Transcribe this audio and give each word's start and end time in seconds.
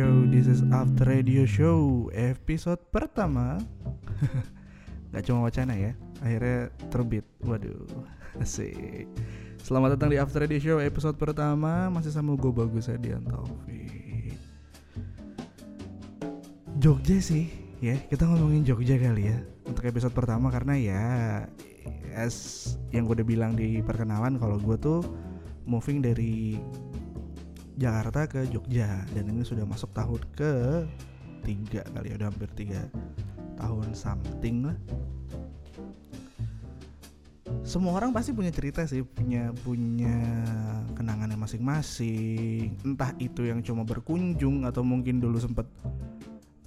Show. 0.00 0.24
This 0.32 0.48
is 0.48 0.64
After 0.72 1.12
Radio 1.12 1.44
Show 1.44 2.08
episode 2.16 2.80
pertama. 2.88 3.60
Gak 5.12 5.28
cuma 5.28 5.44
wacana 5.44 5.76
ya, 5.76 5.92
akhirnya 6.24 6.72
terbit. 6.88 7.28
Waduh, 7.44 7.84
asik. 8.40 9.04
Selamat 9.60 10.00
datang 10.00 10.08
di 10.08 10.16
After 10.16 10.40
Radio 10.40 10.56
Show 10.56 10.80
episode 10.80 11.20
pertama 11.20 11.92
masih 11.92 12.16
sama 12.16 12.32
gue 12.32 12.48
Bagus 12.48 12.88
Adian 12.88 13.28
Taufik. 13.28 14.40
Jogja 16.80 17.20
sih, 17.20 17.52
ya 17.84 18.00
kita 18.08 18.24
ngomongin 18.24 18.64
Jogja 18.64 18.96
kali 18.96 19.28
ya 19.28 19.36
untuk 19.68 19.84
episode 19.84 20.16
pertama 20.16 20.48
karena 20.48 20.80
ya 20.80 21.04
as 22.16 22.72
yang 22.88 23.04
gue 23.04 23.20
udah 23.20 23.28
bilang 23.28 23.52
di 23.52 23.84
perkenalan 23.84 24.40
kalau 24.40 24.56
gue 24.56 24.80
tuh 24.80 25.04
moving 25.68 26.00
dari 26.00 26.56
Jakarta 27.80 28.28
ke 28.28 28.40
Jogja. 28.52 29.08
Dan 29.16 29.32
ini 29.32 29.40
sudah 29.40 29.64
masuk 29.64 29.88
tahun 29.96 30.20
ke 30.36 30.52
tiga 31.40 31.80
kali 31.96 32.12
ya 32.12 32.20
udah 32.20 32.28
hampir 32.28 32.48
tiga 32.52 32.84
tahun 33.56 33.96
something 33.96 34.68
lah. 34.68 34.76
Semua 37.64 37.96
orang 37.96 38.12
pasti 38.12 38.36
punya 38.36 38.52
cerita 38.52 38.84
sih 38.84 39.00
punya 39.00 39.56
punya 39.64 40.12
kenangannya 40.92 41.40
masing-masing. 41.40 42.76
Entah 42.84 43.16
itu 43.16 43.48
yang 43.48 43.64
cuma 43.64 43.88
berkunjung 43.88 44.68
atau 44.68 44.84
mungkin 44.84 45.16
dulu 45.16 45.40
sempet 45.40 45.64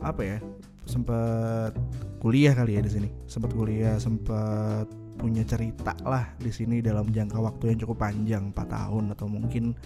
apa 0.03 0.21
ya 0.25 0.37
sempet 0.83 1.71
kuliah 2.17 2.57
kali 2.57 2.75
ya 2.75 2.81
di 2.81 2.89
sini. 2.89 3.09
Sempet 3.29 3.53
kuliah 3.53 4.01
sempet 4.01 4.89
punya 5.13 5.45
cerita 5.45 5.93
lah 6.01 6.25
di 6.41 6.49
sini 6.49 6.81
dalam 6.81 7.13
jangka 7.13 7.37
waktu 7.37 7.73
yang 7.73 7.79
cukup 7.85 7.97
panjang 8.01 8.49
4 8.49 8.65
tahun 8.65 9.13
atau 9.13 9.29
mungkin 9.29 9.77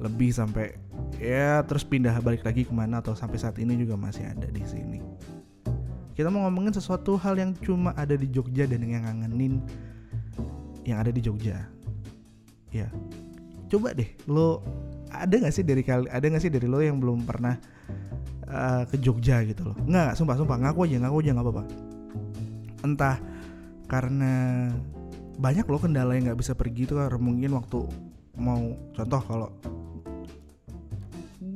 lebih 0.00 0.32
sampai 0.32 0.72
ya 1.20 1.60
terus 1.68 1.84
pindah 1.84 2.16
balik 2.24 2.40
lagi 2.40 2.64
ke 2.64 2.72
mana 2.72 3.04
atau 3.04 3.12
sampai 3.12 3.36
saat 3.36 3.60
ini 3.60 3.76
juga 3.76 4.00
masih 4.00 4.24
ada 4.24 4.48
di 4.48 4.64
sini. 4.64 4.98
Kita 6.16 6.32
mau 6.32 6.48
ngomongin 6.48 6.72
sesuatu 6.72 7.20
hal 7.20 7.36
yang 7.36 7.52
cuma 7.60 7.92
ada 7.96 8.16
di 8.16 8.28
Jogja 8.28 8.64
dan 8.64 8.84
yang 8.84 9.04
ngangenin 9.04 9.60
yang 10.88 11.00
ada 11.04 11.12
di 11.12 11.20
Jogja. 11.20 11.68
Ya, 12.72 12.88
coba 13.68 13.92
deh 13.92 14.08
lo 14.24 14.64
ada 15.10 15.30
nggak 15.30 15.54
sih 15.54 15.66
dari 15.66 15.82
kali 15.84 16.08
ada 16.08 16.22
nggak 16.22 16.42
sih 16.42 16.52
dari 16.52 16.64
lo 16.70 16.80
yang 16.80 16.96
belum 16.96 17.28
pernah 17.28 17.60
uh, 18.48 18.88
ke 18.88 18.96
Jogja 18.96 19.44
gitu 19.44 19.68
loh? 19.68 19.76
Nggak, 19.84 20.16
sumpah 20.16 20.36
sumpah 20.40 20.56
ngaku 20.64 20.88
aja 20.88 20.96
ngaku 21.04 21.16
aja 21.20 21.30
nggak 21.36 21.46
apa-apa. 21.46 21.64
Entah 22.88 23.16
karena 23.90 24.32
banyak 25.40 25.64
loh 25.66 25.80
kendala 25.80 26.16
yang 26.16 26.30
nggak 26.30 26.40
bisa 26.40 26.52
pergi 26.52 26.84
itu 26.84 26.94
karena 26.96 27.16
mungkin 27.16 27.50
waktu 27.56 27.80
mau 28.38 28.60
contoh 28.94 29.22
kalau 29.24 29.48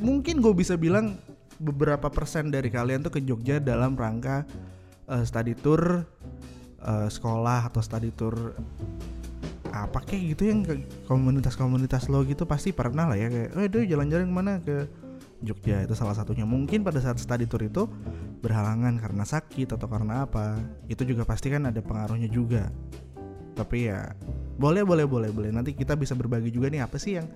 mungkin 0.04 0.44
gue 0.44 0.52
bisa 0.52 0.76
bilang 0.76 1.16
beberapa 1.56 2.12
persen 2.12 2.52
dari 2.52 2.68
kalian 2.68 3.00
tuh 3.00 3.16
ke 3.16 3.20
Jogja 3.24 3.56
dalam 3.56 3.96
rangka 3.96 4.44
uh, 5.08 5.24
study 5.24 5.56
tour 5.56 6.04
uh, 6.84 7.08
sekolah 7.08 7.72
atau 7.72 7.80
study 7.80 8.12
tour 8.12 8.52
apa 9.74 9.98
kayak 10.06 10.38
gitu 10.38 10.42
yang 10.54 10.60
komunitas-komunitas 11.10 12.06
lo 12.06 12.22
gitu 12.22 12.46
pasti 12.46 12.70
pernah 12.70 13.10
lah 13.10 13.18
ya 13.18 13.26
kayak 13.26 13.50
eh 13.58 13.66
deh 13.66 13.84
jalan-jalan 13.90 14.26
ke 14.30 14.34
mana? 14.34 14.52
Ke 14.62 14.86
Jogja 15.42 15.82
itu 15.82 15.98
salah 15.98 16.14
satunya. 16.14 16.46
Mungkin 16.46 16.86
pada 16.86 17.02
saat 17.02 17.18
study 17.18 17.44
tour 17.50 17.66
itu 17.66 17.90
berhalangan 18.38 18.96
karena 19.02 19.26
sakit 19.26 19.74
atau 19.74 19.90
karena 19.90 20.24
apa 20.30 20.56
itu 20.86 21.02
juga 21.02 21.26
pasti 21.26 21.50
kan 21.50 21.66
ada 21.66 21.82
pengaruhnya 21.82 22.30
juga. 22.30 22.70
Tapi 23.58 23.90
ya 23.90 24.14
boleh 24.56 24.86
boleh 24.86 25.10
boleh 25.10 25.30
boleh. 25.34 25.50
Nanti 25.50 25.74
kita 25.74 25.98
bisa 25.98 26.14
berbagi 26.14 26.54
juga 26.54 26.70
nih 26.70 26.86
apa 26.86 26.94
sih 26.94 27.18
yang 27.18 27.26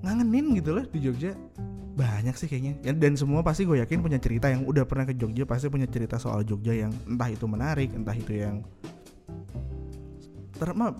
ngangenin 0.00 0.56
gitu 0.58 0.70
loh 0.76 0.84
di 0.84 0.98
Jogja. 1.00 1.32
Banyak 1.90 2.34
sih 2.38 2.48
kayaknya. 2.48 2.80
Ya, 2.80 2.92
dan 2.96 3.18
semua 3.18 3.44
pasti 3.44 3.68
gue 3.68 3.82
yakin 3.82 4.00
punya 4.00 4.16
cerita 4.16 4.48
yang 4.48 4.64
udah 4.64 4.88
pernah 4.88 5.04
ke 5.04 5.14
Jogja 5.16 5.44
pasti 5.44 5.68
punya 5.68 5.88
cerita 5.90 6.16
soal 6.16 6.46
Jogja 6.46 6.72
yang 6.72 6.92
entah 7.04 7.28
itu 7.28 7.44
menarik 7.44 7.92
entah 7.92 8.16
itu 8.16 8.40
yang 8.40 8.64
terma 10.60 10.92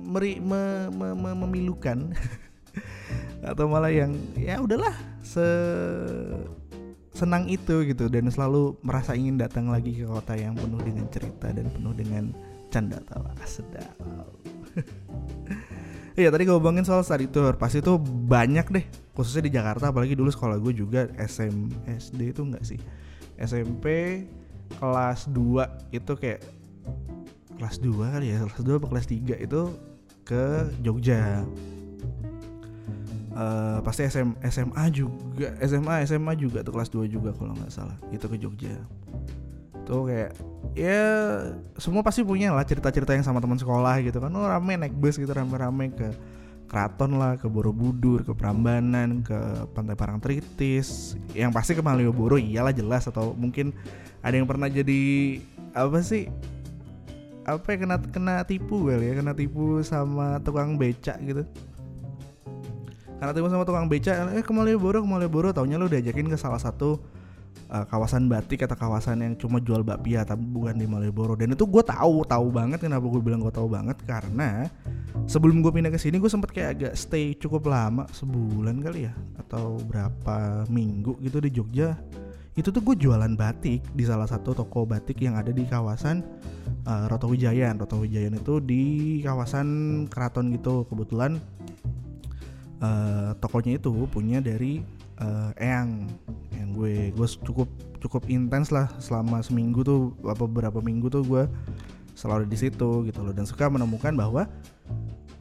meri, 0.00 0.40
me, 0.40 0.88
me, 0.92 1.08
me, 1.12 1.30
memilukan 1.44 2.12
atau 3.50 3.68
malah 3.68 3.92
yang 3.92 4.16
ya 4.36 4.60
udahlah 4.60 4.92
se 5.20 5.44
senang 7.14 7.46
itu 7.46 7.86
gitu 7.86 8.10
dan 8.10 8.26
selalu 8.26 8.74
merasa 8.82 9.14
ingin 9.14 9.38
datang 9.38 9.70
lagi 9.70 9.94
ke 9.94 10.04
kota 10.04 10.34
yang 10.34 10.58
penuh 10.58 10.82
dengan 10.82 11.06
cerita 11.12 11.52
dan 11.52 11.70
penuh 11.70 11.94
dengan 11.94 12.34
canda 12.72 12.98
tawa. 13.06 13.30
Sedap 13.46 13.94
Iya 16.14 16.30
tadi 16.30 16.46
gue 16.46 16.54
ngomongin 16.54 16.86
soal 16.86 17.02
study 17.02 17.26
tour. 17.26 17.58
Pasti 17.58 17.82
itu 17.82 17.98
banyak 17.98 18.70
deh 18.70 18.86
Khususnya 19.18 19.50
di 19.50 19.52
Jakarta 19.54 19.90
Apalagi 19.90 20.14
dulu 20.14 20.30
sekolah 20.30 20.62
gue 20.62 20.70
juga 20.70 21.10
SM, 21.18 21.74
SD 21.90 22.30
itu 22.30 22.42
enggak 22.46 22.62
sih? 22.62 22.78
SMP 23.34 24.22
kelas 24.78 25.26
2 25.34 25.90
itu 25.90 26.12
kayak 26.14 26.40
Kelas 27.58 27.82
2 27.82 28.14
kali 28.14 28.26
ya 28.30 28.46
Kelas 28.46 28.62
2 28.62 28.78
atau 28.78 28.88
kelas 28.90 29.06
3 29.10 29.42
itu 29.42 29.60
ke 30.24 30.44
Jogja. 30.80 31.42
Uh, 33.34 33.82
Pasti 33.82 34.06
SM, 34.06 34.38
SMA 34.46 34.84
juga 34.94 35.50
SMA 35.66 36.06
SMA 36.06 36.32
juga 36.38 36.62
tuh 36.62 36.78
kelas 36.78 36.94
2 36.94 37.10
juga 37.10 37.34
kalau 37.34 37.58
nggak 37.58 37.74
salah 37.74 37.98
Itu 38.14 38.30
ke 38.30 38.38
Jogja 38.38 38.78
Tuh 39.84 40.08
kayak 40.08 40.32
ya 40.72 41.00
semua 41.76 42.00
pasti 42.00 42.24
punya 42.24 42.50
lah 42.50 42.64
cerita-cerita 42.64 43.12
yang 43.12 43.22
sama 43.22 43.38
teman 43.38 43.60
sekolah 43.60 44.00
gitu 44.00 44.16
kan. 44.18 44.32
Oh 44.32 44.48
rame 44.48 44.80
naik 44.80 44.96
bus 44.96 45.20
gitu 45.20 45.30
rame-rame 45.30 45.92
ke 45.92 46.08
Keraton 46.64 47.20
lah, 47.20 47.36
ke 47.36 47.46
Borobudur, 47.46 48.24
ke 48.24 48.32
Prambanan, 48.32 49.20
ke 49.20 49.36
Pantai 49.76 49.94
Parangtritis, 49.94 51.14
yang 51.36 51.52
pasti 51.52 51.76
ke 51.76 51.84
Malioboro 51.84 52.40
iyalah 52.40 52.72
jelas. 52.72 53.04
Atau 53.06 53.36
mungkin 53.36 53.70
ada 54.24 54.34
yang 54.34 54.48
pernah 54.48 54.66
jadi 54.66 55.38
apa 55.76 56.00
sih 56.00 56.32
apa 57.44 57.76
ya 57.76 57.84
kena 57.84 58.00
kena 58.00 58.34
tipu 58.48 58.88
kali 58.88 59.12
ya 59.12 59.20
kena 59.20 59.36
tipu 59.36 59.84
sama 59.84 60.40
tukang 60.40 60.80
beca 60.80 61.14
gitu. 61.20 61.44
Karena 63.20 63.32
tipu 63.36 63.46
sama 63.52 63.68
tukang 63.68 63.86
beca 63.86 64.32
eh 64.32 64.42
ke 64.42 64.52
Malioboro 64.56 65.04
ke 65.04 65.08
Malioboro. 65.08 65.52
Taunya 65.52 65.76
lu 65.76 65.86
diajakin 65.86 66.32
ke 66.32 66.40
salah 66.40 66.58
satu 66.58 66.98
uh, 67.70 67.84
kawasan 67.88 68.26
batik 68.28 68.64
atau 68.64 68.76
kawasan 68.76 69.22
yang 69.24 69.34
cuma 69.38 69.58
jual 69.60 69.80
bakpia 69.80 70.22
tapi 70.22 70.44
bukan 70.44 70.76
di 70.76 70.86
Malioboro. 70.86 71.34
Dan 71.34 71.54
itu 71.54 71.64
gue 71.64 71.82
tahu 71.82 72.24
tahu 72.24 72.46
banget 72.50 72.82
kenapa 72.82 73.06
gue 73.06 73.22
bilang 73.22 73.40
gue 73.42 73.54
tahu 73.54 73.68
banget. 73.70 73.96
Karena 74.04 74.68
sebelum 75.26 75.60
gue 75.64 75.72
pindah 75.72 75.92
ke 75.92 75.98
sini 76.00 76.20
gue 76.20 76.30
sempet 76.30 76.50
kayak 76.52 76.70
agak 76.78 76.94
stay 76.98 77.34
cukup 77.38 77.70
lama 77.70 78.04
sebulan 78.12 78.80
kali 78.82 79.10
ya 79.10 79.12
atau 79.40 79.78
berapa 79.84 80.68
minggu 80.68 81.18
gitu 81.22 81.38
di 81.42 81.50
Jogja. 81.52 81.96
Itu 82.54 82.70
tuh 82.70 82.86
gue 82.86 82.94
jualan 82.94 83.34
batik 83.34 83.82
di 83.98 84.04
salah 84.06 84.30
satu 84.30 84.54
toko 84.54 84.86
batik 84.86 85.18
yang 85.18 85.34
ada 85.34 85.50
di 85.50 85.66
kawasan 85.66 86.22
uh, 86.86 87.26
Wijayan 87.28 87.80
Roto 87.80 88.00
Wijayan 88.00 88.36
itu 88.36 88.60
di 88.60 88.82
kawasan 89.24 89.66
keraton 90.06 90.52
gitu 90.54 90.84
kebetulan 90.88 91.40
uh, 92.80 93.32
tokonya 93.40 93.80
itu 93.80 93.92
punya 94.08 94.38
dari 94.44 94.84
uh, 95.20 95.50
Eyang 95.60 96.10
yang 96.54 96.74
gue 96.74 97.10
gue 97.14 97.28
cukup 97.44 97.68
cukup 98.02 98.22
intens 98.28 98.74
lah 98.74 98.90
selama 98.98 99.40
seminggu 99.40 99.84
tuh 99.84 100.12
apa 100.26 100.44
beberapa 100.44 100.78
minggu 100.82 101.08
tuh 101.10 101.22
gue 101.24 101.44
selalu 102.14 102.46
di 102.46 102.56
situ 102.58 103.04
gitu 103.06 103.20
loh. 103.22 103.34
Dan 103.34 103.44
suka 103.44 103.66
menemukan 103.70 104.14
bahwa 104.14 104.46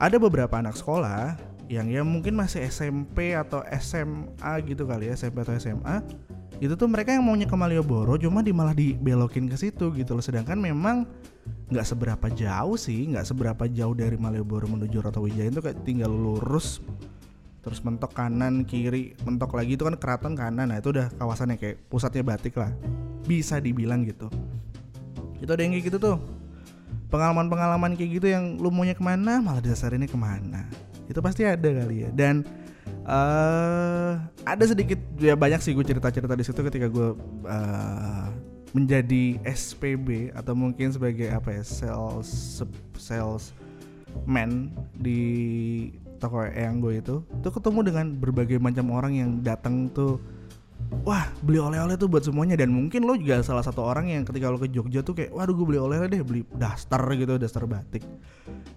ada 0.02 0.18
beberapa 0.18 0.58
anak 0.58 0.76
sekolah 0.78 1.38
yang 1.72 1.88
ya 1.88 2.04
mungkin 2.04 2.36
masih 2.36 2.68
SMP 2.68 3.34
atau 3.34 3.64
SMA 3.80 4.52
gitu 4.68 4.84
kali 4.84 5.08
ya 5.10 5.16
SMP 5.16 5.48
atau 5.48 5.56
SMA 5.56 6.04
itu 6.62 6.76
tuh 6.78 6.88
mereka 6.88 7.12
yang 7.12 7.26
maunya 7.26 7.50
ke 7.50 7.56
Malioboro 7.58 8.16
cuma 8.16 8.40
di 8.40 8.54
malah 8.54 8.76
dibelokin 8.76 9.50
ke 9.50 9.58
situ 9.58 9.90
gitu 9.96 10.14
loh. 10.16 10.24
Sedangkan 10.24 10.60
memang 10.60 11.08
nggak 11.72 11.88
seberapa 11.88 12.28
jauh 12.32 12.78
sih 12.78 13.10
nggak 13.10 13.26
seberapa 13.26 13.64
jauh 13.68 13.96
dari 13.98 14.16
Malioboro 14.16 14.70
menuju 14.70 15.02
Rotowijaya 15.02 15.50
itu 15.50 15.60
kayak 15.60 15.82
tinggal 15.84 16.12
lurus 16.14 16.80
terus 17.64 17.80
mentok 17.80 18.12
kanan 18.12 18.68
kiri 18.68 19.16
mentok 19.24 19.56
lagi 19.56 19.80
itu 19.80 19.88
kan 19.88 19.96
keraton 19.96 20.36
kanan. 20.36 20.70
Nah 20.70 20.78
itu 20.84 20.92
udah 20.92 21.08
kawasannya 21.16 21.56
kayak 21.56 21.88
pusatnya 21.88 22.22
batik 22.22 22.60
lah. 22.60 22.70
Bisa 23.24 23.64
dibilang 23.64 24.04
gitu. 24.04 24.28
Itu 25.40 25.50
ada 25.56 25.64
yang 25.64 25.72
kayak 25.74 25.88
gitu 25.88 25.98
tuh. 25.98 26.18
Pengalaman-pengalaman 27.08 27.96
kayak 27.96 28.20
gitu 28.20 28.28
yang 28.28 28.60
lu 28.60 28.68
maunya 28.68 28.94
ke 28.94 29.02
mana 29.02 29.40
malah 29.40 29.64
dasar 29.64 29.96
ini 29.96 30.12
ke 30.12 30.20
mana. 30.20 30.68
Itu 31.08 31.24
pasti 31.24 31.48
ada 31.48 31.64
kali 31.64 32.04
ya. 32.04 32.10
Dan 32.12 32.44
uh, 33.08 34.20
ada 34.44 34.64
sedikit 34.68 35.00
ya 35.20 35.40
banyak 35.40 35.64
sih 35.64 35.72
gue 35.72 35.86
cerita-cerita 35.88 36.36
di 36.36 36.44
situ 36.44 36.60
ketika 36.68 36.92
gue 36.92 37.16
uh, 37.48 38.28
menjadi 38.74 39.38
SPB 39.46 40.34
atau 40.34 40.58
mungkin 40.58 40.90
sebagai 40.90 41.30
apa 41.30 41.54
ya 41.54 41.64
sales 41.64 42.60
sales 42.98 43.54
man 44.26 44.74
di 44.98 45.22
toko 46.24 46.48
yang 46.48 46.80
gue 46.80 47.04
itu 47.04 47.20
tuh 47.44 47.52
ketemu 47.52 47.80
dengan 47.84 48.06
berbagai 48.16 48.58
macam 48.64 48.96
orang 48.96 49.14
yang 49.20 49.30
datang 49.44 49.92
tuh 49.92 50.24
wah 51.02 51.26
beli 51.42 51.58
oleh-oleh 51.58 51.98
tuh 51.98 52.06
buat 52.06 52.22
semuanya. 52.22 52.54
Dan 52.54 52.70
mungkin 52.70 53.10
lo 53.10 53.18
juga 53.18 53.42
salah 53.42 53.66
satu 53.66 53.82
orang 53.82 54.14
yang 54.14 54.22
ketika 54.28 54.54
lo 54.54 54.62
ke 54.62 54.70
Jogja 54.70 55.02
tuh 55.02 55.18
kayak 55.18 55.34
waduh 55.34 55.58
gue 55.58 55.66
beli 55.66 55.80
oleh-oleh 55.82 56.10
deh 56.12 56.22
beli 56.22 56.42
daster 56.54 57.02
gitu 57.18 57.42
daster 57.42 57.66
batik. 57.66 58.06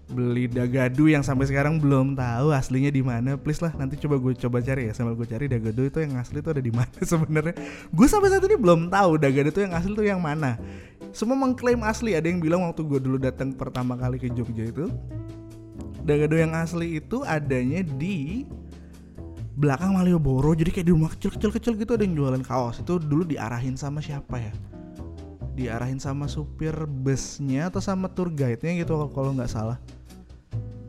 Beli 0.07 0.49
dagadu 0.49 1.11
yang 1.11 1.21
sampai 1.21 1.51
sekarang 1.51 1.83
belum 1.83 2.17
tahu 2.17 2.55
aslinya 2.55 2.89
di 2.89 3.03
mana. 3.05 3.37
Please 3.37 3.61
lah 3.61 3.75
nanti 3.77 4.01
coba 4.01 4.17
gue 4.17 4.33
coba 4.39 4.65
cari 4.65 4.89
ya 4.89 4.93
sambil 4.97 5.19
gue 5.19 5.29
cari 5.29 5.45
dagadu 5.51 5.83
itu 5.85 5.99
yang 6.01 6.17
asli 6.17 6.41
tuh 6.41 6.57
ada 6.57 6.63
di 6.63 6.73
mana 6.79 6.99
sebenarnya. 7.03 7.55
Gue 7.93 8.07
sampai 8.09 8.33
saat 8.33 8.45
ini 8.47 8.57
belum 8.57 8.89
tahu 8.89 9.21
dagadu 9.21 9.51
itu 9.53 9.61
yang 9.67 9.75
asli 9.77 9.93
tuh 9.93 10.07
yang 10.07 10.23
mana. 10.23 10.57
Semua 11.13 11.37
mengklaim 11.37 11.85
asli. 11.85 12.17
Ada 12.17 12.33
yang 12.33 12.41
bilang 12.41 12.65
waktu 12.65 12.81
gue 12.87 13.01
dulu 13.03 13.21
datang 13.21 13.53
pertama 13.53 13.99
kali 13.99 14.17
ke 14.17 14.33
Jogja 14.33 14.65
itu 14.69 14.89
dagadu 16.07 16.39
yang 16.39 16.55
asli 16.55 17.03
itu 17.03 17.27
adanya 17.27 17.83
di 17.83 18.47
belakang 19.59 19.99
Malioboro. 19.99 20.55
Jadi 20.55 20.71
kayak 20.71 20.87
di 20.87 20.93
rumah 20.95 21.11
kecil-kecil-kecil 21.11 21.75
gitu 21.83 21.93
ada 21.99 22.05
yang 22.07 22.15
jualan 22.15 22.43
kaos. 22.47 22.79
Itu 22.81 23.03
dulu 23.03 23.27
diarahin 23.27 23.75
sama 23.75 23.99
siapa 23.99 24.39
ya? 24.39 24.55
Diarahin 25.59 25.99
sama 25.99 26.31
supir 26.31 26.77
busnya 26.87 27.73
atau 27.73 27.83
sama 27.83 28.07
tour 28.13 28.31
guide-nya 28.31 28.87
gitu 28.87 28.95
kalau 29.11 29.35
nggak 29.35 29.51
salah. 29.51 29.81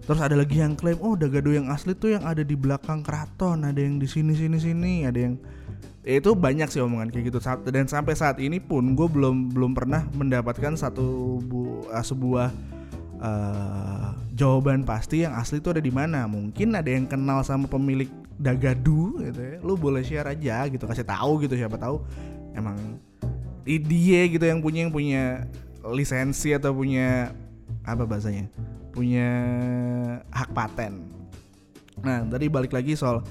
Terus 0.07 0.23
ada 0.23 0.39
lagi 0.39 0.63
yang 0.63 0.75
klaim 0.75 0.99
oh 1.03 1.19
dagado 1.19 1.51
yang 1.51 1.67
asli 1.67 1.91
tuh 1.91 2.15
yang 2.15 2.23
ada 2.23 2.43
di 2.43 2.55
belakang 2.55 3.03
keraton. 3.03 3.65
Ada 3.65 3.79
yang 3.79 3.97
di 3.97 4.07
sini 4.07 4.35
sini 4.35 4.59
sini. 4.59 4.93
Ada 5.07 5.19
yang 5.19 5.35
ya 6.03 6.19
itu 6.19 6.31
banyak 6.35 6.67
sih 6.71 6.83
omongan 6.83 7.11
kayak 7.11 7.31
gitu. 7.31 7.39
Dan 7.71 7.87
sampai 7.87 8.15
saat 8.15 8.37
ini 8.43 8.59
pun 8.59 8.95
gue 8.95 9.07
belum 9.07 9.51
belum 9.55 9.71
pernah 9.75 10.07
mendapatkan 10.15 10.75
satu 10.75 11.39
bu, 11.43 11.87
uh, 11.87 12.03
sebuah 12.03 12.51
uh, 13.23 14.26
jawaban 14.37 14.85
pasti 14.85 15.25
yang 15.25 15.33
asli 15.33 15.57
itu 15.57 15.73
ada 15.73 15.81
di 15.81 15.89
mana? 15.89 16.29
Mungkin 16.29 16.77
ada 16.77 16.85
yang 16.85 17.09
kenal 17.09 17.41
sama 17.41 17.65
pemilik 17.65 18.07
Dagadu 18.37 19.17
gitu 19.25 19.41
ya. 19.41 19.57
Lu 19.65 19.73
boleh 19.73 20.05
share 20.05 20.29
aja 20.29 20.69
gitu 20.69 20.85
kasih 20.85 21.01
tahu 21.01 21.41
gitu 21.41 21.57
siapa 21.57 21.73
tahu. 21.81 22.05
Emang 22.53 22.77
dia 23.65 24.21
gitu 24.29 24.45
yang 24.45 24.61
punya 24.61 24.85
yang 24.85 24.93
punya 24.93 25.23
lisensi 25.81 26.53
atau 26.53 26.69
punya 26.69 27.33
apa 27.81 28.05
bahasanya? 28.05 28.45
Punya 28.93 29.29
hak 30.29 30.53
paten. 30.53 31.01
Nah 32.05 32.21
tadi 32.29 32.45
balik 32.45 32.77
lagi 32.77 32.93
soal 32.93 33.25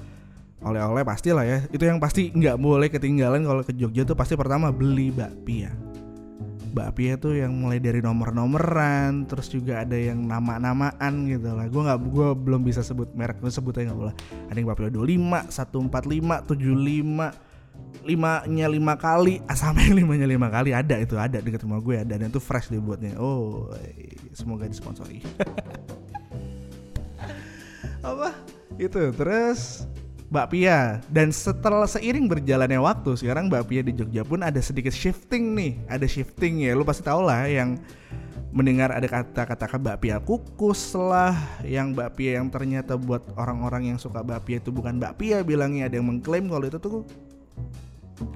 oleh-oleh 0.59 1.07
pasti 1.07 1.31
lah 1.31 1.47
ya. 1.47 1.63
Itu 1.71 1.87
yang 1.87 2.03
pasti 2.03 2.35
nggak 2.35 2.59
boleh 2.59 2.91
ketinggalan 2.91 3.47
kalau 3.47 3.63
ke 3.63 3.71
Jogja 3.79 4.03
tuh 4.03 4.19
pasti 4.19 4.35
pertama 4.35 4.75
beli 4.75 5.15
bakpia 5.15 5.71
bakpia 6.77 7.17
tuh 7.17 7.33
yang 7.33 7.57
mulai 7.57 7.81
dari 7.81 8.05
nomor-nomoran 8.05 9.25
terus 9.25 9.49
juga 9.49 9.81
ada 9.81 9.97
yang 9.97 10.29
nama-namaan 10.29 11.25
gitu 11.33 11.57
lah. 11.57 11.65
Gue 11.73 11.89
nggak 11.89 11.99
gue 12.13 12.29
belum 12.37 12.61
bisa 12.61 12.85
sebut 12.85 13.09
merek 13.17 13.41
gue 13.41 13.49
sebut 13.49 13.81
aja 13.81 13.89
nggak 13.89 14.01
boleh. 14.05 14.13
Ada 14.53 14.57
yang 14.61 14.69
bakpia 14.69 14.93
25 14.93 15.49
145 15.49 16.53
75 16.53 18.05
limanya 18.05 18.69
lima 18.69 19.01
kali. 19.01 19.41
Ah, 19.49 19.57
sama 19.57 19.81
yang 19.81 20.05
limanya 20.05 20.29
lima 20.29 20.53
kali 20.53 20.77
ada 20.77 21.01
itu 21.01 21.17
ada 21.17 21.41
dekat 21.41 21.65
rumah 21.65 21.81
gue 21.81 21.97
ada 21.97 22.21
dan 22.21 22.29
itu 22.29 22.45
fresh 22.45 22.69
dibuatnya 22.69 23.17
oh 23.17 23.73
semoga 24.37 24.69
disponsori. 24.69 25.25
Apa? 28.05 28.37
Itu 28.77 29.01
terus 29.17 29.89
bakpia 30.27 30.99
dan 31.07 31.31
setelah 31.31 31.87
seiring 31.87 32.27
berjalannya 32.27 32.83
waktu 32.83 33.15
sekarang 33.15 33.47
bakpia 33.47 33.83
di 33.83 33.95
Jogja 33.95 34.27
pun 34.27 34.43
ada 34.43 34.59
sedikit 34.59 34.91
shifting 34.91 35.55
nih. 35.55 35.73
Ada 35.87 36.07
shifting 36.11 36.67
ya 36.67 36.75
lu 36.75 36.83
pasti 36.83 37.07
tau 37.07 37.23
lah 37.23 37.47
yang 37.47 37.79
mendengar 38.51 38.89
ada 38.89 39.05
kata-kata 39.05 39.77
bakpia 39.77 40.17
kukus 40.19 40.97
lah 40.97 41.37
yang 41.61 41.93
bakpia 41.93 42.41
yang 42.41 42.49
ternyata 42.49 42.97
buat 42.97 43.23
orang-orang 43.37 43.95
yang 43.95 43.99
suka 44.01 44.25
bakpia 44.25 44.59
itu 44.59 44.75
bukan 44.75 44.99
bakpia 44.99 45.47
bilangnya. 45.47 45.87
Ada 45.87 46.03
yang 46.03 46.09
mengklaim 46.11 46.51
kalau 46.51 46.67
itu 46.67 46.79
tuh 46.83 47.07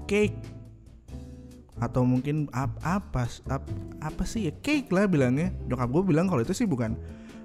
cake. 0.06 0.36
Atau 1.80 2.04
mungkin 2.04 2.44
ap, 2.52 2.76
apa 2.84 3.24
ap, 3.48 3.64
apa 4.04 4.22
sih 4.28 4.52
ya? 4.52 4.52
Cake 4.60 4.92
lah 4.92 5.08
bilangnya. 5.08 5.48
Nyokap 5.64 5.88
gue 5.88 6.02
bilang 6.12 6.28
kalau 6.28 6.44
itu 6.44 6.52
sih 6.52 6.68
bukan 6.68 6.92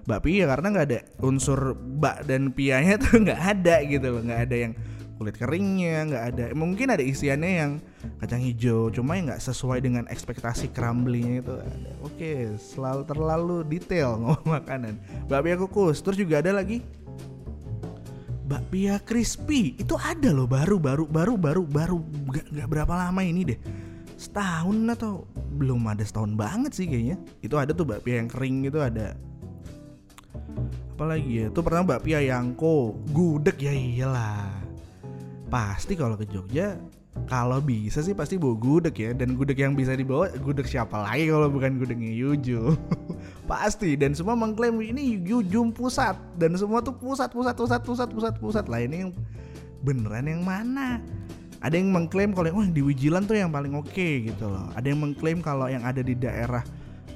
bakpia 0.06 0.46
karena 0.46 0.68
nggak 0.70 0.86
ada 0.90 1.00
unsur 1.26 1.74
bak 1.76 2.30
dan 2.30 2.54
pianya 2.54 2.98
tuh 3.04 3.22
nggak 3.22 3.42
ada 3.42 3.76
gitu 3.86 4.08
loh. 4.14 4.22
Nggak 4.22 4.42
ada 4.50 4.56
yang 4.56 4.74
kulit 5.16 5.36
keringnya 5.36 5.98
nggak 6.12 6.24
ada. 6.34 6.46
Mungkin 6.54 6.88
ada 6.94 7.04
isiannya 7.04 7.52
yang 7.52 7.72
kacang 8.22 8.44
hijau 8.44 8.94
cuma 8.94 9.18
yang 9.18 9.34
nggak 9.34 9.42
sesuai 9.42 9.82
dengan 9.82 10.06
ekspektasi 10.08 10.72
crumbly 10.72 11.42
itu 11.42 11.56
ada. 11.58 11.92
Oke 12.06 12.54
selalu 12.60 13.02
terlalu 13.10 13.58
detail 13.66 14.16
ngomong 14.22 14.46
makanan. 14.46 14.94
Bakpia 15.28 15.58
kukus 15.58 16.00
terus 16.06 16.22
juga 16.22 16.40
ada 16.40 16.54
lagi 16.54 16.86
bakpia 18.46 19.02
crispy. 19.02 19.74
Itu 19.82 19.98
ada 19.98 20.30
loh 20.30 20.46
baru 20.46 20.78
baru 20.78 21.10
baru 21.10 21.34
baru 21.36 21.64
baru. 21.66 21.98
Nggak 22.54 22.70
berapa 22.70 22.94
lama 22.94 23.22
ini 23.26 23.42
deh. 23.56 23.60
Setahun 24.16 24.78
atau 24.96 25.28
belum 25.56 25.92
ada 25.92 26.06
setahun 26.06 26.38
banget 26.38 26.72
sih 26.72 26.86
kayaknya. 26.88 27.18
Itu 27.42 27.58
ada 27.58 27.74
tuh 27.74 27.88
bakpia 27.90 28.22
yang 28.22 28.30
kering 28.30 28.70
gitu 28.70 28.80
ada 28.80 29.18
apalagi 30.96 31.44
ya 31.44 31.46
itu 31.52 31.60
pertama 31.60 31.96
bakpia 31.96 32.24
Yangko 32.24 32.96
gudeg. 33.12 33.58
Ya 33.60 33.74
iyalah. 33.74 34.50
Pasti 35.52 35.94
kalau 35.96 36.16
ke 36.16 36.26
Jogja 36.28 36.80
kalau 37.26 37.64
bisa 37.64 38.04
sih 38.04 38.12
pasti 38.12 38.36
bawa 38.36 38.60
gudeg 38.60 38.96
ya. 39.00 39.12
Dan 39.16 39.40
gudeg 39.40 39.56
yang 39.56 39.74
bisa 39.74 39.96
dibawa 39.96 40.28
gudeg 40.36 40.68
siapa 40.68 41.08
lagi 41.08 41.32
kalau 41.32 41.48
bukan 41.48 41.80
gudegnya 41.80 42.12
Yuju? 42.12 42.76
Pasti. 43.50 43.96
Dan 43.96 44.12
semua 44.14 44.36
mengklaim 44.36 44.76
ini 44.84 45.18
Yujum 45.24 45.72
pusat. 45.72 46.20
Dan 46.36 46.60
semua 46.60 46.84
tuh 46.84 46.94
pusat 46.94 47.32
pusat 47.32 47.56
pusat 47.56 47.82
pusat 47.82 48.10
pusat 48.12 48.34
pusat. 48.38 48.66
Lah 48.68 48.84
ini 48.84 49.08
yang 49.08 49.12
beneran 49.82 50.28
yang 50.28 50.44
mana? 50.44 51.00
Ada 51.64 51.82
yang 51.82 51.90
mengklaim 51.90 52.36
kalau 52.36 52.62
oh 52.62 52.68
di 52.68 52.84
Wijilan 52.86 53.26
tuh 53.26 53.42
yang 53.42 53.50
paling 53.50 53.74
oke 53.74 53.90
okay, 53.90 54.30
gitu 54.30 54.46
loh. 54.46 54.70
Ada 54.78 54.94
yang 54.94 55.02
mengklaim 55.02 55.40
kalau 55.42 55.66
yang 55.66 55.82
ada 55.82 56.06
di 56.06 56.14
daerah 56.14 56.62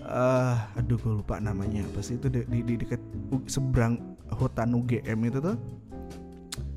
uh, 0.09 0.55
aduh 0.75 0.97
gue 0.97 1.13
lupa 1.21 1.37
namanya. 1.37 1.85
Apa 1.85 2.01
sih 2.01 2.17
itu 2.17 2.27
di, 2.27 2.41
di, 2.49 2.59
di 2.65 2.75
dekat 2.81 3.01
seberang 3.45 4.17
hutan 4.33 4.73
UGM 4.73 5.19
itu 5.29 5.39
tuh? 5.39 5.57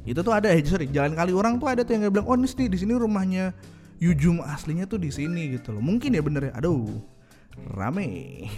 Itu 0.04 0.20
tuh 0.20 0.34
ada 0.34 0.50
ya 0.50 0.60
sorry 0.66 0.90
jalan 0.90 1.14
kali 1.14 1.32
orang 1.32 1.56
tuh 1.56 1.70
ada 1.70 1.86
tuh 1.86 1.94
yang 1.94 2.10
bilang 2.10 2.26
oh 2.26 2.34
ini 2.34 2.66
di 2.66 2.78
sini 2.78 2.92
rumahnya 2.98 3.54
Yujum 4.02 4.42
aslinya 4.42 4.82
tuh 4.90 4.98
di 4.98 5.14
sini 5.14 5.54
gitu 5.54 5.70
loh. 5.70 5.82
Mungkin 5.82 6.18
ya 6.18 6.22
bener 6.22 6.50
ya? 6.50 6.52
Aduh 6.58 6.90
rame. 7.72 8.50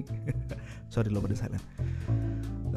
Sorry 0.92 1.12
lo 1.12 1.20
pada 1.20 1.36
sana 1.36 1.60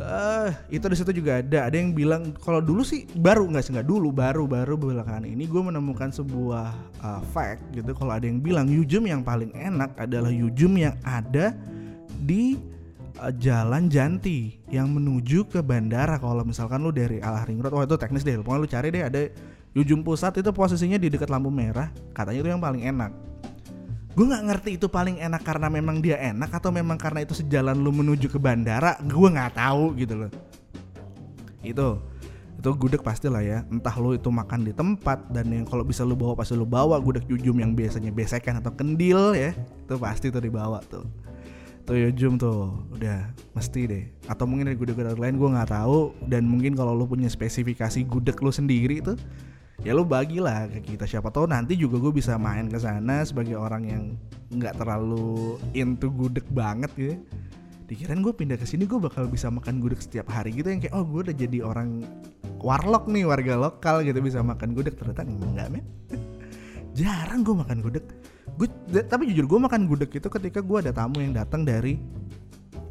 uh, 0.01 0.49
itu 0.67 0.83
di 0.83 0.95
situ 0.97 1.11
juga 1.13 1.39
ada. 1.39 1.69
Ada 1.69 1.75
yang 1.77 1.95
bilang 1.95 2.33
kalau 2.41 2.59
dulu 2.59 2.81
sih 2.81 3.05
baru 3.15 3.45
nggak 3.45 3.63
sih 3.63 3.71
nggak 3.77 3.87
dulu 3.87 4.09
baru 4.09 4.49
baru 4.49 4.75
belakangan 4.75 5.29
ini 5.29 5.47
gue 5.47 5.61
menemukan 5.61 6.11
sebuah 6.11 6.73
uh, 6.99 7.21
fact 7.31 7.61
gitu. 7.71 7.93
Kalau 7.93 8.11
ada 8.11 8.25
yang 8.25 8.41
bilang 8.41 8.67
Yujum 8.67 9.07
yang 9.07 9.21
paling 9.21 9.53
enak 9.53 9.93
adalah 9.95 10.33
Yujum 10.33 10.75
yang 10.75 10.97
ada 11.05 11.55
di 12.21 12.59
uh, 13.21 13.31
Jalan 13.31 13.87
Janti 13.87 14.59
yang 14.67 14.91
menuju 14.91 15.47
ke 15.47 15.63
bandara. 15.63 16.19
Kalau 16.19 16.43
misalkan 16.43 16.83
lu 16.83 16.91
dari 16.91 17.21
Alah 17.23 17.47
Ring 17.47 17.61
Road 17.61 17.71
oh 17.77 17.85
itu 17.85 17.95
teknis 17.95 18.25
deh. 18.27 18.41
Pokoknya 18.41 18.59
lu 18.59 18.69
cari 18.69 18.87
deh 18.91 19.03
ada 19.07 19.21
Yujum 19.71 20.03
Pusat 20.03 20.43
itu 20.43 20.51
posisinya 20.51 20.99
di 20.99 21.07
dekat 21.07 21.31
lampu 21.31 21.47
merah. 21.47 21.87
Katanya 22.11 22.39
itu 22.43 22.49
yang 22.51 22.59
paling 22.59 22.83
enak 22.83 23.30
gue 24.11 24.25
nggak 24.27 24.43
ngerti 24.51 24.69
itu 24.75 24.91
paling 24.91 25.23
enak 25.23 25.41
karena 25.41 25.71
memang 25.71 26.03
dia 26.03 26.19
enak 26.19 26.51
atau 26.51 26.67
memang 26.67 26.99
karena 26.99 27.23
itu 27.23 27.31
sejalan 27.31 27.79
lu 27.79 27.95
menuju 27.95 28.27
ke 28.27 28.39
bandara? 28.39 28.99
Gue 29.07 29.31
nggak 29.31 29.55
tahu 29.55 29.95
gitu 29.95 30.15
loh. 30.19 30.31
Itu 31.63 32.03
itu 32.61 32.69
gudeg 32.77 33.01
pasti 33.01 33.25
lah 33.31 33.41
ya. 33.41 33.65
Entah 33.71 33.95
lu 33.97 34.13
itu 34.13 34.29
makan 34.29 34.67
di 34.67 34.73
tempat 34.75 35.31
dan 35.33 35.49
yang 35.49 35.65
kalau 35.65 35.81
bisa 35.81 36.05
lu 36.05 36.13
bawa 36.13 36.35
pasti 36.35 36.53
lu 36.53 36.67
bawa. 36.67 36.99
Gudeg 36.99 37.25
jujum 37.25 37.57
yang 37.57 37.71
biasanya 37.73 38.11
besekan 38.11 38.59
atau 38.59 38.69
kendil 38.75 39.33
ya 39.33 39.55
itu 39.55 39.95
pasti 39.97 40.27
tuh 40.29 40.43
dibawa 40.43 40.83
tuh. 40.85 41.07
Tuh 41.87 41.97
yujum 41.97 42.37
tuh. 42.37 42.83
Udah 42.93 43.31
mesti 43.57 43.81
deh. 43.89 44.03
Atau 44.29 44.45
mungkin 44.45 44.69
dari 44.69 44.77
gudeg-gudeg 44.77 45.17
lain 45.17 45.39
gue 45.39 45.49
nggak 45.55 45.71
tahu. 45.71 46.13
Dan 46.27 46.45
mungkin 46.45 46.77
kalau 46.77 46.93
lu 46.93 47.07
punya 47.09 47.31
spesifikasi 47.31 48.05
gudeg 48.05 48.37
lu 48.37 48.51
sendiri 48.53 49.01
tuh 49.01 49.17
ya 49.81 49.97
lu 49.97 50.05
bagilah 50.05 50.69
ke 50.69 50.93
kita 50.93 51.09
siapa 51.09 51.33
tahu 51.33 51.49
nanti 51.49 51.73
juga 51.73 51.97
gue 51.97 52.13
bisa 52.13 52.37
main 52.37 52.69
ke 52.69 52.77
sana 52.77 53.25
sebagai 53.25 53.57
orang 53.57 53.83
yang 53.89 54.03
nggak 54.53 54.77
terlalu 54.77 55.57
into 55.73 56.13
gudeg 56.13 56.45
banget 56.53 56.91
gitu. 56.93 57.15
Dikirain 57.89 58.23
gue 58.23 58.31
pindah 58.31 58.55
ke 58.55 58.63
sini 58.63 58.87
gue 58.87 59.01
bakal 59.01 59.27
bisa 59.27 59.51
makan 59.51 59.83
gudeg 59.83 59.99
setiap 59.99 60.31
hari 60.31 60.55
gitu 60.55 60.71
yang 60.71 60.79
kayak 60.79 60.95
oh 60.95 61.03
gue 61.03 61.27
udah 61.27 61.35
jadi 61.35 61.59
orang 61.65 62.07
warlock 62.61 63.09
nih 63.09 63.27
warga 63.27 63.57
lokal 63.57 64.05
gitu 64.05 64.21
bisa 64.21 64.39
makan 64.39 64.77
gudeg. 64.77 64.95
Ternyata 64.95 65.27
enggak 65.27 65.67
men. 65.73 65.83
Jarang 66.99 67.41
gue 67.41 67.55
makan 67.57 67.77
gudeg. 67.83 68.05
Gue 68.55 68.67
tapi 69.09 69.33
jujur 69.33 69.49
gue 69.49 69.59
makan 69.59 69.89
gudeg 69.89 70.13
itu 70.13 70.27
ketika 70.29 70.61
gue 70.61 70.77
ada 70.77 70.93
tamu 70.93 71.19
yang 71.19 71.33
datang 71.35 71.65
dari 71.65 71.99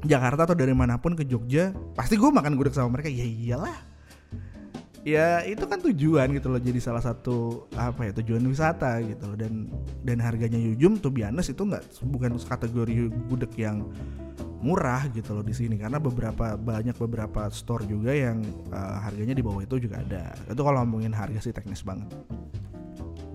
Jakarta 0.04 0.48
atau 0.48 0.56
dari 0.56 0.72
mana 0.72 0.96
pun 0.96 1.12
ke 1.12 1.28
Jogja 1.28 1.76
pasti 1.92 2.16
gue 2.18 2.28
makan 2.28 2.58
gudeg 2.58 2.74
sama 2.74 2.98
mereka. 2.98 3.08
Ya 3.08 3.24
iyalah 3.24 3.89
ya 5.00 5.40
itu 5.48 5.64
kan 5.64 5.80
tujuan 5.80 6.28
gitu 6.36 6.52
loh 6.52 6.60
jadi 6.60 6.76
salah 6.76 7.00
satu 7.00 7.64
apa 7.72 8.10
ya 8.10 8.12
tujuan 8.20 8.44
wisata 8.44 9.00
gitu 9.04 9.32
loh. 9.32 9.36
Dan 9.38 9.72
dan 10.04 10.18
harganya 10.20 10.60
Yujum 10.60 11.00
tuh 11.00 11.12
biasa 11.12 11.52
itu 11.52 11.62
nggak 11.64 11.84
bukan 12.04 12.36
kategori 12.36 13.08
gudeg 13.28 13.52
yang 13.56 13.88
murah 14.60 15.08
gitu 15.12 15.32
loh 15.32 15.44
di 15.44 15.56
sini. 15.56 15.80
Karena 15.80 15.96
beberapa 15.96 16.56
banyak 16.56 16.96
beberapa 17.00 17.48
store 17.48 17.88
juga 17.88 18.12
yang 18.12 18.44
uh, 18.70 19.00
harganya 19.00 19.32
di 19.32 19.42
bawah 19.44 19.64
itu 19.64 19.80
juga 19.80 20.04
ada. 20.04 20.36
Itu 20.48 20.60
kalau 20.60 20.84
ngomongin 20.84 21.16
harga 21.16 21.40
sih 21.40 21.52
teknis 21.56 21.80
banget. 21.80 22.12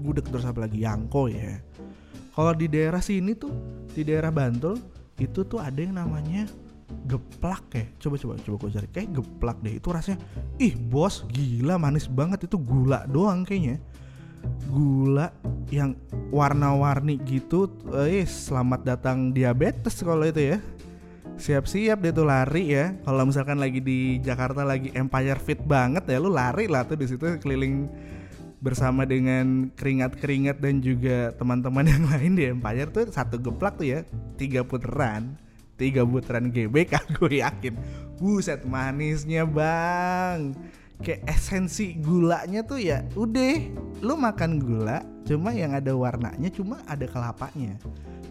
Gudeg 0.05 0.25
terus 0.29 0.45
apa 0.45 0.69
lagi? 0.69 0.85
Yangko 0.85 1.33
ya. 1.33 1.57
Kalau 2.35 2.51
di 2.53 2.67
daerah 2.67 2.99
sini 2.99 3.33
tuh 3.33 3.53
di 3.95 4.03
daerah 4.03 4.29
Bantul 4.29 4.77
itu 5.15 5.47
tuh 5.47 5.63
ada 5.63 5.79
yang 5.79 5.95
namanya 5.95 6.45
geplak 7.05 7.65
ya. 7.73 7.85
Coba 8.01 8.15
coba 8.17 8.33
coba 8.41 8.55
gue 8.65 8.71
cari. 8.77 8.87
Kayak 8.89 9.09
geplak 9.21 9.57
deh. 9.61 9.73
Itu 9.77 9.89
rasanya 9.93 10.19
ih 10.61 10.73
bos 10.77 11.25
gila 11.29 11.77
manis 11.81 12.09
banget. 12.09 12.45
Itu 12.45 12.57
gula 12.61 13.05
doang 13.09 13.45
kayaknya. 13.45 13.81
Gula 14.69 15.33
yang 15.73 15.97
warna-warni 16.29 17.17
gitu 17.25 17.65
eh 17.97 18.25
selamat 18.25 18.85
datang 18.85 19.33
diabetes 19.33 20.01
kalau 20.01 20.25
itu 20.25 20.55
ya. 20.55 20.57
Siap-siap 21.35 21.99
deh 21.99 22.13
tuh 22.15 22.25
lari 22.25 22.71
ya. 22.71 22.95
Kalau 23.03 23.27
misalkan 23.27 23.59
lagi 23.59 23.81
di 23.81 24.21
Jakarta 24.21 24.63
lagi 24.63 24.93
Empire 24.95 25.41
Fit 25.41 25.59
banget 25.65 26.07
ya 26.07 26.21
lu 26.21 26.31
lari 26.31 26.69
lah 26.69 26.85
tuh 26.87 26.95
di 26.95 27.09
situ 27.09 27.25
keliling 27.41 27.89
bersama 28.63 29.05
dengan 29.05 29.69
keringat-keringat 29.77 30.57
dan 30.57 30.81
juga 30.81 31.29
teman-teman 31.37 31.85
yang 31.93 32.05
lain 32.07 32.33
di 32.37 32.43
Empire 32.49 32.89
tuh. 32.93 33.05
Satu 33.09 33.41
geplak 33.41 33.81
tuh 33.81 33.89
ya 33.89 33.99
tiga 34.37 34.61
putaran 34.63 35.44
tiga 35.75 36.07
putaran 36.07 36.51
GBK 36.51 36.93
gue 37.19 37.43
yakin. 37.43 37.75
Buset 38.19 38.63
manisnya 38.63 39.43
bang. 39.43 40.55
Kayak 41.03 41.27
esensi 41.27 41.99
gulanya 41.99 42.63
tuh 42.63 42.79
ya 42.79 43.03
udah. 43.19 43.55
Lu 43.99 44.15
makan 44.15 44.59
gula 44.63 45.03
cuma 45.27 45.51
yang 45.51 45.75
ada 45.75 45.91
warnanya 45.91 46.47
cuma 46.51 46.79
ada 46.87 47.03
kelapanya. 47.07 47.75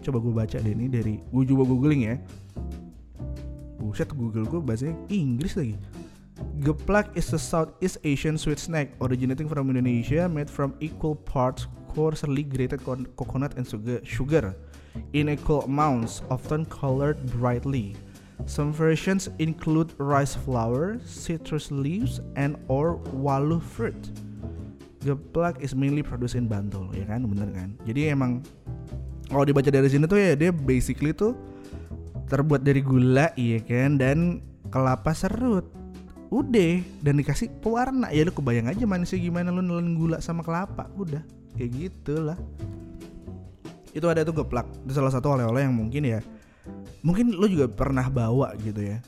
Coba 0.01 0.17
gue 0.21 0.33
baca 0.33 0.57
deh 0.57 0.73
ini 0.73 0.89
dari 0.89 1.21
gue 1.21 1.43
coba 1.45 1.63
googling 1.65 2.09
ya. 2.09 2.15
Buset 3.77 4.09
google 4.17 4.49
gue 4.49 4.61
bahasanya 4.61 4.97
Inggris 5.13 5.53
lagi. 5.53 5.77
Geplak 6.65 7.15
is 7.15 7.31
a 7.31 7.39
Southeast 7.39 8.01
Asian 8.03 8.35
sweet 8.35 8.59
snack 8.59 8.91
originating 8.99 9.47
from 9.47 9.71
Indonesia 9.71 10.27
made 10.27 10.51
from 10.51 10.75
equal 10.83 11.15
parts 11.15 11.69
coarsely 11.95 12.43
grated 12.43 12.83
coconut 13.15 13.55
and 13.55 13.63
sugar 14.03 14.51
in 15.13 15.29
equal 15.31 15.63
amounts, 15.63 16.21
often 16.29 16.65
colored 16.67 17.19
brightly. 17.35 17.95
Some 18.43 18.75
versions 18.75 19.31
include 19.39 19.95
rice 19.95 20.35
flour, 20.35 20.99
citrus 21.07 21.71
leaves, 21.71 22.19
and 22.35 22.59
or 22.67 22.99
walu 23.15 23.63
fruit. 23.63 23.97
Geplak 25.05 25.61
is 25.63 25.71
mainly 25.71 26.03
produced 26.03 26.35
in 26.35 26.49
Bantul, 26.49 26.91
ya 26.91 27.07
kan, 27.07 27.23
bener 27.29 27.49
kan? 27.55 27.69
Jadi 27.87 28.11
emang 28.11 28.43
kalau 29.31 29.47
dibaca 29.47 29.69
dari 29.71 29.87
sini 29.87 30.05
tuh 30.05 30.19
ya 30.19 30.35
dia 30.35 30.51
basically 30.51 31.15
tuh 31.15 31.37
terbuat 32.27 32.65
dari 32.65 32.81
gula, 32.83 33.31
iya 33.39 33.61
kan, 33.63 33.95
dan 34.01 34.43
kelapa 34.73 35.13
serut 35.15 35.65
udah 36.33 36.81
dan 37.05 37.21
dikasih 37.21 37.47
pewarna 37.61 38.09
ya 38.09 38.25
lu 38.25 38.33
kebayang 38.33 38.67
aja 38.67 38.83
manisnya 38.83 39.21
gimana 39.21 39.53
lu 39.53 39.61
nelen 39.61 39.95
gula 39.95 40.17
sama 40.19 40.41
kelapa 40.41 40.89
udah 40.97 41.21
kayak 41.55 41.71
gitulah 41.71 42.35
itu 43.95 44.05
ada 44.11 44.27
tuh 44.27 44.43
geplak. 44.43 44.67
Itu 44.83 44.91
salah 44.91 45.09
satu 45.09 45.39
oleh-oleh 45.39 45.63
yang 45.63 45.73
mungkin 45.73 46.03
ya 46.03 46.19
mungkin 46.99 47.31
lu 47.31 47.47
juga 47.47 47.71
pernah 47.71 48.11
bawa 48.11 48.51
gitu 48.59 48.83
ya. 48.83 48.99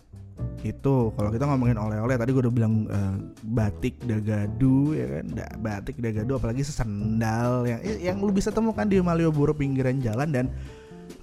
Itu 0.63 1.11
kalau 1.17 1.29
kita 1.33 1.43
ngomongin 1.49 1.75
oleh-oleh 1.75 2.15
tadi 2.15 2.29
gue 2.31 2.41
udah 2.47 2.55
bilang 2.55 2.87
uh, 2.87 3.19
batik 3.43 3.99
dagadu 4.07 4.95
ya 4.95 5.19
kan? 5.19 5.25
Da, 5.35 5.45
batik 5.59 5.99
dagadu 5.99 6.39
apalagi 6.39 6.63
sesendal 6.63 7.67
yang 7.67 7.83
yang 7.99 8.17
lu 8.23 8.31
bisa 8.31 8.49
temukan 8.49 8.87
di 8.87 8.97
Malioboro 9.03 9.51
pinggiran 9.51 9.99
jalan. 9.99 10.31
Dan 10.31 10.47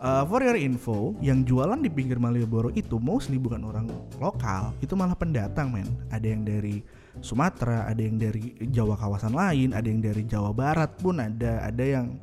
Uh, 0.00 0.24
for 0.24 0.40
your 0.40 0.56
info, 0.56 1.12
yang 1.20 1.44
jualan 1.44 1.76
di 1.76 1.92
pinggir 1.92 2.16
Malioboro 2.16 2.72
itu 2.72 2.96
mostly 2.96 3.36
bukan 3.36 3.68
orang 3.68 3.84
lokal, 4.16 4.72
itu 4.80 4.96
malah 4.96 5.12
pendatang 5.12 5.68
men. 5.68 5.84
Ada 6.08 6.24
yang 6.24 6.40
dari 6.40 6.80
Sumatera, 7.20 7.84
ada 7.88 8.00
yang 8.00 8.16
dari 8.16 8.56
Jawa 8.72 8.96
kawasan 8.96 9.36
lain, 9.36 9.76
ada 9.76 9.84
yang 9.84 10.00
dari 10.00 10.24
Jawa 10.24 10.56
Barat 10.56 10.96
pun 10.96 11.20
ada, 11.20 11.68
ada 11.68 11.84
yang 11.84 12.16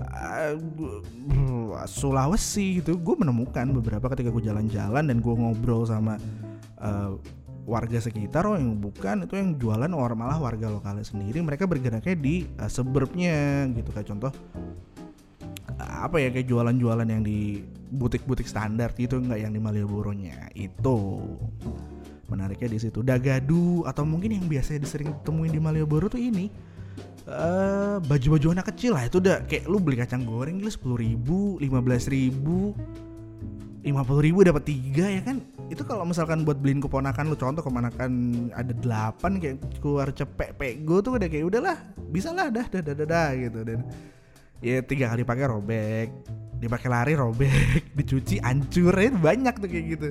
uh, 0.00 1.84
Sulawesi 1.84 2.80
gitu. 2.80 2.96
Gue 2.98 3.16
menemukan 3.20 3.68
beberapa 3.76 4.08
ketika 4.16 4.32
gue 4.32 4.44
jalan-jalan 4.48 5.04
dan 5.06 5.16
gue 5.20 5.34
ngobrol 5.34 5.84
sama 5.84 6.16
uh, 6.80 7.16
warga 7.68 8.02
sekitar 8.02 8.48
oh 8.48 8.56
yang 8.58 8.80
bukan 8.80 9.28
itu 9.28 9.36
yang 9.36 9.54
jualan 9.60 9.92
orang 9.94 10.18
malah 10.18 10.40
warga 10.40 10.66
lokalnya 10.72 11.06
sendiri 11.06 11.38
mereka 11.44 11.68
bergeraknya 11.68 12.16
di 12.16 12.48
uh, 12.58 12.66
suburbnya 12.66 13.68
gitu. 13.76 13.92
Kayak 13.92 14.08
contoh 14.10 14.32
apa 15.80 16.20
ya 16.20 16.28
kayak 16.28 16.48
jualan-jualan 16.48 17.08
yang 17.08 17.22
di 17.24 17.64
butik-butik 17.92 18.44
standar 18.44 18.92
gitu 18.96 19.16
nggak 19.20 19.40
yang 19.48 19.52
di 19.52 19.60
Malioboro-nya. 19.60 20.52
Itu 20.52 21.20
menariknya 22.30 22.68
di 22.76 22.78
situ. 22.78 23.02
Dagadu 23.02 23.82
atau 23.84 24.04
mungkin 24.06 24.38
yang 24.38 24.46
biasanya 24.46 24.86
disering 24.86 25.12
temuin 25.26 25.50
di 25.50 25.60
Malioboro 25.60 26.06
tuh 26.06 26.20
ini 26.20 26.48
uh, 27.30 27.96
baju-baju 28.04 28.58
anak 28.58 28.74
kecil 28.74 28.98
lah 28.98 29.06
itu 29.06 29.22
udah 29.22 29.46
kayak 29.46 29.70
lu 29.70 29.78
beli 29.78 29.96
kacang 29.96 30.26
goreng 30.26 30.58
lu 30.60 30.70
sepuluh 30.70 30.98
ribu 30.98 31.56
lima 31.62 31.78
belas 31.78 32.10
ribu 32.10 32.74
lima 33.80 34.04
puluh 34.04 34.20
ribu 34.20 34.44
dapat 34.44 34.68
tiga 34.68 35.08
ya 35.08 35.24
kan? 35.24 35.40
Itu 35.72 35.88
kalau 35.88 36.04
misalkan 36.04 36.44
buat 36.44 36.60
beliin 36.60 36.84
keponakan 36.84 37.32
lu 37.32 37.36
contoh 37.38 37.64
keponakan 37.64 38.10
ada 38.52 38.72
delapan 38.76 39.40
kayak 39.40 39.56
keluar 39.80 40.12
cepek 40.12 40.58
pego 40.60 41.00
tuh 41.00 41.16
udah 41.16 41.28
kayak 41.30 41.48
udahlah 41.48 41.78
bisa 42.12 42.34
lah 42.34 42.52
dah 42.52 42.66
dah 42.68 42.82
dah 42.84 42.94
dah, 42.94 43.06
dah 43.08 43.28
gitu. 43.38 43.58
Dan 43.64 43.80
ya 44.60 44.84
tiga 44.84 45.08
kali 45.08 45.24
pakai 45.24 45.44
robek 45.48 46.08
dipakai 46.60 46.88
lari 46.92 47.14
robek 47.16 47.80
dicuci 47.96 48.36
hancur 48.44 48.92
ya 48.92 49.08
banyak 49.16 49.54
tuh 49.56 49.68
kayak 49.70 49.86
gitu. 49.96 50.08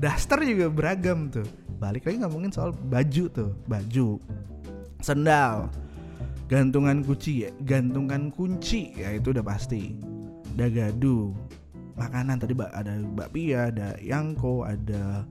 Daster 0.00 0.40
juga 0.40 0.72
beragam 0.72 1.28
tuh. 1.28 1.44
Balik 1.76 2.08
lagi 2.08 2.24
ngomongin 2.24 2.48
soal 2.48 2.72
baju 2.72 3.24
tuh 3.28 3.52
baju 3.68 4.16
sendal 5.00 5.68
gantungan 6.50 7.06
kunci 7.06 7.46
ya 7.46 7.50
gantungan 7.62 8.34
kunci 8.34 8.90
ya 8.98 9.14
itu 9.14 9.30
udah 9.30 9.46
pasti. 9.46 9.94
Dagadu 10.58 11.30
makanan 11.94 12.42
tadi 12.42 12.58
ada 12.58 12.98
bakpia 13.14 13.70
ada 13.70 13.94
yangko 14.02 14.66
ada 14.66 15.22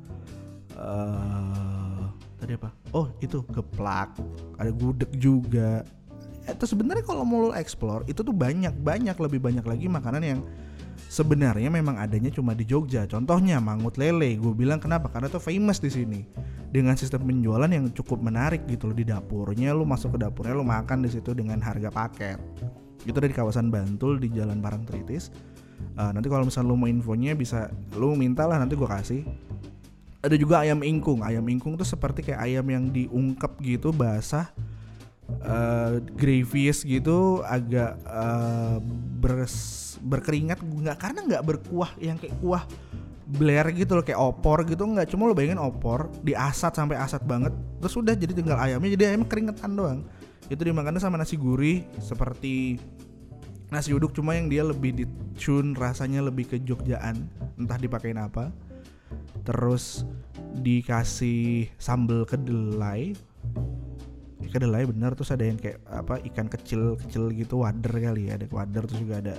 uh, 0.80 2.08
tadi 2.40 2.56
apa? 2.56 2.72
Oh 2.96 3.12
itu 3.20 3.44
geplak 3.52 4.16
ada 4.56 4.72
gudeg 4.72 5.12
juga. 5.20 5.84
Itu 6.48 6.64
sebenarnya 6.64 7.04
kalau 7.04 7.28
mau 7.28 7.52
lo 7.52 7.54
explore 7.54 8.08
itu 8.08 8.24
tuh 8.24 8.32
banyak 8.32 8.80
banyak 8.80 9.20
lebih 9.20 9.44
banyak 9.44 9.66
lagi 9.68 9.92
makanan 9.92 10.24
yang 10.24 10.40
sebenarnya 11.10 11.74
memang 11.74 11.98
adanya 11.98 12.30
cuma 12.30 12.54
di 12.54 12.64
Jogja. 12.64 13.10
Contohnya 13.10 13.58
mangut 13.58 13.98
lele. 13.98 14.38
Gue 14.38 14.54
bilang 14.54 14.78
kenapa? 14.78 15.10
Karena 15.10 15.28
tuh 15.28 15.42
famous 15.42 15.82
di 15.82 15.90
sini. 15.90 16.22
Dengan 16.70 16.94
sistem 16.94 17.26
penjualan 17.26 17.66
yang 17.66 17.90
cukup 17.90 18.22
menarik 18.22 18.70
gitu 18.70 18.94
loh 18.94 18.96
di 18.96 19.04
dapurnya. 19.04 19.74
Lu 19.74 19.90
masuk 19.90 20.16
ke 20.16 20.18
dapurnya 20.22 20.54
lu 20.54 20.62
makan 20.64 21.02
di 21.02 21.10
situ 21.10 21.34
dengan 21.34 21.58
harga 21.60 21.90
paket. 21.90 22.38
Itu 23.10 23.18
dari 23.18 23.34
kawasan 23.34 23.74
Bantul 23.74 24.22
di 24.22 24.30
Jalan 24.30 24.62
Parangtritis. 24.62 25.34
Uh, 25.98 26.14
nanti 26.14 26.30
kalau 26.30 26.46
misalnya 26.46 26.70
lu 26.70 26.78
mau 26.78 26.92
infonya 26.92 27.34
bisa 27.34 27.74
lu 27.98 28.14
mintalah 28.14 28.62
nanti 28.62 28.78
gue 28.78 28.86
kasih. 28.86 29.26
Ada 30.22 30.38
juga 30.38 30.62
ayam 30.62 30.86
ingkung. 30.86 31.26
Ayam 31.26 31.48
ingkung 31.50 31.74
tuh 31.74 31.88
seperti 31.88 32.22
kayak 32.22 32.46
ayam 32.46 32.66
yang 32.70 32.86
diungkep 32.94 33.58
gitu 33.66 33.90
basah 33.90 34.52
uh, 35.44 36.02
gravies 36.16 36.82
gitu 36.84 37.42
agak 37.46 37.98
uh, 38.06 38.82
bers, 39.20 39.98
berkeringat 40.04 40.60
nggak 40.62 40.98
karena 40.98 41.20
nggak 41.26 41.44
berkuah 41.46 41.92
yang 42.02 42.18
kayak 42.18 42.36
kuah 42.42 42.64
blair 43.30 43.70
gitu 43.78 43.94
loh 43.94 44.02
kayak 44.02 44.18
opor 44.18 44.66
gitu 44.66 44.84
nggak. 44.84 45.08
Cuma 45.14 45.30
lo 45.30 45.38
bayangin 45.38 45.62
opor 45.62 46.10
diasat 46.26 46.74
sampai 46.74 46.98
asat 46.98 47.22
banget 47.24 47.54
terus 47.80 47.94
udah 47.96 48.18
jadi 48.18 48.34
tinggal 48.34 48.58
ayamnya 48.58 48.90
jadi 48.98 49.04
ayamnya 49.14 49.30
keringetan 49.30 49.72
doang. 49.78 50.00
Itu 50.50 50.66
dimakannya 50.66 50.98
sama 50.98 51.22
nasi 51.22 51.38
gurih 51.38 51.86
seperti 52.02 52.82
nasi 53.70 53.94
uduk 53.94 54.18
cuma 54.18 54.34
yang 54.34 54.50
dia 54.50 54.66
lebih 54.66 54.98
dicun 54.98 55.78
rasanya 55.78 56.26
lebih 56.26 56.50
ke 56.50 56.58
Jogjaan 56.66 57.30
entah 57.62 57.78
dipakein 57.78 58.18
apa. 58.18 58.50
Terus 59.46 60.06
dikasih 60.58 61.70
sambal 61.78 62.26
kedelai 62.26 63.14
kedelai 64.50 64.86
bener 64.90 65.14
terus 65.14 65.30
ada 65.30 65.46
yang 65.46 65.56
kayak 65.56 65.80
apa 65.86 66.20
ikan 66.34 66.50
kecil 66.50 66.98
kecil 66.98 67.30
gitu 67.32 67.62
wader 67.62 67.94
kali 67.94 68.34
ya 68.34 68.42
ada 68.42 68.46
wader 68.50 68.84
terus 68.90 69.00
juga 69.02 69.22
ada 69.22 69.36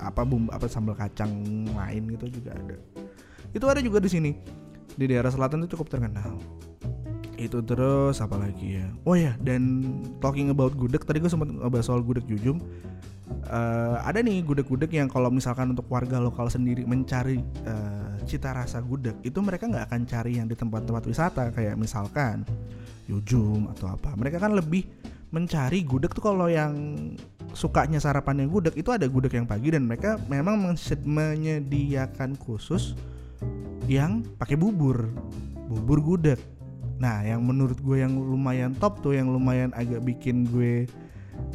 apa 0.00 0.24
bumbu 0.24 0.48
apa 0.50 0.64
sambal 0.66 0.96
kacang 0.96 1.30
lain 1.70 2.02
gitu 2.16 2.40
juga 2.40 2.56
ada. 2.56 2.76
Itu 3.54 3.64
ada 3.70 3.78
juga 3.84 4.02
di 4.02 4.10
sini. 4.10 4.32
Di 4.94 5.04
daerah 5.10 5.30
selatan 5.30 5.66
itu 5.66 5.74
cukup 5.74 5.90
terkenal 5.90 6.38
itu 7.36 7.58
terus 7.62 8.22
apa 8.22 8.38
lagi 8.38 8.78
ya? 8.78 8.86
Oh 9.04 9.18
ya 9.18 9.34
dan 9.42 9.90
talking 10.22 10.50
about 10.54 10.74
gudeg 10.78 11.02
tadi 11.02 11.18
gue 11.18 11.30
sempat 11.30 11.50
ngobrol 11.50 11.82
soal 11.82 12.00
gudeg 12.02 12.26
jujum. 12.26 12.62
Uh, 13.48 13.96
ada 14.04 14.20
nih 14.20 14.44
gudeg-gudeg 14.44 14.92
yang 14.92 15.08
kalau 15.08 15.32
misalkan 15.32 15.72
untuk 15.72 15.88
warga 15.88 16.20
lokal 16.20 16.52
sendiri 16.52 16.84
mencari 16.84 17.40
uh, 17.64 18.20
cita 18.28 18.52
rasa 18.52 18.84
gudeg 18.84 19.16
itu 19.24 19.40
mereka 19.40 19.64
nggak 19.64 19.88
akan 19.88 20.00
cari 20.04 20.36
yang 20.36 20.44
di 20.44 20.52
tempat-tempat 20.52 21.04
wisata 21.08 21.48
kayak 21.52 21.76
misalkan 21.80 22.44
Yujum 23.04 23.68
atau 23.72 23.92
apa. 23.92 24.16
Mereka 24.16 24.40
kan 24.40 24.56
lebih 24.56 24.88
mencari 25.28 25.84
gudeg 25.84 26.14
tuh 26.14 26.24
kalau 26.24 26.46
yang 26.46 26.72
sukanya 27.52 27.98
sarapannya 28.00 28.48
gudeg 28.48 28.74
itu 28.78 28.88
ada 28.94 29.04
gudeg 29.10 29.34
yang 29.34 29.44
pagi 29.44 29.74
dan 29.74 29.84
mereka 29.84 30.16
memang 30.30 30.56
menyediakan 31.04 32.38
khusus 32.38 32.96
yang 33.84 34.24
pakai 34.40 34.56
bubur. 34.56 35.10
Bubur 35.68 36.00
gudeg 36.00 36.40
nah 36.98 37.22
yang 37.26 37.42
menurut 37.42 37.78
gue 37.82 38.00
yang 38.00 38.14
lumayan 38.14 38.72
top 38.78 39.02
tuh 39.02 39.18
yang 39.18 39.30
lumayan 39.30 39.74
agak 39.74 40.02
bikin 40.02 40.46
gue 40.48 40.86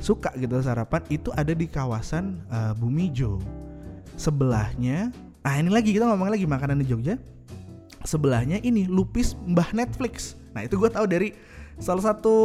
suka 0.03 0.35
gitu 0.35 0.59
sarapan 0.59 0.99
itu 1.07 1.31
ada 1.35 1.55
di 1.55 1.63
kawasan 1.67 2.43
uh, 2.51 2.75
Bumijo 2.75 3.39
sebelahnya 4.19 5.15
ah 5.43 5.55
ini 5.55 5.71
lagi 5.71 5.95
kita 5.95 6.03
ngomong 6.07 6.29
lagi 6.29 6.45
makanan 6.45 6.83
di 6.83 6.85
Jogja. 6.87 7.15
Sebelahnya 8.03 8.63
ini 8.63 8.87
lupis 8.87 9.35
Mbah 9.43 9.75
Netflix. 9.75 10.39
Nah 10.55 10.63
itu 10.63 10.79
gue 10.79 10.87
tahu 10.87 11.03
dari 11.03 11.35
salah 11.79 12.11
satu 12.11 12.35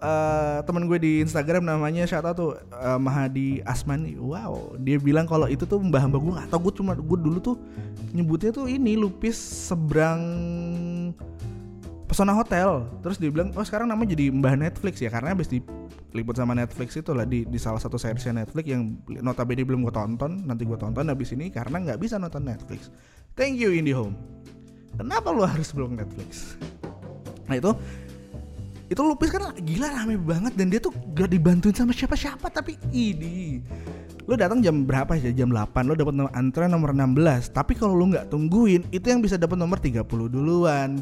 uh, 0.00 0.58
teman 0.64 0.88
gue 0.88 0.96
di 0.96 1.12
Instagram 1.20 1.64
namanya 1.64 2.08
siapa 2.08 2.32
tuh 2.32 2.60
uh, 2.72 3.00
Mahadi 3.00 3.64
Asmani. 3.64 4.20
Wow 4.20 4.76
dia 4.80 5.00
bilang 5.00 5.24
kalau 5.24 5.48
itu 5.48 5.64
tuh 5.64 5.80
mbah 5.80 6.04
mbah 6.08 6.20
gue. 6.20 6.32
Nggak 6.36 6.48
tau 6.52 6.60
gue 6.60 6.74
cuma 6.76 6.92
gue 6.92 7.18
dulu 7.20 7.38
tuh 7.40 7.56
nyebutnya 8.12 8.52
tuh 8.52 8.68
ini 8.68 9.00
lupis 9.00 9.36
seberang 9.36 10.20
pesona 12.06 12.32
hotel. 12.32 12.86
Terus 13.02 13.18
dia 13.18 13.28
bilang 13.28 13.50
oh 13.52 13.66
sekarang 13.66 13.90
namanya 13.90 14.14
jadi 14.14 14.30
mbah 14.30 14.54
Netflix 14.54 15.02
ya 15.02 15.10
karena 15.10 15.34
habis 15.34 15.50
diliput 15.50 16.38
sama 16.38 16.54
Netflix 16.54 16.94
itu 16.94 17.10
lah 17.12 17.26
di, 17.26 17.42
di 17.44 17.58
salah 17.58 17.82
satu 17.82 17.98
seriesnya 17.98 18.46
Netflix 18.46 18.64
yang 18.70 18.96
notabene 19.20 19.66
belum 19.66 19.82
gue 19.84 19.94
tonton 19.94 20.46
nanti 20.46 20.62
gue 20.62 20.78
tonton 20.78 21.04
habis 21.10 21.34
ini 21.34 21.50
karena 21.50 21.82
nggak 21.82 21.98
bisa 21.98 22.16
nonton 22.16 22.46
Netflix. 22.46 22.88
Thank 23.34 23.58
you 23.60 23.74
IndiHome. 23.74 24.16
Kenapa 24.96 25.28
lu 25.34 25.44
harus 25.44 25.74
belum 25.74 25.98
Netflix? 25.98 26.56
Nah 27.50 27.58
itu 27.60 27.74
itu 28.86 29.00
Lupis 29.02 29.34
kan 29.34 29.50
gila 29.58 29.90
rame 29.90 30.14
banget 30.14 30.54
dan 30.54 30.70
dia 30.70 30.78
tuh 30.78 30.94
gak 31.10 31.26
dibantuin 31.26 31.74
sama 31.74 31.90
siapa-siapa 31.90 32.46
tapi 32.54 32.78
ini 32.94 33.58
lo 34.26 34.34
datang 34.34 34.62
jam 34.62 34.86
berapa 34.86 35.18
ya 35.18 35.30
jam 35.34 35.50
8 35.50 35.86
lo 35.86 35.94
dapat 35.94 36.14
antrean 36.34 36.70
nomor 36.70 36.94
16 36.94 37.50
tapi 37.50 37.78
kalau 37.78 37.94
lo 37.94 38.10
nggak 38.10 38.30
tungguin 38.30 38.86
itu 38.90 39.06
yang 39.06 39.22
bisa 39.22 39.38
dapat 39.38 39.58
nomor 39.58 39.78
30 39.78 40.02
duluan 40.06 40.98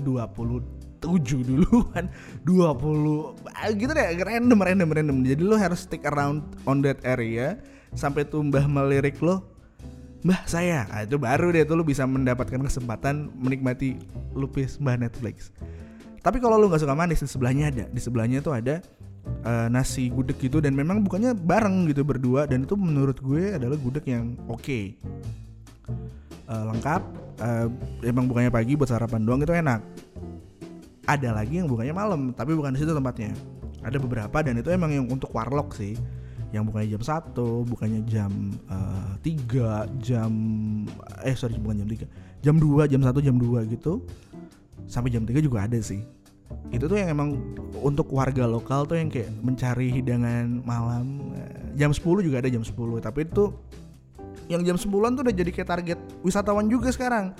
27 1.04 1.44
duluan 1.44 2.04
20 2.49 3.52
ah, 3.52 3.70
gitu 3.70 3.92
deh 3.92 4.06
random 4.25 4.58
random 4.58 4.88
random 4.88 5.16
jadi 5.23 5.42
lo 5.44 5.56
harus 5.61 5.84
stick 5.84 6.02
around 6.08 6.42
on 6.64 6.80
that 6.80 6.99
area 7.04 7.61
sampai 7.92 8.25
tuh 8.25 8.42
mbah 8.42 8.64
melirik 8.64 9.20
lo 9.20 9.54
Mbah 10.25 10.40
saya, 10.49 10.88
nah, 10.88 11.04
itu 11.04 11.20
baru 11.20 11.52
deh 11.52 11.68
tuh 11.68 11.76
lo 11.76 11.84
bisa 11.84 12.08
mendapatkan 12.08 12.56
kesempatan 12.56 13.28
menikmati 13.37 14.00
lupis 14.32 14.80
mbah 14.80 14.96
Netflix. 14.96 15.52
Tapi 16.25 16.40
kalau 16.40 16.56
lu 16.56 16.73
nggak 16.73 16.80
suka 16.80 16.96
manis 16.96 17.20
di 17.20 17.28
sebelahnya 17.28 17.68
ada, 17.68 17.84
di 17.92 18.00
sebelahnya 18.00 18.40
tuh 18.40 18.56
ada 18.56 18.80
uh, 19.44 19.68
nasi 19.68 20.08
gudeg 20.08 20.40
gitu 20.40 20.64
dan 20.64 20.73
memang 20.73 21.04
bukannya 21.04 21.37
bareng 21.37 21.92
gitu 21.92 22.08
berdua 22.08 22.49
dan 22.49 22.64
itu 22.64 22.73
menurut 22.73 23.20
gue 23.20 23.52
adalah 23.52 23.76
gudeg 23.76 24.04
yang 24.08 24.32
oke. 24.49 24.64
Okay. 24.64 24.96
Uh, 26.49 26.73
lengkap, 26.73 27.02
uh, 27.44 27.68
emang 28.00 28.25
bukannya 28.25 28.49
pagi 28.49 28.80
buat 28.80 28.88
sarapan 28.88 29.28
doang 29.28 29.44
itu 29.44 29.52
enak. 29.52 29.80
Ada 31.04 31.37
lagi 31.37 31.61
yang 31.61 31.68
bukannya 31.68 31.92
malam, 31.92 32.20
tapi 32.32 32.56
bukan 32.56 32.73
di 32.73 32.80
situ 32.80 32.92
tempatnya. 32.96 33.37
Ada 33.84 34.00
beberapa 34.00 34.40
dan 34.40 34.56
itu 34.56 34.73
emang 34.73 34.90
yang 34.92 35.06
untuk 35.12 35.28
warlock 35.37 35.76
sih. 35.76 35.96
Yang 36.54 36.70
bukannya 36.70 36.88
jam 36.96 37.02
1, 37.02 37.70
bukannya 37.70 38.00
jam 38.08 38.30
uh, 38.70 39.12
3, 39.20 40.00
jam 40.00 40.32
eh 41.26 41.34
sorry 41.34 41.58
bukan 41.61 41.82
jam 41.84 41.88
3, 41.90 42.06
jam 42.40 42.54
2, 42.56 42.88
jam 42.88 43.00
1, 43.02 43.26
jam 43.26 43.37
2 43.37 43.75
gitu. 43.75 44.00
Sampai 44.88 45.12
jam 45.12 45.28
3 45.28 45.44
juga 45.44 45.66
ada 45.68 45.76
sih. 45.82 46.00
Itu 46.73 46.88
tuh 46.88 46.96
yang 46.96 47.12
emang 47.12 47.37
untuk 47.84 48.08
warga 48.14 48.49
lokal 48.49 48.88
tuh 48.88 48.96
yang 48.96 49.12
kayak 49.12 49.28
mencari 49.44 49.92
hidangan 49.92 50.62
malam. 50.64 51.34
Eh, 51.37 51.76
jam 51.76 51.92
10 51.92 52.25
juga 52.25 52.40
ada 52.40 52.49
jam 52.49 52.64
10 52.64 53.02
tapi 53.02 53.26
itu 53.28 53.52
yang 54.49 54.61
jam 54.61 54.76
10an 54.76 55.16
tuh 55.16 55.23
udah 55.25 55.34
jadi 55.34 55.50
kayak 55.52 55.68
target 55.68 55.99
wisatawan 56.20 56.68
juga 56.68 56.92
sekarang. 56.92 57.32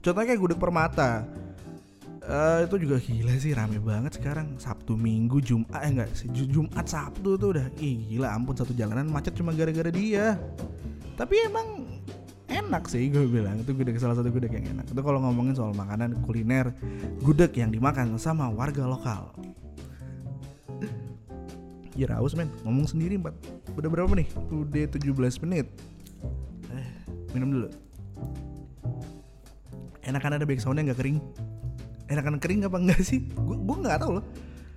Contohnya 0.00 0.34
kayak 0.34 0.40
gudeg 0.40 0.58
permata 0.58 1.26
uh, 2.26 2.58
itu 2.66 2.76
juga 2.84 2.96
gila 3.00 3.34
sih 3.40 3.52
rame 3.56 3.78
banget 3.80 4.20
sekarang. 4.20 4.56
Sabtu 4.60 4.96
Minggu 4.98 5.40
Jumat 5.40 5.80
eh 5.80 5.90
enggak 5.90 6.10
Jumat 6.32 6.86
Sabtu 6.86 7.40
tuh 7.40 7.56
udah 7.56 7.66
ih 7.80 8.16
gila 8.16 8.34
ampun 8.34 8.56
satu 8.56 8.76
jalanan 8.76 9.08
macet 9.08 9.32
cuma 9.36 9.54
gara-gara 9.56 9.88
dia. 9.88 10.36
Tapi 11.16 11.34
emang 11.44 11.86
enak 12.50 12.88
sih 12.88 13.08
gue 13.08 13.24
bilang. 13.28 13.60
Itu 13.60 13.72
gudeg 13.72 13.96
salah 14.00 14.16
satu 14.16 14.28
gudeg 14.28 14.52
yang 14.52 14.76
enak. 14.76 14.88
Itu 14.90 15.00
kalau 15.00 15.20
ngomongin 15.24 15.56
soal 15.56 15.72
makanan 15.72 16.20
kuliner 16.24 16.72
gudeg 17.20 17.52
yang 17.56 17.72
dimakan 17.72 18.16
sama 18.20 18.48
warga 18.50 18.84
lokal. 18.84 19.32
Ya 21.98 22.16
raus 22.16 22.32
men. 22.32 22.48
Ngomong 22.64 22.88
sendiri 22.88 23.20
empat 23.20 23.36
udah 23.76 23.90
berapa 23.92 24.12
nih? 24.16 24.28
Udah 24.48 24.88
17 24.88 25.42
menit. 25.44 25.68
Eh, 26.72 26.88
minum 27.36 27.52
dulu. 27.52 27.68
Enakan 30.00 30.40
ada 30.40 30.48
back 30.48 30.64
soundnya 30.64 30.90
nggak 30.90 31.00
kering 31.04 31.20
enakan 32.10 32.42
kering 32.42 32.66
apa 32.66 32.76
enggak 32.76 33.00
sih? 33.06 33.22
Gue 33.32 33.56
gue 33.56 33.76
nggak 33.86 34.02
tahu 34.02 34.18
loh. 34.18 34.24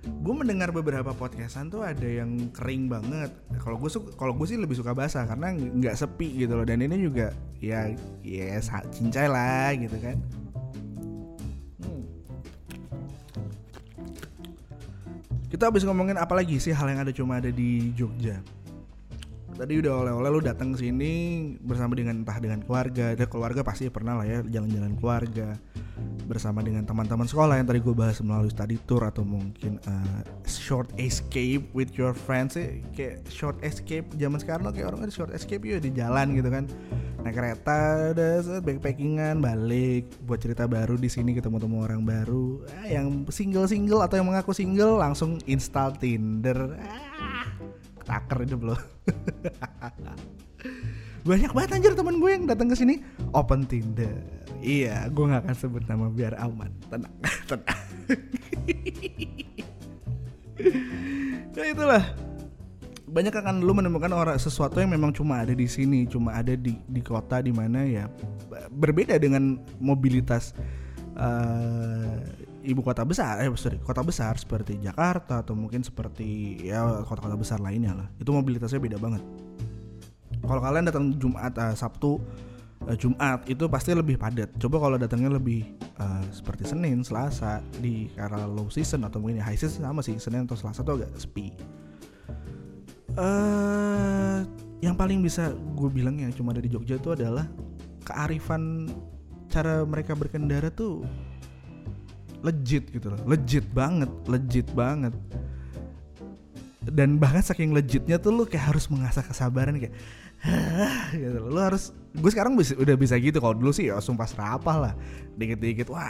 Gue 0.04 0.34
mendengar 0.36 0.68
beberapa 0.68 1.16
podcastan 1.16 1.72
tuh 1.72 1.82
ada 1.82 2.04
yang 2.06 2.52
kering 2.54 2.86
banget. 2.86 3.34
Kalau 3.58 3.76
gue 3.76 3.90
kalau 4.14 4.32
gue 4.38 4.46
sih 4.46 4.56
lebih 4.60 4.78
suka 4.78 4.94
basah 4.94 5.26
karena 5.26 5.50
nggak 5.52 5.98
sepi 5.98 6.46
gitu 6.46 6.54
loh. 6.54 6.64
Dan 6.64 6.86
ini 6.86 7.02
juga 7.02 7.34
ya 7.58 7.90
ya 8.22 8.62
cincai 8.94 9.26
lah 9.26 9.74
gitu 9.74 9.96
kan. 9.98 10.16
Hmm. 11.82 12.04
kita 15.54 15.70
habis 15.70 15.86
ngomongin 15.86 16.18
apa 16.18 16.34
lagi 16.34 16.58
sih 16.58 16.74
hal 16.74 16.90
yang 16.90 17.06
ada 17.06 17.14
cuma 17.14 17.38
ada 17.38 17.46
di 17.46 17.94
Jogja 17.94 18.42
tadi 19.54 19.78
udah 19.78 19.92
oleh-oleh 20.02 20.30
lu 20.34 20.40
datang 20.42 20.74
ke 20.74 20.82
sini 20.82 21.12
bersama 21.62 21.94
dengan 21.94 22.26
entah 22.26 22.38
dengan 22.42 22.58
keluarga 22.66 23.14
ada 23.14 23.26
keluarga 23.30 23.62
pasti 23.62 23.86
pernah 23.86 24.18
lah 24.18 24.26
ya 24.26 24.42
jalan-jalan 24.42 24.98
keluarga 24.98 25.54
bersama 26.24 26.64
dengan 26.64 26.82
teman-teman 26.82 27.28
sekolah 27.28 27.60
yang 27.60 27.68
tadi 27.68 27.78
gue 27.84 27.94
bahas 27.94 28.18
melalui 28.24 28.50
study 28.50 28.80
tour 28.88 29.04
atau 29.04 29.22
mungkin 29.22 29.76
uh, 29.84 30.20
short 30.48 30.88
escape 30.96 31.68
with 31.76 31.94
your 31.94 32.16
friends. 32.16 32.56
Sih 32.56 32.80
kayak 32.96 33.28
short 33.28 33.60
escape 33.60 34.08
zaman 34.16 34.40
sekarang 34.40 34.64
kayak 34.72 34.90
orang 34.90 35.04
ada 35.06 35.12
short 35.12 35.30
escape 35.36 35.62
ya 35.62 35.78
di 35.78 35.92
jalan 35.92 36.34
gitu 36.34 36.48
kan. 36.48 36.64
Naik 37.24 37.36
kereta 37.40 38.12
udah 38.12 38.60
backpackingan 38.60 39.40
balik 39.40 40.08
buat 40.24 40.40
cerita 40.40 40.68
baru 40.68 40.96
di 40.96 41.08
sini 41.08 41.36
ketemu 41.36 41.60
temu 41.60 41.76
orang 41.84 42.02
baru. 42.04 42.64
Ah, 42.80 42.88
yang 42.88 43.28
single 43.28 43.68
single 43.68 44.00
atau 44.04 44.20
yang 44.20 44.28
mengaku 44.28 44.56
single 44.56 45.00
langsung 45.00 45.40
install 45.44 45.96
Tinder. 46.00 46.76
Ah, 46.80 47.52
taker 48.04 48.38
itu 48.44 48.56
belum 48.60 48.76
banyak 51.28 51.50
banget 51.56 51.70
anjir 51.80 51.92
teman 51.96 52.20
gue 52.20 52.30
yang 52.30 52.44
datang 52.44 52.68
ke 52.68 52.76
sini 52.76 53.00
open 53.32 53.64
Tinder 53.64 54.44
Iya, 54.64 55.12
gue 55.12 55.24
gak 55.28 55.44
akan 55.44 55.56
sebut 55.60 55.84
nama 55.84 56.08
biar 56.08 56.40
aman. 56.40 56.72
Tenang, 56.88 57.12
tenang. 57.52 57.80
ya 61.52 61.64
itulah. 61.68 62.04
Banyak 63.04 63.34
akan 63.44 63.60
lu 63.60 63.76
menemukan 63.76 64.08
orang 64.16 64.40
sesuatu 64.40 64.80
yang 64.80 64.96
memang 64.96 65.12
cuma 65.12 65.44
ada 65.44 65.52
di 65.52 65.68
sini, 65.68 66.08
cuma 66.08 66.32
ada 66.32 66.56
di 66.56 66.80
di 66.88 67.04
kota 67.04 67.44
di 67.44 67.52
mana 67.52 67.84
ya 67.84 68.08
berbeda 68.72 69.20
dengan 69.20 69.60
mobilitas 69.78 70.56
uh, 71.20 72.24
ibu 72.64 72.80
kota 72.80 73.04
besar, 73.04 73.44
eh 73.44 73.48
sorry, 73.54 73.78
kota 73.78 74.00
besar 74.00 74.34
seperti 74.40 74.80
Jakarta 74.80 75.44
atau 75.44 75.52
mungkin 75.52 75.84
seperti 75.84 76.58
ya 76.64 77.04
kota-kota 77.04 77.36
besar 77.36 77.58
lainnya 77.60 77.92
lah. 77.92 78.08
Itu 78.16 78.32
mobilitasnya 78.32 78.80
beda 78.80 78.96
banget. 78.96 79.22
Kalau 80.44 80.60
kalian 80.60 80.88
datang 80.88 81.12
Jumat, 81.16 81.56
uh, 81.56 81.76
Sabtu, 81.76 82.20
uh, 82.88 82.96
Jumat 82.96 83.44
itu 83.48 83.64
pasti 83.68 83.92
lebih 83.92 84.16
padat. 84.16 84.52
Coba 84.60 84.76
kalau 84.80 84.96
datangnya 84.96 85.32
lebih 85.32 85.76
uh, 86.00 86.24
seperti 86.32 86.68
Senin, 86.68 87.04
Selasa 87.04 87.60
di 87.80 88.08
karena 88.12 88.48
low 88.48 88.68
season 88.72 89.04
atau 89.04 89.20
mungkin 89.20 89.40
high 89.40 89.56
season 89.56 89.84
sama 89.84 90.00
sih 90.00 90.16
Senin 90.16 90.48
atau 90.48 90.56
Selasa 90.56 90.80
tuh 90.80 91.00
agak 91.00 91.12
sepi. 91.16 91.52
Uh, 93.14 94.42
yang 94.82 94.98
paling 94.98 95.22
bisa 95.22 95.54
gue 95.54 95.88
bilang 95.88 96.18
yang 96.18 96.34
cuma 96.34 96.50
ada 96.50 96.60
di 96.60 96.68
Jogja 96.68 96.98
itu 96.98 97.14
adalah 97.14 97.46
kearifan 98.04 98.90
cara 99.48 99.86
mereka 99.86 100.18
berkendara 100.18 100.68
tuh 100.68 101.06
legit 102.44 102.84
gitu 102.92 103.08
loh, 103.08 103.20
legit 103.24 103.64
banget, 103.72 104.12
legit 104.28 104.68
banget. 104.76 105.16
Dan 106.84 107.16
bahkan 107.16 107.40
saking 107.40 107.72
legitnya 107.72 108.20
tuh 108.20 108.28
lu 108.28 108.44
kayak 108.44 108.76
harus 108.76 108.92
mengasah 108.92 109.24
kesabaran 109.24 109.80
kayak 109.80 109.96
gitu 111.16 111.40
lu 111.40 111.56
harus 111.56 111.96
gue 112.12 112.30
sekarang 112.30 112.52
bisa, 112.52 112.76
udah 112.76 112.96
bisa 113.00 113.16
gitu. 113.16 113.40
Kalau 113.40 113.56
dulu 113.56 113.72
sih 113.72 113.88
ya 113.88 113.96
sumpah 113.98 114.28
serapah 114.28 114.76
lah. 114.76 114.92
Dikit-dikit 115.34 115.88
wah 115.88 116.04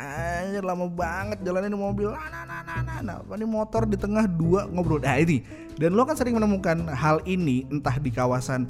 lama 0.60 0.90
banget 0.90 1.38
jalanin 1.46 1.78
mobil. 1.78 2.10
Nah 2.10 2.28
nah 2.28 2.42
nah 2.42 2.60
nah 2.66 2.80
nah, 2.82 2.98
nah. 3.22 3.36
ini 3.38 3.46
motor 3.46 3.86
di 3.86 3.94
tengah 3.94 4.26
dua 4.26 4.66
ngobrol. 4.66 4.98
Nah 5.00 5.16
ini. 5.16 5.46
Dan 5.78 5.94
lo 5.94 6.02
kan 6.06 6.18
sering 6.18 6.34
menemukan 6.34 6.86
hal 6.90 7.22
ini 7.26 7.66
entah 7.70 7.98
di 7.98 8.10
kawasan 8.10 8.66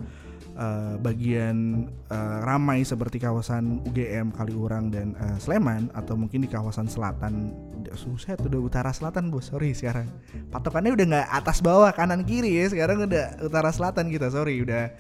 uh, 0.57 0.97
bagian 0.99 1.89
uh, 2.11 2.39
ramai 2.43 2.83
seperti 2.83 3.23
kawasan 3.23 3.85
UGM 3.87 4.35
Kaliurang 4.35 4.91
dan 4.91 5.15
uh, 5.19 5.39
Sleman 5.39 5.93
atau 5.95 6.15
mungkin 6.19 6.43
di 6.43 6.51
kawasan 6.51 6.91
selatan 6.91 7.55
susah 7.95 8.35
udah 8.41 8.61
utara 8.61 8.91
selatan 8.91 9.31
bos 9.31 9.53
sorry 9.53 9.71
sekarang 9.77 10.11
patokannya 10.51 10.97
udah 10.97 11.07
nggak 11.15 11.29
atas 11.31 11.63
bawah 11.63 11.93
kanan 11.95 12.27
kiri 12.27 12.59
ya 12.59 12.67
sekarang 12.73 13.07
udah 13.07 13.39
utara 13.45 13.71
selatan 13.71 14.11
kita 14.11 14.33
sorry 14.33 14.59
udah 14.59 14.91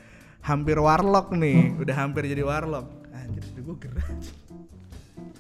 hampir 0.44 0.76
warlock 0.76 1.32
nih, 1.32 1.72
udah 1.80 1.96
hampir 1.96 2.28
jadi 2.28 2.44
warlock. 2.44 2.84
Anjir, 3.16 3.42
udah 3.56 3.62
gue 3.64 3.76
gerak. 3.80 4.12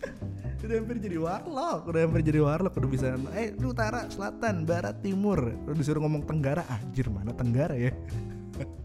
udah 0.64 0.80
hampir 0.80 0.96
jadi 0.96 1.20
warlock 1.20 1.80
udah 1.92 2.00
hampir 2.08 2.24
jadi 2.24 2.40
warlock 2.40 2.72
udah 2.72 2.88
bisa 2.88 3.20
eh 3.36 3.52
utara 3.60 4.08
selatan 4.08 4.64
barat 4.64 4.96
timur 5.04 5.52
udah 5.68 5.76
disuruh 5.76 6.00
ngomong 6.00 6.24
tenggara 6.24 6.64
anjir 6.72 7.12
mana 7.12 7.36
tenggara 7.36 7.76
ya 7.76 7.92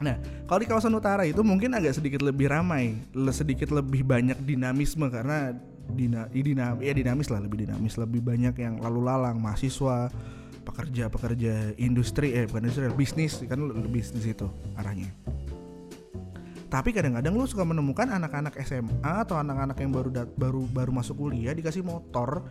Nah, 0.00 0.16
kalau 0.48 0.64
di 0.64 0.68
kawasan 0.68 0.96
utara 0.96 1.28
itu 1.28 1.44
mungkin 1.44 1.76
agak 1.76 2.00
sedikit 2.00 2.24
lebih 2.24 2.48
ramai, 2.48 2.96
sedikit 3.36 3.68
lebih 3.68 4.00
banyak 4.00 4.40
dinamisme 4.48 5.04
karena 5.12 5.52
dina, 5.92 6.24
dinam, 6.32 6.80
ya 6.80 6.96
dinamis 6.96 7.28
lah, 7.28 7.36
lebih 7.44 7.68
dinamis, 7.68 8.00
lebih 8.00 8.24
banyak 8.24 8.56
yang 8.56 8.80
lalu 8.80 9.04
lalang, 9.04 9.36
mahasiswa, 9.36 10.08
pekerja-pekerja 10.64 11.76
industri, 11.76 12.32
eh 12.32 12.48
bukan 12.48 12.72
industri, 12.72 12.88
bisnis 12.96 13.44
kan 13.44 13.60
bisnis 13.92 14.24
itu 14.24 14.48
arahnya. 14.80 15.12
Tapi 16.70 16.94
kadang-kadang 16.96 17.34
lu 17.34 17.44
suka 17.44 17.66
menemukan 17.66 18.08
anak-anak 18.08 18.56
SMA 18.62 19.12
atau 19.26 19.36
anak-anak 19.36 19.76
yang 19.84 19.90
baru 19.90 20.08
dat- 20.08 20.32
baru 20.38 20.64
baru 20.70 20.94
masuk 20.94 21.28
kuliah 21.28 21.50
dikasih 21.50 21.82
motor 21.82 22.46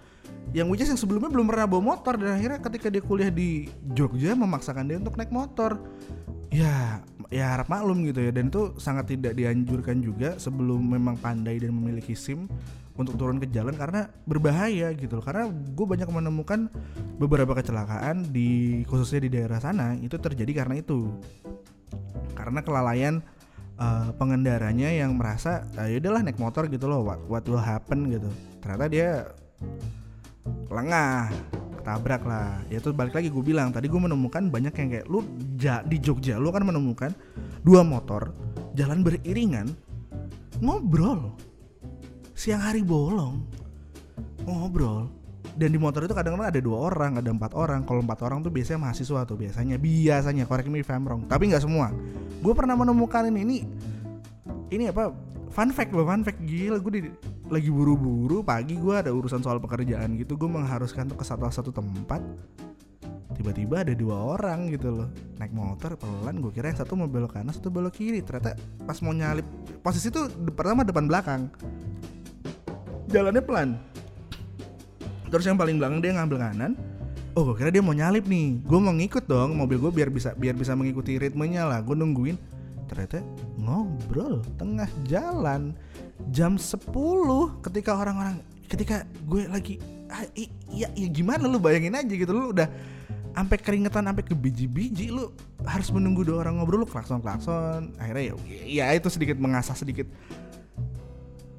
yang 0.51 0.67
which 0.67 0.83
is 0.83 0.91
yang 0.91 0.99
sebelumnya 0.99 1.31
belum 1.31 1.47
pernah 1.47 1.65
bawa 1.65 1.95
motor 1.95 2.19
dan 2.19 2.35
akhirnya 2.35 2.59
ketika 2.59 2.91
dia 2.91 2.99
kuliah 2.99 3.31
di 3.31 3.71
Jogja 3.95 4.35
memaksakan 4.35 4.85
dia 4.85 4.99
untuk 4.99 5.15
naik 5.15 5.31
motor. 5.31 5.79
Ya, 6.49 7.05
ya 7.29 7.53
harap 7.53 7.69
maklum 7.69 8.09
gitu 8.09 8.25
ya 8.25 8.33
dan 8.33 8.49
itu 8.49 8.73
sangat 8.81 9.13
tidak 9.13 9.37
dianjurkan 9.37 10.01
juga 10.01 10.33
sebelum 10.41 10.81
memang 10.81 11.13
pandai 11.21 11.61
dan 11.61 11.77
memiliki 11.77 12.17
SIM 12.17 12.49
untuk 12.97 13.15
turun 13.21 13.37
ke 13.37 13.47
jalan 13.53 13.77
karena 13.77 14.09
berbahaya 14.25 14.89
gitu 14.97 15.21
loh. 15.21 15.25
Karena 15.25 15.45
gue 15.49 15.85
banyak 15.85 16.09
menemukan 16.09 16.67
beberapa 17.21 17.53
kecelakaan 17.53 18.33
di 18.33 18.81
khususnya 18.89 19.29
di 19.29 19.31
daerah 19.37 19.61
sana 19.61 19.93
itu 20.01 20.17
terjadi 20.17 20.65
karena 20.65 20.81
itu. 20.81 21.13
Karena 22.33 22.65
kelalaian 22.65 23.21
uh, 23.79 24.09
pengendaranya 24.19 24.91
yang 24.91 25.15
merasa 25.15 25.65
ah, 25.79 25.87
ya 25.87 25.97
udahlah 25.97 26.21
naik 26.21 26.37
motor 26.37 26.67
gitu 26.67 26.85
loh 26.85 27.01
what, 27.01 27.19
what 27.31 27.43
will 27.47 27.63
happen 27.63 28.11
gitu 28.11 28.29
ternyata 28.59 28.85
dia 28.91 29.09
lengah 30.69 31.31
ketabrak 31.89 32.21
lah. 32.21 32.61
Ya 32.69 32.77
itu 32.77 32.93
balik 32.93 33.17
lagi 33.17 33.33
gue 33.33 33.41
bilang 33.41 33.73
tadi 33.73 33.89
gue 33.89 33.97
menemukan 33.97 34.53
banyak 34.53 34.73
yang 34.77 34.87
kayak 34.93 35.05
lu 35.09 35.25
ja, 35.57 35.81
di 35.81 35.97
Jogja 35.97 36.37
lu 36.37 36.53
kan 36.53 36.61
menemukan 36.61 37.09
dua 37.65 37.81
motor 37.81 38.29
jalan 38.77 39.01
beriringan 39.01 39.73
ngobrol. 40.61 41.33
Siang 42.37 42.61
hari 42.61 42.85
bolong 42.85 43.41
ngobrol. 44.45 45.09
Dan 45.59 45.75
di 45.75 45.79
motor 45.81 46.05
itu 46.05 46.13
kadang-kadang 46.13 46.55
ada 46.55 46.61
dua 46.61 46.93
orang 46.93 47.17
ada 47.17 47.29
empat 47.33 47.57
orang. 47.57 47.83
Kalau 47.89 48.05
empat 48.05 48.21
orang 48.21 48.45
tuh 48.45 48.53
biasanya 48.53 48.85
mahasiswa 48.85 49.25
tuh 49.25 49.35
biasanya 49.35 49.75
biasanya 49.81 50.45
correct 50.45 50.69
me 50.69 50.85
if 50.85 50.87
tapi 51.25 51.43
nggak 51.49 51.65
semua. 51.65 51.89
Gue 52.39 52.53
pernah 52.53 52.77
menemukan 52.77 53.25
ini 53.33 53.41
ini 53.41 53.57
ini 54.69 54.93
apa 54.93 55.09
fun 55.49 55.73
fact 55.73 55.89
loh 55.91 56.05
fun 56.05 56.21
fact. 56.21 56.37
Gila 56.45 56.77
gue 56.77 56.91
di, 57.01 57.11
lagi 57.49 57.73
buru-buru 57.73 58.45
pagi 58.45 58.77
gue 58.77 58.93
ada 58.93 59.09
urusan 59.09 59.41
soal 59.41 59.57
pekerjaan 59.57 60.13
gitu 60.21 60.37
gue 60.37 60.45
mengharuskan 60.45 61.09
tuh 61.09 61.17
ke 61.17 61.25
satu 61.25 61.49
satu 61.49 61.73
tempat. 61.73 62.21
Tiba-tiba 63.33 63.81
ada 63.81 63.93
dua 63.97 64.37
orang 64.37 64.69
gitu 64.69 64.93
loh 64.93 65.09
naik 65.41 65.49
motor 65.55 65.97
pelan 65.97 66.43
gue 66.43 66.51
kira 66.53 66.69
yang 66.69 66.77
satu 66.77 66.93
mau 66.93 67.09
belok 67.09 67.33
kanan 67.33 67.49
satu 67.49 67.73
belok 67.73 67.97
kiri. 67.97 68.21
Ternyata 68.21 68.53
pas 68.85 69.01
mau 69.01 69.17
nyalip 69.17 69.45
posisi 69.81 70.13
tuh 70.13 70.29
pertama 70.53 70.85
depan 70.85 71.09
belakang. 71.09 71.49
Jalannya 73.09 73.41
pelan. 73.41 73.69
Terus 75.33 75.45
yang 75.49 75.57
paling 75.57 75.81
belakang 75.81 76.05
dia 76.05 76.13
ngambil 76.13 76.37
kanan. 76.37 76.71
Oh 77.33 77.49
gue 77.49 77.57
kira 77.57 77.73
dia 77.73 77.81
mau 77.81 77.97
nyalip 77.97 78.29
nih. 78.29 78.61
Gue 78.61 78.77
mau 78.77 78.93
ngikut 78.93 79.25
dong 79.25 79.57
mobil 79.57 79.81
gue 79.81 79.89
biar 79.89 80.13
bisa 80.13 80.37
biar 80.37 80.53
bisa 80.53 80.77
mengikuti 80.77 81.17
ritmenya 81.17 81.65
lah 81.65 81.81
gue 81.81 81.97
nungguin. 81.97 82.37
Ternyata 82.85 83.25
ngobrol 83.57 84.45
tengah 84.61 84.89
jalan 85.09 85.73
jam 86.27 86.59
10 86.59 86.91
ketika 87.63 87.95
orang-orang 87.95 88.43
ketika 88.67 89.07
gue 89.25 89.47
lagi 89.47 89.75
ah, 90.11 90.27
i- 90.35 90.51
ya, 90.69 90.91
ya 90.93 91.07
gimana 91.07 91.47
lu? 91.47 91.57
Bayangin 91.57 91.95
aja 91.95 92.11
gitu. 92.11 92.29
Lu 92.29 92.51
udah 92.51 92.69
sampai 93.33 93.57
keringetan 93.57 94.03
sampai 94.03 94.25
ke 94.25 94.35
biji-biji 94.35 95.15
lu 95.15 95.31
harus 95.63 95.87
menunggu 95.95 96.27
dua 96.27 96.43
orang 96.43 96.59
ngobrol 96.59 96.83
lu 96.83 96.87
klakson 96.89 97.21
klakson 97.23 97.93
akhirnya 98.01 98.33
ya 98.33 98.35
ya 98.67 98.85
itu 98.91 99.07
sedikit 99.07 99.39
mengasah 99.39 99.73
sedikit. 99.73 100.05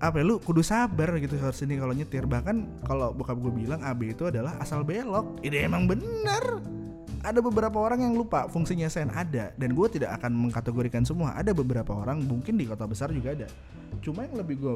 Apa 0.01 0.21
ya, 0.21 0.25
lu 0.25 0.41
kudu 0.41 0.65
sabar 0.65 1.13
gitu 1.21 1.37
harus 1.37 1.61
ini 1.61 1.77
kalau 1.77 1.93
nyetir. 1.93 2.25
Bahkan 2.25 2.85
kalau 2.89 3.13
bokap 3.13 3.37
gue 3.37 3.53
bilang 3.53 3.85
AB 3.85 4.17
itu 4.17 4.25
adalah 4.33 4.57
asal 4.57 4.81
belok. 4.81 5.45
Ini 5.45 5.69
emang 5.69 5.85
bener 5.85 6.61
ada 7.21 7.41
beberapa 7.45 7.77
orang 7.77 8.05
yang 8.09 8.15
lupa 8.17 8.49
fungsinya 8.49 8.89
sen 8.89 9.13
ada. 9.13 9.53
Dan 9.57 9.77
gue 9.77 9.87
tidak 9.93 10.21
akan 10.21 10.49
mengkategorikan 10.49 11.05
semua. 11.05 11.37
Ada 11.37 11.53
beberapa 11.53 11.93
orang 11.93 12.25
mungkin 12.25 12.57
di 12.57 12.65
kota 12.65 12.89
besar 12.89 13.13
juga 13.13 13.37
ada. 13.37 13.49
Cuma 14.01 14.25
yang 14.25 14.41
lebih 14.41 14.57
gue 14.61 14.75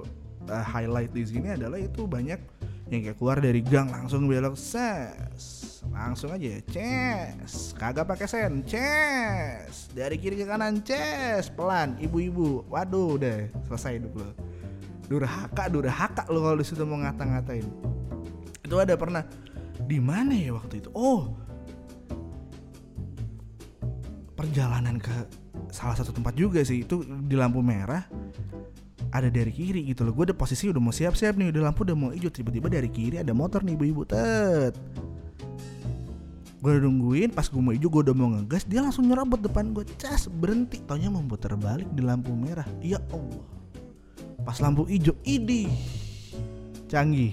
uh, 0.49 0.65
highlight 0.65 1.13
di 1.13 1.25
sini 1.25 1.57
adalah 1.57 1.81
itu 1.81 2.05
banyak 2.05 2.41
yang 2.93 3.01
kayak 3.01 3.17
keluar 3.17 3.41
dari 3.41 3.65
gang 3.65 3.89
langsung 3.89 4.29
belok 4.29 4.61
ses 4.61 5.81
langsung 5.89 6.33
aja 6.33 6.61
ces. 6.69 7.73
Kagak 7.77 8.09
pakai 8.09 8.29
sen 8.29 8.61
ces. 8.65 9.89
Dari 9.93 10.21
kiri 10.21 10.37
ke 10.41 10.45
kanan 10.45 10.85
ces. 10.85 11.49
Pelan 11.49 11.97
ibu-ibu. 12.01 12.69
Waduh 12.69 13.17
udah 13.17 13.49
selesai 13.69 14.01
hidup 14.01 14.13
lo 14.21 14.31
durhaka 15.05 15.69
durhaka 15.69 16.25
lo 16.33 16.41
kalau 16.41 16.57
di 16.61 16.67
situ 16.67 16.83
mau 16.85 16.97
ngata-ngatain. 17.01 17.67
Itu 18.65 18.77
ada 18.81 18.97
pernah. 18.97 19.25
Di 19.85 20.01
mana 20.01 20.33
ya 20.33 20.57
waktu 20.57 20.81
itu? 20.81 20.89
Oh 20.97 21.37
perjalanan 24.45 25.01
ke 25.01 25.17
salah 25.73 25.97
satu 25.97 26.13
tempat 26.13 26.37
juga 26.37 26.61
sih. 26.61 26.85
Itu 26.85 27.01
di 27.03 27.33
lampu 27.33 27.65
merah 27.65 28.05
ada 29.09 29.33
dari 29.33 29.49
kiri 29.49 29.89
gitu 29.89 30.05
loh. 30.05 30.13
Gue 30.13 30.29
udah 30.29 30.37
posisi 30.37 30.69
udah 30.69 30.83
mau 30.83 30.93
siap-siap 30.93 31.41
nih 31.41 31.49
udah 31.49 31.73
lampu 31.73 31.89
udah 31.89 31.97
mau 31.97 32.11
hijau 32.13 32.29
tiba-tiba 32.29 32.69
dari 32.69 32.93
kiri 32.93 33.17
ada 33.25 33.33
motor 33.33 33.65
nih 33.65 33.73
ibu-ibu 33.73 34.05
tet. 34.05 34.77
Gue 36.61 36.71
udah 36.77 36.83
nungguin 36.85 37.33
pas 37.33 37.49
gue 37.49 37.63
mau 37.63 37.73
hijau 37.73 37.89
gue 37.89 38.03
udah 38.11 38.17
mau 38.17 38.29
ngegas 38.37 38.69
dia 38.69 38.85
langsung 38.85 39.09
nyerobot 39.09 39.41
depan 39.41 39.73
gue 39.73 39.89
cas 39.97 40.29
berhenti. 40.29 40.85
Taunya 40.85 41.09
mau 41.09 41.25
putar 41.25 41.57
balik 41.57 41.89
di 41.97 42.05
lampu 42.05 42.37
merah. 42.37 42.69
Ya 42.85 43.01
Allah. 43.09 43.49
Pas 44.45 44.61
lampu 44.61 44.85
hijau 44.85 45.17
idi 45.25 45.73
canggih 46.85 47.33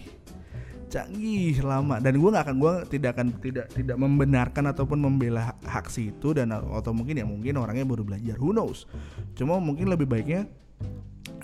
canggih 0.92 1.56
lama. 1.64 2.04
Dan 2.04 2.20
gue 2.20 2.30
nggak 2.30 2.46
akan 2.52 2.58
gue 2.60 2.74
tidak 2.92 3.16
akan 3.16 3.28
tidak 3.40 3.66
tidak 3.72 3.98
membenarkan 3.98 4.76
ataupun 4.76 5.00
membela 5.00 5.56
hak 5.64 5.88
situ 5.88 6.36
dan 6.36 6.52
atau 6.52 6.92
mungkin 6.92 7.16
ya 7.16 7.26
mungkin 7.26 7.56
orangnya 7.56 7.88
baru 7.88 8.04
belajar. 8.04 8.36
Who 8.38 8.52
knows? 8.52 8.86
Cuma 9.34 9.58
mungkin 9.64 9.88
lebih 9.88 10.06
baiknya 10.06 10.52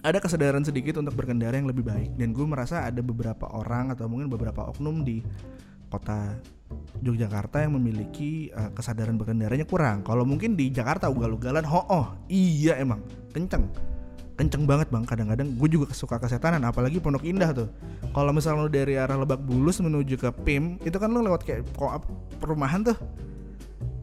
ada 0.04 0.20
kesadaran 0.20 0.62
sedikit 0.68 1.00
untuk 1.00 1.16
berkendara 1.16 1.56
yang 1.56 1.72
lebih 1.72 1.88
baik. 1.88 2.20
Dan 2.20 2.36
gue 2.36 2.44
merasa 2.44 2.84
ada 2.84 3.00
beberapa 3.00 3.48
orang 3.56 3.96
atau 3.96 4.12
mungkin 4.12 4.28
beberapa 4.28 4.68
oknum 4.68 5.08
di 5.08 5.24
kota 5.88 6.36
Yogyakarta 7.00 7.64
yang 7.64 7.80
memiliki 7.80 8.52
uh, 8.52 8.76
kesadaran 8.76 9.16
berkendaranya 9.16 9.64
kurang. 9.64 10.04
Kalau 10.04 10.28
mungkin 10.28 10.60
di 10.60 10.68
Jakarta 10.68 11.08
ugal-ugalan 11.08 11.64
ho 11.64 11.82
oh 11.88 12.08
iya 12.28 12.76
emang 12.76 13.00
kenceng 13.32 13.72
kenceng 14.38 14.70
banget 14.70 14.88
bang. 14.94 15.04
Kadang-kadang 15.04 15.58
gue 15.58 15.70
juga 15.70 15.90
suka 15.92 16.22
kesetanan 16.22 16.62
apalagi 16.64 17.02
Pondok 17.02 17.26
Indah 17.26 17.52
tuh. 17.52 17.68
Kalau 18.14 18.32
misalnya 18.32 18.64
lu 18.64 18.72
dari 18.72 18.96
arah 18.96 19.18
Lebak 19.18 19.42
Bulus 19.42 19.82
menuju 19.82 20.16
ke 20.16 20.30
PIM 20.46 20.78
itu 20.86 20.96
kan 21.02 21.10
lu 21.10 21.26
lewat 21.26 21.44
kayak 21.44 21.66
perumahan 22.38 22.86
tuh. 22.86 22.98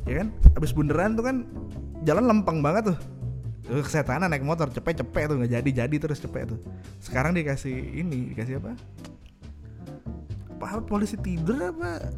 Ya 0.04 0.20
kan? 0.20 0.28
Abis 0.58 0.74
bundaran 0.74 1.14
tuh 1.14 1.24
kan 1.24 1.46
jalan 2.02 2.26
lempeng 2.26 2.60
banget 2.60 2.92
tuh. 2.92 2.98
Kesetanan 3.64 4.28
naik 4.28 4.44
motor 4.44 4.68
cepet-cepet 4.68 5.32
tuh 5.32 5.36
nggak 5.40 5.52
jadi-jadi 5.56 5.96
terus 5.96 6.20
cepet 6.20 6.52
tuh. 6.52 6.60
Sekarang 7.00 7.32
dikasih 7.32 7.72
ini 7.72 8.34
dikasih 8.34 8.60
apa? 8.60 8.76
Apa 10.60 10.84
polisi 10.84 11.16
tidur 11.16 11.72
apa? 11.72 12.12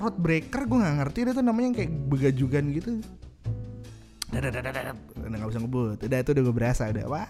Road 0.00 0.16
breaker 0.16 0.64
gue 0.64 0.78
nggak 0.80 0.96
ngerti 1.04 1.18
itu 1.28 1.32
tuh 1.36 1.44
namanya 1.44 1.66
yang 1.68 1.76
kayak 1.76 1.92
begajugan 2.08 2.64
gitu 2.72 3.04
nggak 4.30 5.50
bisa 5.50 5.60
ngebut. 5.60 5.98
Udah 6.06 6.18
itu 6.22 6.30
udah 6.32 6.42
gue 6.46 6.54
berasa 6.54 6.82
udah. 6.90 7.04
Wah. 7.10 7.28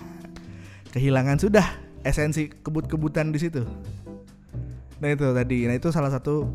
Kehilangan 0.91 1.39
sudah 1.39 1.67
esensi 2.05 2.51
kebut-kebutan 2.51 3.31
di 3.31 3.39
situ. 3.41 3.63
Nah 5.01 5.09
itu 5.09 5.27
tadi. 5.33 5.65
Nah 5.65 5.75
itu 5.79 5.89
salah 5.95 6.13
satu 6.13 6.51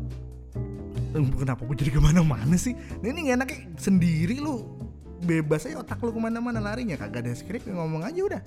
kenapa 1.16 1.64
gue 1.64 1.76
jadi 1.80 1.90
ke 1.96 2.00
mana-mana 2.00 2.54
sih? 2.60 2.76
Nah, 3.00 3.08
ini 3.08 3.32
gak 3.32 3.36
enaknya 3.42 3.58
sendiri 3.80 4.36
lu. 4.38 4.76
Bebas 5.24 5.64
aja 5.64 5.80
otak 5.80 5.98
lu 6.04 6.12
ke 6.12 6.20
mana-mana 6.20 6.60
larinya. 6.60 7.00
Kagak 7.00 7.24
ada 7.24 7.32
skrip 7.32 7.64
ngomong 7.64 8.04
aja 8.04 8.20
udah 8.20 8.42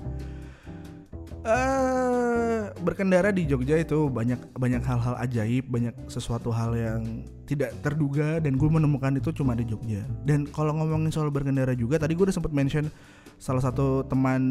eh 1.48 2.72
berkendara 2.84 3.32
di 3.32 3.48
Jogja 3.48 3.80
itu 3.80 4.12
banyak 4.12 4.40
banyak 4.56 4.84
hal-hal 4.84 5.16
ajaib, 5.24 5.66
banyak 5.72 5.96
sesuatu 6.12 6.52
hal 6.52 6.76
yang 6.76 7.24
tidak 7.48 7.74
terduga 7.82 8.38
dan 8.44 8.60
gue 8.60 8.70
menemukan 8.70 9.16
itu 9.16 9.32
cuma 9.32 9.56
di 9.56 9.66
Jogja. 9.66 10.04
Dan 10.28 10.46
kalau 10.52 10.76
ngomongin 10.76 11.10
soal 11.10 11.32
berkendara 11.32 11.74
juga, 11.74 11.98
tadi 11.98 12.14
gue 12.14 12.28
udah 12.28 12.36
sempat 12.36 12.54
mention 12.54 12.92
salah 13.40 13.64
satu 13.64 14.04
teman 14.06 14.42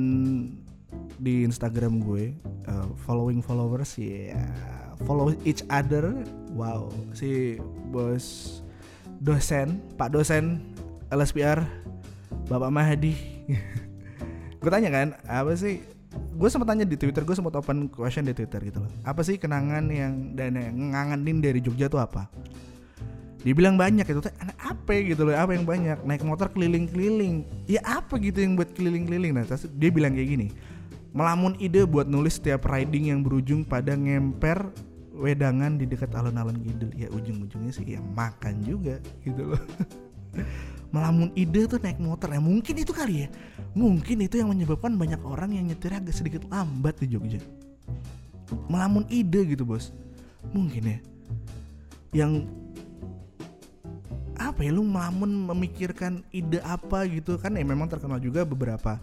di 1.20 1.44
Instagram 1.44 2.00
gue, 2.00 2.32
uh, 2.66 2.88
following 3.04 3.44
followers 3.44 3.94
ya, 4.00 4.40
follow 5.04 5.36
each 5.44 5.62
other. 5.68 6.10
Wow, 6.56 6.90
si 7.12 7.60
bos 7.92 8.58
dosen, 9.20 9.82
Pak 10.00 10.14
dosen 10.14 10.74
LSPR, 11.12 11.62
Bapak 12.48 12.72
Mahdi. 12.72 13.14
gue 14.60 14.70
tanya 14.72 14.90
kan, 14.90 15.08
apa 15.28 15.54
sih 15.54 15.97
gue 16.18 16.48
sempat 16.50 16.68
tanya 16.70 16.84
di 16.84 16.96
Twitter 16.98 17.22
gue 17.22 17.36
sempat 17.36 17.54
open 17.58 17.90
question 17.90 18.26
di 18.26 18.34
Twitter 18.34 18.60
gitu 18.62 18.78
loh. 18.82 18.90
Apa 19.02 19.22
sih 19.24 19.38
kenangan 19.40 19.88
yang 19.90 20.34
dan 20.34 20.58
yang 20.58 20.94
ngangenin 20.94 21.38
dari 21.42 21.60
Jogja 21.62 21.86
tuh 21.86 22.02
apa? 22.02 22.26
Dibilang 23.38 23.78
banyak 23.78 24.04
itu 24.04 24.20
teh 24.20 24.34
apa 24.58 24.92
gitu 24.98 25.28
loh 25.28 25.34
apa 25.34 25.54
yang 25.54 25.64
banyak? 25.64 26.02
Naik 26.02 26.26
motor 26.26 26.50
keliling-keliling. 26.50 27.46
Ya 27.70 27.80
apa 27.86 28.18
gitu 28.18 28.42
yang 28.42 28.58
buat 28.58 28.74
keliling-keliling? 28.74 29.32
Nah 29.34 29.44
dia 29.48 29.90
bilang 29.94 30.14
kayak 30.14 30.30
gini 30.30 30.48
melamun 31.16 31.56
ide 31.56 31.88
buat 31.88 32.06
nulis 32.06 32.36
setiap 32.36 32.68
riding 32.68 33.10
yang 33.10 33.24
berujung 33.24 33.64
pada 33.64 33.96
ngemper 33.96 34.70
wedangan 35.18 35.74
di 35.80 35.88
dekat 35.88 36.14
alun-alun 36.14 36.60
Kidul 36.62 36.94
ya 36.94 37.08
ujung-ujungnya 37.10 37.72
sih 37.74 37.98
ya 37.98 38.00
makan 38.14 38.62
juga 38.62 39.02
gitu 39.26 39.56
loh 39.56 39.62
melamun 40.90 41.28
ide 41.36 41.68
tuh 41.68 41.80
naik 41.80 42.00
motor. 42.00 42.32
Ya 42.32 42.40
mungkin 42.40 42.74
itu 42.80 42.92
kali 42.92 43.26
ya. 43.26 43.28
Mungkin 43.76 44.24
itu 44.24 44.40
yang 44.40 44.48
menyebabkan 44.50 44.96
banyak 44.96 45.20
orang 45.22 45.54
yang 45.54 45.68
nyetir 45.68 45.92
agak 45.92 46.16
sedikit 46.16 46.48
lambat 46.48 46.96
di 47.00 47.12
Jogja. 47.12 47.40
Melamun 48.68 49.04
ide 49.12 49.44
gitu 49.44 49.68
bos. 49.68 49.92
Mungkin 50.50 50.82
ya. 50.96 50.98
Yang 52.24 52.48
apa 54.38 54.62
ya 54.62 54.70
lu 54.70 54.86
melamun 54.86 55.50
memikirkan 55.52 56.24
ide 56.32 56.62
apa 56.64 57.04
gitu. 57.10 57.36
Kan 57.36 57.60
ya 57.60 57.64
memang 57.66 57.90
terkenal 57.90 58.16
juga 58.22 58.48
beberapa 58.48 58.96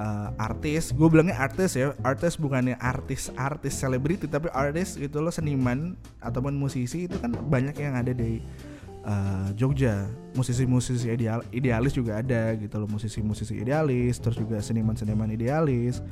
uh, 0.00 0.34
artis. 0.34 0.90
Gue 0.90 1.06
bilangnya 1.06 1.38
artis 1.38 1.78
ya. 1.78 1.94
Artis 2.02 2.34
bukannya 2.34 2.74
artis 2.82 3.30
artis 3.38 3.78
selebriti 3.78 4.26
tapi 4.26 4.50
artis 4.50 4.98
gitu 4.98 5.22
loh 5.22 5.30
seniman 5.30 5.94
ataupun 6.18 6.58
musisi 6.58 7.06
itu 7.06 7.14
kan 7.22 7.30
banyak 7.30 7.78
yang 7.78 7.94
ada 7.94 8.10
di 8.10 8.42
uh, 9.04 9.48
Jogja. 9.56 10.08
Musisi-musisi 10.30 11.10
ideal 11.10 11.42
idealis 11.50 11.96
juga 11.96 12.22
ada 12.22 12.54
gitu 12.54 12.78
loh. 12.78 12.86
Musisi-musisi 12.86 13.58
idealis 13.58 14.22
terus 14.22 14.38
juga 14.38 14.62
seniman-seniman 14.62 15.30
idealis. 15.34 16.04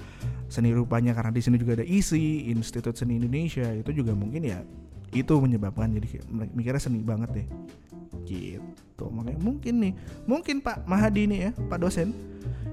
Seni 0.51 0.75
rupanya 0.75 1.15
karena 1.15 1.31
di 1.31 1.43
sini 1.45 1.57
juga 1.61 1.79
ada 1.79 1.87
ISI 1.87 2.51
Institut 2.51 2.99
Seni 2.99 3.21
Indonesia 3.21 3.69
itu 3.71 3.91
juga 3.95 4.17
mungkin 4.17 4.43
ya 4.43 4.65
itu 5.15 5.33
menyebabkan 5.41 5.89
jadi 5.89 6.21
mikirnya 6.53 6.83
seni 6.83 7.01
banget 7.01 7.31
deh. 7.33 7.47
Gitu. 8.27 9.05
Makanya 9.09 9.41
mungkin 9.41 9.75
nih 9.81 9.93
mungkin 10.27 10.61
Pak 10.61 10.85
Mahadi 10.85 11.31
nih 11.31 11.39
ya 11.49 11.51
Pak 11.55 11.79
dosen 11.81 12.13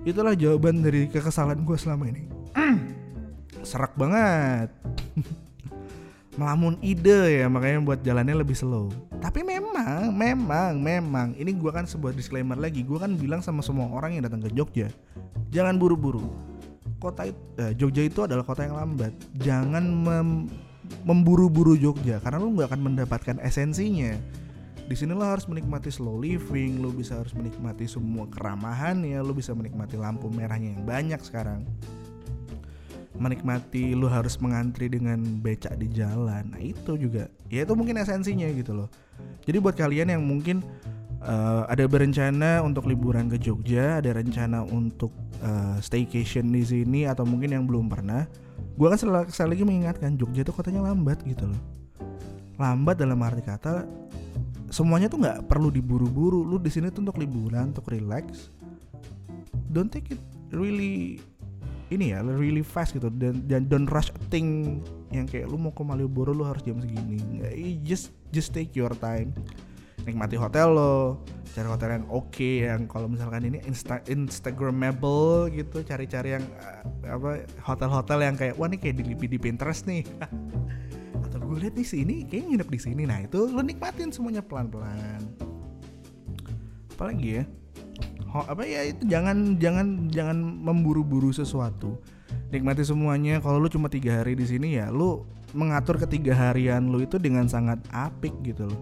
itulah 0.05 0.33
jawaban 0.37 0.81
dari 0.81 1.07
kekesalan 1.07 1.61
gue 1.63 1.77
selama 1.77 2.09
ini. 2.09 2.25
Serak 3.69 3.93
banget 3.97 4.69
melamun 6.35 6.75
ide 6.83 7.43
ya 7.43 7.47
makanya 7.47 7.79
buat 7.83 7.99
jalannya 8.03 8.43
lebih 8.43 8.55
slow. 8.55 8.91
Tapi 9.23 9.41
memang 9.41 10.11
memang 10.11 10.73
memang 10.79 11.27
ini 11.39 11.55
gue 11.55 11.71
kan 11.71 11.87
sebuah 11.87 12.11
disclaimer 12.11 12.59
lagi 12.59 12.83
gue 12.83 12.99
kan 12.99 13.15
bilang 13.15 13.39
sama 13.39 13.63
semua 13.63 13.87
orang 13.91 14.19
yang 14.19 14.23
datang 14.27 14.43
ke 14.43 14.51
Jogja 14.51 14.91
jangan 15.55 15.79
buru-buru. 15.79 16.27
Kota 16.99 17.27
eh, 17.27 17.73
Jogja 17.79 18.03
itu 18.03 18.27
adalah 18.27 18.43
kota 18.43 18.67
yang 18.67 18.75
lambat. 18.75 19.15
Jangan 19.39 19.83
mem, 19.83 20.29
memburu-buru 21.07 21.79
Jogja 21.79 22.19
karena 22.19 22.43
lu 22.43 22.55
nggak 22.59 22.75
akan 22.75 22.81
mendapatkan 22.91 23.37
esensinya. 23.39 24.15
Di 24.85 24.93
sini 24.93 25.17
lo 25.17 25.25
harus 25.25 25.49
menikmati 25.49 25.89
slow 25.89 26.21
living 26.21 26.77
lo 26.77 26.93
bisa 26.93 27.17
harus 27.17 27.33
menikmati 27.33 27.89
semua 27.89 28.29
keramahan 28.29 29.01
ya 29.01 29.25
lo 29.25 29.33
bisa 29.33 29.57
menikmati 29.57 29.97
lampu 29.97 30.29
merahnya 30.29 30.77
yang 30.77 30.85
banyak 30.85 31.17
sekarang 31.25 31.65
menikmati 33.17 33.95
lu 33.95 34.07
harus 34.11 34.37
mengantri 34.39 34.91
dengan 34.91 35.19
becak 35.41 35.75
di 35.79 35.87
jalan. 35.91 36.51
Nah 36.51 36.61
itu 36.61 36.99
juga. 36.99 37.31
Ya 37.47 37.63
itu 37.63 37.73
mungkin 37.73 37.99
esensinya 37.99 38.47
gitu 38.51 38.75
loh. 38.75 38.89
Jadi 39.47 39.57
buat 39.61 39.75
kalian 39.77 40.11
yang 40.11 40.23
mungkin 40.23 40.63
uh, 41.25 41.63
ada 41.69 41.85
berencana 41.89 42.61
untuk 42.61 42.85
liburan 42.85 43.27
ke 43.31 43.41
Jogja 43.41 43.99
ada 43.99 44.13
rencana 44.13 44.61
untuk 44.67 45.11
uh, 45.41 45.77
staycation 45.81 46.53
di 46.53 46.63
sini 46.65 47.09
atau 47.09 47.23
mungkin 47.23 47.55
yang 47.55 47.63
belum 47.65 47.89
pernah 47.89 48.27
gue 48.75 48.87
kan 48.91 48.99
sekali, 48.99 49.31
sekali 49.31 49.49
lagi 49.55 49.63
mengingatkan 49.63 50.11
Jogja 50.19 50.43
itu 50.43 50.51
kotanya 50.51 50.83
lambat 50.83 51.23
gitu 51.23 51.47
loh. 51.47 51.61
Lambat 52.59 52.99
dalam 52.99 53.19
arti 53.23 53.43
kata 53.43 53.87
semuanya 54.67 55.07
tuh 55.07 55.23
nggak 55.23 55.47
perlu 55.47 55.71
diburu-buru. 55.71 56.43
Lu 56.43 56.59
di 56.59 56.67
sini 56.67 56.91
tuh 56.91 57.07
untuk 57.07 57.19
liburan 57.19 57.71
untuk 57.71 57.87
relax. 57.87 58.51
Don't 59.71 59.91
take 59.91 60.11
it 60.15 60.21
really 60.51 61.19
ini 61.93 62.17
ya 62.17 62.25
really 62.25 62.65
fast 62.65 62.97
gitu. 62.97 63.13
Dan 63.13 63.45
dan 63.45 63.69
don't 63.69 63.89
rush 63.89 64.09
a 64.09 64.21
thing 64.33 64.81
yang 65.13 65.29
kayak 65.29 65.45
lu 65.45 65.57
mau 65.59 65.69
ke 65.69 65.85
Malioboro 65.85 66.33
lu 66.33 66.45
harus 66.45 66.65
jam 66.65 66.81
segini. 66.81 67.21
Just 67.85 68.15
just 68.33 68.53
take 68.55 68.73
your 68.73 68.93
time. 68.97 69.35
Nikmati 70.05 70.37
hotel 70.37 70.69
lo 70.73 71.25
cari 71.55 71.65
hotel 71.71 71.89
yang 71.97 72.05
oke 72.11 72.29
okay, 72.29 72.67
yang 72.67 72.85
kalau 72.85 73.09
misalkan 73.09 73.41
ini 73.47 73.57
insta 73.65 74.01
instagramable 74.09 75.49
gitu. 75.53 75.81
Cari-cari 75.81 76.37
yang 76.37 76.45
uh, 76.61 76.83
apa 77.09 77.45
hotel-hotel 77.61 78.19
yang 78.21 78.35
kayak 78.37 78.53
wah 78.57 78.69
ini 78.69 78.77
kayak 78.77 79.01
di 79.01 79.03
di 79.17 79.37
Pinterest 79.37 79.85
nih. 79.89 80.05
Atau 81.25 81.41
gue 81.41 81.57
lihat 81.65 81.75
di 81.77 81.85
sini 81.85 82.25
kayak 82.25 82.53
nginep 82.53 82.69
di 82.69 82.79
sini. 82.81 83.01
Nah 83.05 83.21
itu 83.25 83.49
lo 83.49 83.61
nikmatin 83.65 84.13
semuanya 84.13 84.45
pelan-pelan. 84.45 85.21
Apalagi 86.95 87.41
ya 87.41 87.43
apa 88.35 88.67
ya 88.67 88.83
itu 88.83 89.07
jangan 89.07 89.55
jangan 89.55 90.11
jangan 90.11 90.37
memburu-buru 90.39 91.31
sesuatu. 91.31 91.95
Nikmati 92.51 92.83
semuanya. 92.83 93.39
Kalau 93.39 93.63
lu 93.63 93.71
cuma 93.71 93.87
tiga 93.87 94.19
hari 94.19 94.35
di 94.35 94.43
sini 94.43 94.75
ya 94.75 94.91
lu 94.91 95.23
mengatur 95.55 95.95
ketiga 95.95 96.35
harian 96.35 96.91
lu 96.91 96.99
itu 96.99 97.15
dengan 97.15 97.47
sangat 97.47 97.79
apik 97.95 98.35
gitu 98.43 98.67
loh. 98.67 98.79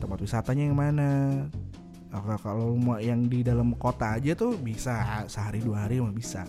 Tempat 0.00 0.24
wisatanya 0.24 0.72
yang 0.72 0.76
mana? 0.76 1.10
Kalau 2.14 2.78
mau 2.78 2.96
yang 2.96 3.26
di 3.26 3.42
dalam 3.42 3.74
kota 3.74 4.16
aja 4.16 4.32
tuh 4.38 4.54
bisa 4.56 5.26
sehari 5.26 5.60
dua 5.60 5.84
hari 5.84 6.00
mah 6.00 6.14
bisa. 6.14 6.46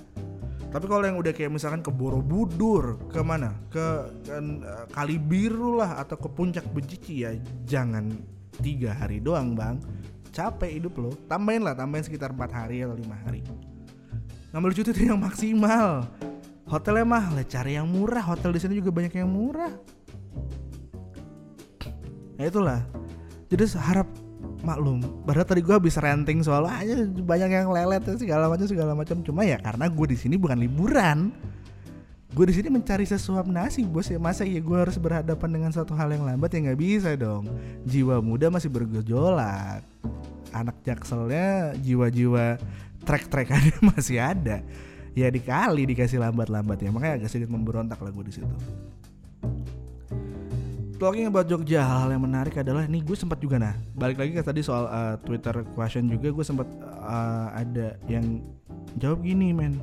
Tapi 0.69 0.91
kalau 0.91 1.07
yang 1.07 1.15
udah 1.15 1.31
kayak 1.31 1.55
misalkan 1.55 1.79
ke 1.79 1.87
Borobudur 1.87 2.99
ke 3.07 3.23
mana? 3.23 3.55
Ke, 3.71 4.11
ke 4.27 4.35
uh, 4.35 4.85
Kali 4.91 5.15
Biru 5.15 5.79
lah 5.79 6.03
atau 6.03 6.19
ke 6.19 6.27
Puncak 6.27 6.67
Bejici 6.75 7.23
ya 7.23 7.31
jangan 7.63 8.11
tiga 8.59 8.91
hari 8.91 9.23
doang 9.23 9.55
bang 9.55 9.79
capek 10.35 10.83
hidup 10.83 10.99
lo 10.99 11.15
tambahin 11.31 11.63
lah 11.63 11.71
tambahin 11.71 12.03
sekitar 12.03 12.35
empat 12.35 12.51
hari 12.51 12.83
atau 12.83 12.99
lima 12.99 13.15
hari. 13.23 13.39
Ngambil 14.51 14.71
cuti 14.75 14.91
itu 14.91 15.01
yang 15.07 15.19
maksimal. 15.19 16.03
Hotelnya 16.67 17.07
mahal 17.07 17.39
cari 17.47 17.79
yang 17.79 17.87
murah. 17.87 18.23
Hotel 18.23 18.51
di 18.51 18.59
sini 18.59 18.73
juga 18.83 18.91
banyak 18.91 19.15
yang 19.15 19.31
murah. 19.31 19.71
Ya 22.35 22.51
itulah. 22.51 22.83
Jadi 23.47 23.63
harap 23.79 24.11
maklum 24.65 24.97
padahal 25.23 25.45
tadi 25.45 25.61
gue 25.61 25.77
habis 25.77 25.93
renting 25.93 26.41
soal 26.41 26.65
aja 26.65 27.05
banyak 27.05 27.49
yang 27.53 27.69
lelet 27.69 28.01
segala 28.19 28.51
macam 28.51 28.67
segala 28.67 28.91
macam. 28.91 29.23
Cuma 29.23 29.47
ya 29.47 29.55
karena 29.63 29.87
gue 29.87 30.05
di 30.11 30.17
sini 30.19 30.35
bukan 30.35 30.59
liburan 30.59 31.31
gue 32.35 32.45
di 32.51 32.53
sini 32.59 32.67
mencari 32.67 33.07
sesuap 33.07 33.47
nasi 33.47 33.87
bos 33.87 34.11
ya. 34.11 34.19
Masa 34.19 34.43
ya 34.43 34.59
gue 34.59 34.77
harus 34.77 34.99
berhadapan 34.99 35.49
dengan 35.55 35.71
satu 35.71 35.95
hal 35.95 36.11
yang 36.11 36.27
lambat? 36.27 36.51
Ya 36.51 36.59
nggak 36.67 36.79
bisa 36.83 37.15
dong. 37.15 37.47
Jiwa 37.87 38.19
muda 38.19 38.51
masih 38.51 38.67
bergejolak. 38.67 39.87
Anak 40.51 40.75
jakselnya 40.83 41.79
jiwa-jiwa 41.79 42.59
trek-trekannya 43.07 43.79
masih 43.95 44.19
ada. 44.19 44.59
Ya 45.15 45.31
dikali 45.31 45.87
dikasih 45.87 46.19
lambat-lambat 46.19 46.83
ya. 46.83 46.91
Makanya 46.91 47.23
agak 47.23 47.31
sedikit 47.31 47.55
memberontak 47.55 48.03
lah 48.03 48.11
gue 48.11 48.25
di 48.27 48.33
situ. 48.35 48.55
Talking 50.99 51.31
about 51.31 51.47
Jogja 51.47 51.87
hal-hal 51.87 52.19
yang 52.19 52.23
menarik 52.23 52.55
adalah 52.59 52.87
ini 52.87 53.03
gue 53.03 53.15
sempat 53.19 53.39
juga 53.43 53.59
nah 53.59 53.75
balik 53.99 54.15
lagi 54.15 54.31
ke 54.31 54.39
tadi 54.39 54.63
soal 54.63 54.87
uh, 54.87 55.19
Twitter 55.27 55.67
question 55.75 56.07
juga 56.07 56.31
gue 56.31 56.45
sempat 56.47 56.63
uh, 57.03 57.51
ada 57.51 57.99
yang 58.11 58.43
jawab 58.99 59.23
gini 59.23 59.55
men. 59.55 59.79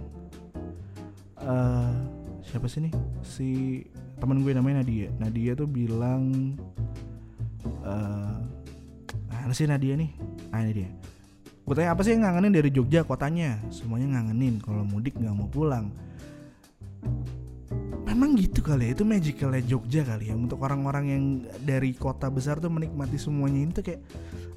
Uh, 1.36 2.21
siapa 2.46 2.66
sih 2.66 2.84
nih? 2.86 2.92
Si 3.22 3.48
temen 4.18 4.42
gue 4.42 4.52
namanya 4.54 4.82
Nadia. 4.82 5.08
Nadia 5.18 5.52
tuh 5.58 5.66
bilang 5.66 6.54
uh, 7.82 8.38
mana 9.30 9.54
sih 9.54 9.66
Nadia 9.66 9.98
nih? 9.98 10.10
Ah 10.54 10.62
ini 10.62 10.72
dia. 10.84 10.90
Gue 11.62 11.74
tanya 11.78 11.94
apa 11.94 12.02
sih 12.02 12.14
yang 12.14 12.26
ngangenin 12.26 12.52
dari 12.54 12.70
Jogja? 12.74 13.06
Kotanya. 13.06 13.58
Semuanya 13.70 14.18
ngangenin. 14.18 14.58
Kalau 14.62 14.82
mudik 14.82 15.14
nggak 15.18 15.34
mau 15.34 15.46
pulang. 15.46 15.94
Memang 18.02 18.34
gitu 18.34 18.62
kali 18.62 18.90
ya. 18.90 18.98
Itu 18.98 19.06
magicalnya 19.06 19.62
Jogja 19.62 20.02
kali 20.02 20.30
ya. 20.30 20.34
Untuk 20.34 20.58
orang-orang 20.62 21.04
yang 21.06 21.24
dari 21.62 21.94
kota 21.94 22.30
besar 22.30 22.58
tuh 22.58 22.70
menikmati 22.70 23.18
semuanya 23.18 23.58
ini 23.62 23.72
tuh 23.74 23.84
kayak 23.86 24.02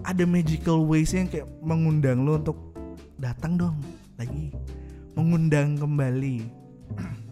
ada 0.05 0.23
magical 0.25 0.85
ways 0.85 1.13
yang 1.13 1.29
kayak 1.29 1.45
mengundang 1.61 2.25
lo 2.25 2.41
untuk 2.41 2.57
datang 3.21 3.57
dong 3.57 3.77
lagi. 4.17 4.49
Mengundang 5.13 5.77
kembali 5.77 6.37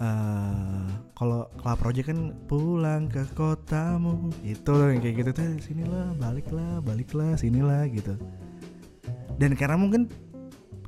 uh, 0.00 0.88
kalau 1.14 1.46
Club 1.60 1.78
Project 1.78 2.06
kan 2.10 2.20
pulang 2.48 3.06
ke 3.06 3.22
kotamu. 3.36 4.32
Itu 4.40 4.90
yang 4.90 5.04
kayak 5.04 5.16
gitu 5.20 5.30
tuh 5.36 5.46
sinilah 5.60 6.16
baliklah 6.16 6.80
baliklah 6.80 7.36
sinilah 7.36 7.86
gitu. 7.92 8.16
Dan 9.36 9.54
karena 9.56 9.76
mungkin 9.76 10.08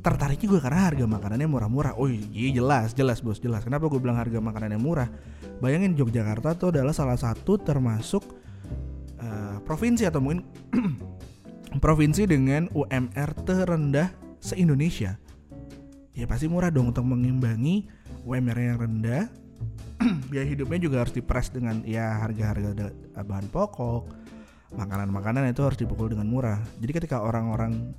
tertariknya 0.02 0.48
gue 0.50 0.60
karena 0.60 0.80
harga 0.90 1.04
makanannya 1.06 1.48
murah-murah. 1.48 1.92
Oh 2.00 2.10
iya 2.10 2.50
jelas 2.50 2.96
jelas 2.96 3.22
bos 3.22 3.38
jelas. 3.38 3.62
Kenapa 3.62 3.86
gue 3.86 4.00
bilang 4.02 4.18
harga 4.18 4.42
makanannya 4.42 4.80
murah? 4.80 5.08
Bayangin 5.62 5.94
Yogyakarta 5.94 6.58
tuh 6.58 6.74
adalah 6.74 6.90
salah 6.90 7.14
satu 7.14 7.54
termasuk 7.60 8.24
uh, 9.22 9.62
provinsi 9.62 10.10
atau 10.10 10.18
mungkin 10.18 10.42
provinsi 11.84 12.26
dengan 12.26 12.66
UMR 12.74 13.30
terendah 13.46 14.10
se 14.42 14.58
Indonesia 14.58 15.21
ya 16.12 16.24
pasti 16.28 16.48
murah 16.48 16.68
dong 16.68 16.92
untuk 16.92 17.04
mengimbangi 17.04 17.88
UMR 18.24 18.58
yang 18.58 18.78
rendah. 18.80 19.24
Biaya 20.30 20.46
hidupnya 20.46 20.78
juga 20.82 20.96
harus 21.06 21.14
dipres 21.14 21.48
dengan 21.48 21.86
ya 21.86 22.18
harga-harga 22.18 22.90
bahan 23.14 23.46
pokok 23.52 24.22
makanan-makanan 24.72 25.52
itu 25.52 25.62
harus 25.62 25.78
dipukul 25.78 26.08
dengan 26.08 26.26
murah. 26.28 26.58
Jadi 26.80 26.92
ketika 26.96 27.20
orang-orang 27.20 27.92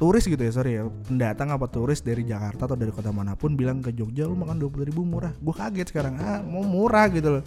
turis 0.00 0.24
gitu 0.24 0.40
ya 0.40 0.52
sorry 0.52 0.80
ya 0.80 0.88
pendatang 1.06 1.52
apa 1.52 1.68
turis 1.68 2.00
dari 2.00 2.24
Jakarta 2.24 2.64
atau 2.64 2.76
dari 2.76 2.88
kota 2.88 3.12
mana 3.12 3.36
pun 3.36 3.52
bilang 3.52 3.84
ke 3.84 3.92
Jogja 3.92 4.24
lu 4.24 4.34
makan 4.34 4.58
puluh 4.66 4.86
ribu 4.88 5.06
murah. 5.06 5.30
Gue 5.38 5.54
kaget 5.54 5.92
sekarang 5.94 6.18
ah 6.18 6.40
mau 6.42 6.64
murah 6.64 7.06
gitu 7.12 7.38
loh. 7.38 7.44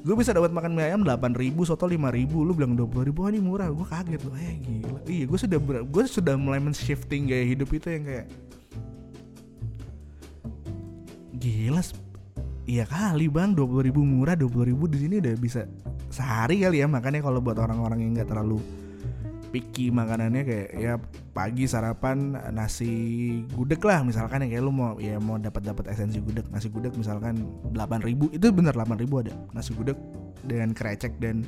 Gue 0.00 0.16
bisa 0.16 0.32
dapat 0.32 0.48
makan 0.48 0.72
mie 0.72 0.88
ayam 0.88 1.04
delapan 1.04 1.36
ribu 1.36 1.68
soto 1.68 1.84
lima 1.84 2.08
ribu 2.08 2.40
lu 2.40 2.56
bilang 2.56 2.72
dua 2.72 2.88
puluh 2.88 3.12
ribu 3.12 3.28
ah, 3.28 3.30
ini 3.30 3.40
murah. 3.44 3.68
Gue 3.70 3.86
kaget 3.86 4.20
loh 4.24 4.34
eh 4.40 4.56
gila. 4.58 5.00
Iya 5.06 5.24
gue 5.28 5.38
sudah 5.38 5.58
gue 5.84 6.02
sudah 6.08 6.34
mulai 6.40 6.58
men-shifting 6.58 7.28
gaya 7.28 7.44
hidup 7.44 7.68
itu 7.70 7.86
yang 7.92 8.04
kayak 8.08 8.26
gila 11.40 11.82
iya 12.68 12.84
kali 12.86 13.26
bang. 13.26 13.56
Dua 13.56 13.66
puluh 13.66 13.82
ribu 13.82 14.04
murah 14.04 14.36
dua 14.38 14.46
puluh 14.52 14.68
ribu 14.70 14.86
di 14.86 15.00
sini 15.00 15.18
udah 15.18 15.34
bisa 15.40 15.66
sehari 16.12 16.62
kali 16.62 16.84
ya. 16.84 16.86
Makanya 16.86 17.24
kalau 17.24 17.40
buat 17.42 17.58
orang-orang 17.58 18.04
yang 18.04 18.12
nggak 18.14 18.30
terlalu 18.30 18.60
picky 19.50 19.90
makanannya 19.90 20.46
kayak 20.46 20.68
ya 20.78 20.94
pagi 21.34 21.66
sarapan 21.66 22.38
nasi 22.54 22.92
gudeg 23.50 23.82
lah 23.82 24.04
misalkan 24.06 24.46
ya. 24.46 24.54
Kayak 24.54 24.62
lu 24.68 24.72
mau 24.76 25.00
ya 25.00 25.18
mau 25.18 25.40
dapat 25.40 25.66
dapat 25.66 25.90
esensi 25.90 26.22
gudeg 26.22 26.46
nasi 26.52 26.70
gudeg 26.70 26.94
misalkan 26.94 27.42
8000 27.74 28.36
itu 28.36 28.46
bener 28.54 28.76
8000 28.76 29.22
ada. 29.26 29.34
Nasi 29.56 29.74
gudeg 29.74 29.98
dengan 30.46 30.70
krecek 30.76 31.18
dan 31.18 31.42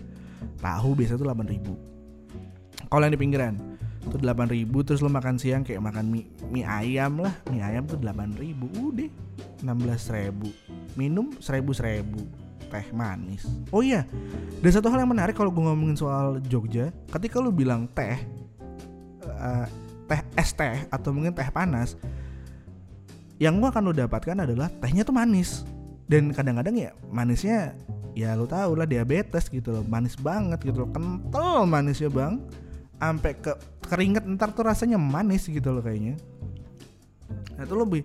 tahu 0.58 0.98
biasa 0.98 1.14
tuh 1.14 1.26
8000 1.28 1.92
kalau 2.90 3.02
yang 3.08 3.14
di 3.14 3.20
pinggiran 3.20 3.54
tuh 4.10 4.18
8000 4.18 4.86
terus 4.86 5.00
lu 5.04 5.10
makan 5.10 5.38
siang 5.38 5.62
kayak 5.62 5.82
makan 5.82 6.10
mie, 6.10 6.26
mie 6.50 6.66
ayam 6.66 7.22
lah. 7.22 7.34
Mie 7.50 7.62
ayam 7.62 7.86
tuh 7.86 7.98
8000 8.00 8.42
udah. 8.82 9.10
16000 9.62 10.98
minum 10.98 11.30
1000 11.38 11.62
1000 11.62 12.42
teh 12.72 12.86
manis. 12.96 13.44
Oh 13.68 13.84
iya, 13.84 14.08
dan 14.64 14.70
satu 14.72 14.88
hal 14.88 15.04
yang 15.04 15.12
menarik 15.12 15.36
kalau 15.36 15.52
gue 15.52 15.60
ngomongin 15.60 15.92
soal 15.92 16.40
Jogja, 16.48 16.88
ketika 17.12 17.36
lu 17.36 17.52
bilang 17.52 17.84
teh, 17.92 18.16
uh, 19.28 19.68
teh 20.08 20.20
es 20.40 20.56
teh 20.56 20.88
atau 20.88 21.12
mungkin 21.12 21.36
teh 21.36 21.44
panas, 21.52 22.00
yang 23.36 23.60
gue 23.60 23.68
akan 23.68 23.82
lu 23.84 23.92
dapatkan 23.92 24.48
adalah 24.48 24.72
tehnya 24.80 25.04
tuh 25.04 25.12
manis. 25.12 25.68
Dan 26.08 26.32
kadang-kadang 26.32 26.76
ya 26.76 26.90
manisnya 27.12 27.76
ya 28.16 28.32
lu 28.36 28.48
tau 28.48 28.72
lah 28.72 28.88
diabetes 28.88 29.52
gitu 29.52 29.68
loh, 29.68 29.84
manis 29.84 30.16
banget 30.16 30.64
gitu 30.64 30.88
loh, 30.88 30.90
kental 30.96 31.68
manisnya 31.68 32.08
bang, 32.08 32.40
sampai 33.02 33.34
ke 33.34 33.52
keringet 33.90 34.22
ntar 34.38 34.54
tuh 34.54 34.62
rasanya 34.62 34.94
manis 34.94 35.50
gitu 35.50 35.74
loh 35.74 35.82
kayaknya. 35.82 36.14
Nah 37.58 37.66
itu 37.66 37.74
lebih 37.74 38.02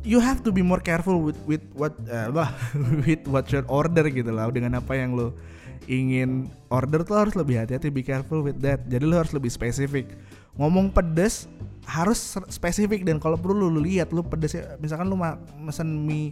you 0.00 0.18
have 0.22 0.40
to 0.40 0.48
be 0.48 0.64
more 0.64 0.80
careful 0.80 1.20
with 1.20 1.36
with 1.44 1.60
what 1.76 1.92
uh, 2.08 2.32
with 3.04 3.28
what 3.28 3.44
your 3.52 3.68
order 3.68 4.08
gitu 4.08 4.32
lah. 4.32 4.48
Dengan 4.48 4.80
apa 4.80 4.96
yang 4.96 5.12
lo 5.12 5.36
ingin 5.84 6.48
order 6.72 7.04
tuh 7.04 7.18
harus 7.18 7.34
lebih 7.36 7.60
hati-hati 7.60 7.92
be 7.92 8.00
careful 8.00 8.40
with 8.40 8.56
that. 8.64 8.80
Jadi 8.88 9.04
lo 9.04 9.20
harus 9.20 9.36
lebih 9.36 9.52
spesifik. 9.52 10.16
Ngomong 10.56 10.88
pedes 10.96 11.44
harus 11.84 12.38
spesifik 12.48 13.02
dan 13.02 13.18
kalau 13.18 13.34
perlu 13.34 13.66
lu 13.66 13.82
lihat 13.82 14.14
lu 14.14 14.22
pedes 14.22 14.54
misalkan 14.78 15.10
lu 15.10 15.18
mesen 15.60 16.06
mie 16.06 16.30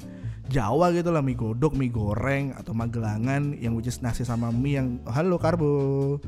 Jawa 0.51 0.91
gitu 0.91 1.15
lah 1.15 1.23
mie 1.23 1.39
godok 1.39 1.79
mie 1.79 1.91
goreng 1.91 2.55
atau 2.59 2.75
magelangan 2.75 3.55
yang 3.59 3.75
which 3.75 3.91
nasi 4.03 4.27
sama 4.27 4.51
mie 4.51 4.79
yang 4.79 4.99
halo 5.07 5.39
karbo 5.39 6.19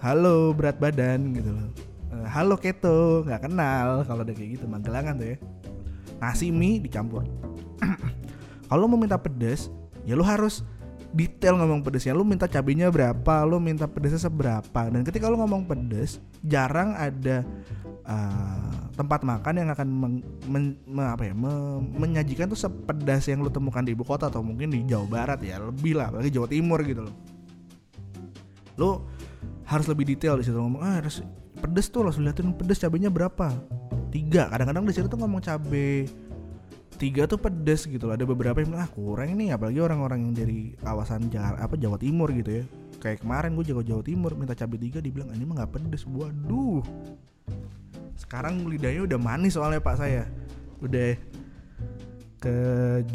halo 0.00 0.56
berat 0.56 0.80
badan 0.80 1.36
gitu 1.36 1.52
loh. 1.52 1.68
Eh, 2.10 2.26
halo 2.32 2.56
keto 2.56 3.22
nggak 3.28 3.46
kenal. 3.46 4.02
Kalau 4.08 4.24
udah 4.24 4.34
kayak 4.34 4.50
gitu 4.58 4.64
magelangan 4.64 5.20
tuh 5.20 5.36
ya. 5.36 5.38
Nasi 6.18 6.48
mie 6.48 6.80
dicampur. 6.80 7.28
Kalau 8.72 8.88
mau 8.88 8.96
minta 8.96 9.20
pedas 9.20 9.68
ya 10.08 10.16
lu 10.16 10.24
harus 10.24 10.64
detail 11.12 11.60
ngomong 11.60 11.84
pedesnya. 11.84 12.16
Lu 12.16 12.24
minta 12.24 12.48
cabenya 12.48 12.88
berapa 12.88 13.44
lu 13.44 13.60
minta 13.60 13.84
pedesnya 13.84 14.24
seberapa. 14.24 14.80
Dan 14.88 15.04
ketika 15.04 15.28
lu 15.28 15.36
ngomong 15.36 15.68
pedes 15.68 16.16
jarang 16.40 16.96
ada 16.96 17.44
uh, 18.08 18.88
tempat 18.96 19.20
makan 19.20 19.54
yang 19.60 19.68
akan 19.68 19.88
men, 19.88 20.12
men, 20.48 20.64
me, 20.88 21.02
apa 21.04 21.28
ya 21.28 21.34
me, 21.36 21.52
menyajikan 22.00 22.48
tuh 22.48 22.56
sepedas 22.56 23.28
yang 23.28 23.44
lu 23.44 23.52
temukan 23.52 23.84
di 23.84 23.92
ibu 23.92 24.04
kota 24.04 24.32
atau 24.32 24.40
mungkin 24.40 24.72
di 24.72 24.80
Jawa 24.88 25.04
Barat 25.04 25.44
ya. 25.44 25.60
Lebih 25.60 25.92
lah 25.92 26.08
apalagi 26.08 26.32
Jawa 26.32 26.48
Timur 26.48 26.80
gitu 26.88 27.04
loh. 27.04 27.16
Lu 28.80 28.90
harus 29.70 29.86
lebih 29.86 30.02
detail 30.02 30.34
di 30.34 30.42
situ. 30.42 30.58
Ngomong 30.58 30.82
ah 30.82 30.98
harus 30.98 31.22
pedes 31.62 31.86
tuh 31.94 32.02
langsung 32.02 32.26
liatin 32.26 32.50
pedes 32.50 32.82
cabenya 32.82 33.06
berapa. 33.06 33.54
Tiga 34.10 34.50
kadang-kadang 34.50 34.82
di 34.90 34.92
situ 34.98 35.06
tuh 35.06 35.18
ngomong 35.22 35.38
cabe. 35.38 36.10
Tiga 36.98 37.30
tuh 37.30 37.38
pedes 37.38 37.86
gitu 37.86 38.10
loh. 38.10 38.18
Ada 38.18 38.26
beberapa 38.26 38.58
yang 38.58 38.74
bilang 38.74 38.82
ah 38.82 38.90
kurang 38.90 39.38
ini 39.38 39.54
apalagi 39.54 39.78
orang-orang 39.78 40.26
yang 40.26 40.34
dari 40.34 40.74
kawasan 40.82 41.30
Jawa 41.30 41.62
apa 41.62 41.78
Jawa 41.78 41.96
Timur 42.02 42.34
gitu 42.34 42.60
ya. 42.60 42.64
Kayak 43.00 43.24
kemarin 43.24 43.56
gue 43.56 43.64
jago 43.64 43.80
Jawa 43.86 44.02
Timur 44.04 44.34
minta 44.36 44.52
cabe 44.58 44.76
tiga 44.76 44.98
dibilang 45.00 45.30
ah, 45.30 45.38
ini 45.38 45.46
mah 45.46 45.62
nggak 45.62 45.70
pedes. 45.78 46.02
Waduh. 46.04 46.82
Sekarang 48.18 48.66
lidahnya 48.66 49.06
udah 49.06 49.18
manis 49.22 49.54
soalnya 49.54 49.78
pak 49.80 49.96
saya. 49.96 50.26
Udah 50.82 51.14
ke 52.42 52.54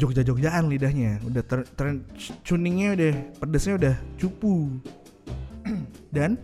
Jogja-Jogjaan 0.00 0.66
lidahnya. 0.72 1.20
Udah 1.22 1.44
ter 1.44 1.68
tuningnya 2.42 2.96
udah 2.96 3.12
pedesnya 3.44 3.74
udah 3.76 3.94
cupu 4.18 4.80
dan 6.16 6.38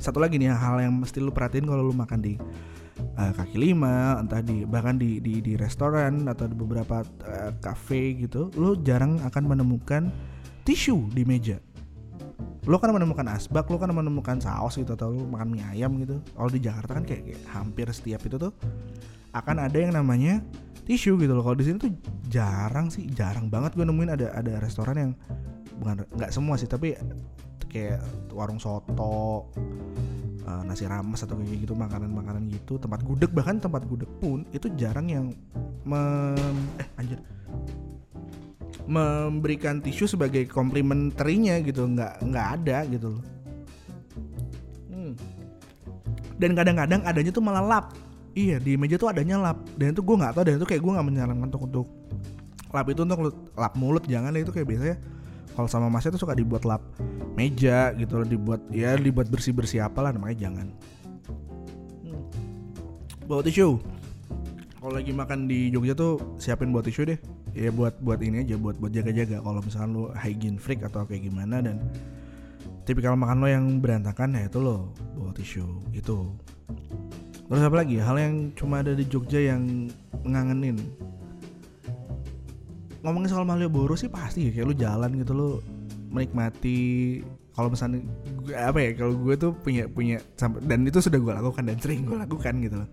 satu 0.00 0.20
lagi 0.20 0.40
nih 0.40 0.52
hal 0.52 0.80
yang 0.80 0.96
mesti 0.96 1.20
lu 1.20 1.32
perhatiin 1.32 1.68
kalau 1.68 1.84
lu 1.84 1.94
makan 1.96 2.20
di 2.20 2.34
uh, 3.16 3.32
kaki 3.36 3.56
lima 3.56 4.20
entah 4.20 4.40
di 4.40 4.64
bahkan 4.64 4.96
di 4.96 5.20
di 5.20 5.40
di 5.44 5.52
restoran 5.56 6.28
atau 6.28 6.48
di 6.48 6.56
beberapa 6.56 7.04
uh, 7.04 7.52
cafe 7.60 8.16
gitu 8.16 8.52
lo 8.56 8.76
jarang 8.80 9.20
akan 9.24 9.44
menemukan 9.44 10.08
tisu 10.64 11.08
di 11.12 11.24
meja. 11.24 11.60
Lo 12.68 12.76
kan 12.76 12.92
menemukan 12.92 13.24
asbak 13.32 13.72
lo 13.72 13.80
kan 13.80 13.88
menemukan 13.92 14.36
saus 14.36 14.76
gitu 14.76 14.92
atau 14.92 15.12
lo 15.12 15.24
makan 15.24 15.48
mie 15.48 15.64
ayam 15.64 15.96
gitu. 16.00 16.20
Kalau 16.36 16.50
di 16.52 16.60
Jakarta 16.60 17.00
kan 17.00 17.04
kayak, 17.08 17.22
kayak 17.24 17.42
hampir 17.52 17.86
setiap 17.92 18.20
itu 18.24 18.36
tuh 18.36 18.52
akan 19.32 19.56
ada 19.64 19.78
yang 19.80 19.96
namanya 19.96 20.44
tisu 20.84 21.16
gitu 21.16 21.32
loh. 21.32 21.44
Kalau 21.44 21.56
di 21.56 21.64
sini 21.68 21.76
tuh 21.80 21.92
jarang 22.28 22.92
sih 22.92 23.08
jarang 23.08 23.48
banget 23.48 23.76
gue 23.76 23.84
nemuin 23.84 24.12
ada 24.12 24.26
ada 24.36 24.60
restoran 24.60 24.96
yang 24.96 25.12
bukan 25.80 26.04
nggak 26.12 26.32
semua 26.32 26.60
sih 26.60 26.68
tapi 26.68 26.92
kayak 27.70 28.02
warung 28.34 28.58
soto 28.58 29.46
uh, 30.44 30.62
nasi 30.66 30.84
rames 30.90 31.22
atau 31.22 31.38
kayak 31.38 31.62
gitu 31.62 31.78
makanan-makanan 31.78 32.50
gitu 32.50 32.76
tempat 32.82 33.06
gudeg 33.06 33.30
bahkan 33.30 33.62
tempat 33.62 33.86
gudeg 33.86 34.10
pun 34.18 34.42
itu 34.50 34.66
jarang 34.74 35.06
yang 35.06 35.26
mem 35.86 36.58
eh 36.82 36.88
anjir. 36.98 37.18
Memberikan 38.90 39.78
tisu 39.78 40.10
sebagai 40.10 40.50
komplimenterinya 40.50 41.62
gitu 41.62 41.86
nggak 41.86 42.26
nggak 42.26 42.46
ada 42.60 42.78
gitu 42.90 43.08
loh. 43.14 43.24
Hmm. 44.90 45.14
dan 46.40 46.56
kadang-kadang 46.58 47.00
adanya 47.06 47.30
tuh 47.30 47.44
malah 47.44 47.62
lap. 47.62 47.86
Iya 48.34 48.58
di 48.58 48.74
meja 48.74 48.98
tuh 48.98 49.14
adanya 49.14 49.38
lap. 49.38 49.62
Dan 49.78 49.94
itu 49.94 50.02
gue 50.02 50.16
nggak 50.18 50.34
tahu 50.34 50.42
dan 50.42 50.54
itu 50.58 50.66
kayak 50.66 50.82
gue 50.82 50.92
nggak 50.98 51.06
menyarankan 51.06 51.46
untuk 51.46 51.62
untuk 51.70 51.86
lap 52.70 52.86
itu 52.86 53.02
untuk 53.02 53.34
lap 53.58 53.74
mulut 53.74 54.06
jangan 54.06 54.30
itu 54.38 54.54
kayak 54.54 54.66
biasanya 54.66 54.96
kalau 55.54 55.68
sama 55.68 55.86
masnya 55.90 56.14
tuh 56.14 56.22
suka 56.22 56.34
dibuat 56.36 56.62
lap 56.64 56.82
meja 57.34 57.94
gitu 57.96 58.20
loh 58.20 58.28
dibuat 58.28 58.60
ya 58.70 58.94
dibuat 58.98 59.30
bersih 59.32 59.54
bersih 59.54 59.80
apalah 59.84 60.12
namanya 60.14 60.48
jangan. 60.48 60.68
Hmm. 62.04 62.22
bawa 63.26 63.42
tisu. 63.44 63.78
Kalau 64.80 64.96
lagi 64.96 65.12
makan 65.12 65.44
di 65.44 65.68
Jogja 65.68 65.92
tuh 65.92 66.36
siapin 66.40 66.72
buat 66.72 66.84
tisu 66.84 67.04
deh. 67.04 67.18
Ya 67.52 67.74
buat 67.74 67.98
buat 68.00 68.22
ini 68.22 68.46
aja 68.46 68.54
buat 68.54 68.78
buat 68.78 68.94
jaga 68.94 69.10
jaga 69.10 69.42
kalau 69.42 69.58
misalkan 69.58 69.90
lo 69.90 70.14
hygiene 70.14 70.56
freak 70.56 70.86
atau 70.86 71.02
kayak 71.02 71.26
gimana 71.26 71.58
dan 71.58 71.82
tipikal 72.86 73.18
makan 73.18 73.42
lo 73.42 73.48
yang 73.50 73.64
berantakan 73.82 74.38
ya 74.38 74.46
itu 74.46 74.62
lo 74.62 74.94
bawa 75.18 75.34
tisu 75.34 75.66
itu 75.90 76.30
terus 77.50 77.66
apa 77.66 77.82
lagi? 77.82 77.98
Hal 77.98 78.14
yang 78.14 78.54
cuma 78.54 78.78
ada 78.78 78.94
di 78.94 79.02
Jogja 79.02 79.42
yang 79.42 79.90
ngangenin 80.22 80.78
ngomongin 83.00 83.28
soal 83.32 83.48
Malioboro 83.48 83.96
sih 83.96 84.12
pasti 84.12 84.48
ya 84.48 84.50
kayak 84.52 84.66
lu 84.68 84.74
jalan 84.76 85.10
gitu 85.16 85.32
lu 85.32 85.50
menikmati 86.10 87.20
kalau 87.54 87.68
misalnya 87.72 88.00
gue, 88.46 88.54
apa 88.54 88.78
ya 88.78 88.90
kalau 88.96 89.14
gue 89.20 89.34
tuh 89.36 89.52
punya 89.52 89.84
punya 89.90 90.22
dan 90.64 90.86
itu 90.86 90.98
sudah 91.02 91.18
gue 91.18 91.32
lakukan 91.34 91.64
dan 91.66 91.76
sering 91.76 92.06
gue 92.06 92.16
lakukan 92.16 92.54
gitu 92.62 92.76
loh. 92.80 92.90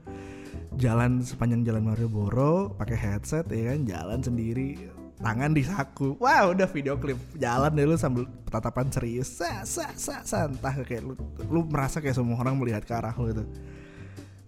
Jalan 0.78 1.24
sepanjang 1.24 1.66
jalan 1.66 1.84
Malioboro 1.88 2.76
pakai 2.76 2.98
headset 2.98 3.46
ya 3.50 3.74
kan 3.74 3.80
jalan 3.88 4.20
sendiri 4.22 4.78
tangan 5.18 5.52
di 5.54 5.64
saku. 5.66 6.18
Wow 6.20 6.54
udah 6.54 6.68
video 6.70 6.98
klip 6.98 7.18
jalan 7.38 7.74
deh 7.74 7.86
lu 7.86 7.96
sambil 7.96 8.26
tatapan 8.50 8.90
serius 8.92 9.30
sa 9.30 9.64
sa 9.64 9.94
sa, 9.96 10.22
sa 10.26 10.50
entah 10.50 10.74
kayak 10.84 11.06
lu 11.06 11.14
lu 11.48 11.66
merasa 11.70 12.02
kayak 12.02 12.18
semua 12.18 12.38
orang 12.38 12.58
melihat 12.58 12.84
ke 12.86 12.94
arah 12.94 13.14
lu 13.14 13.30
gitu 13.34 13.46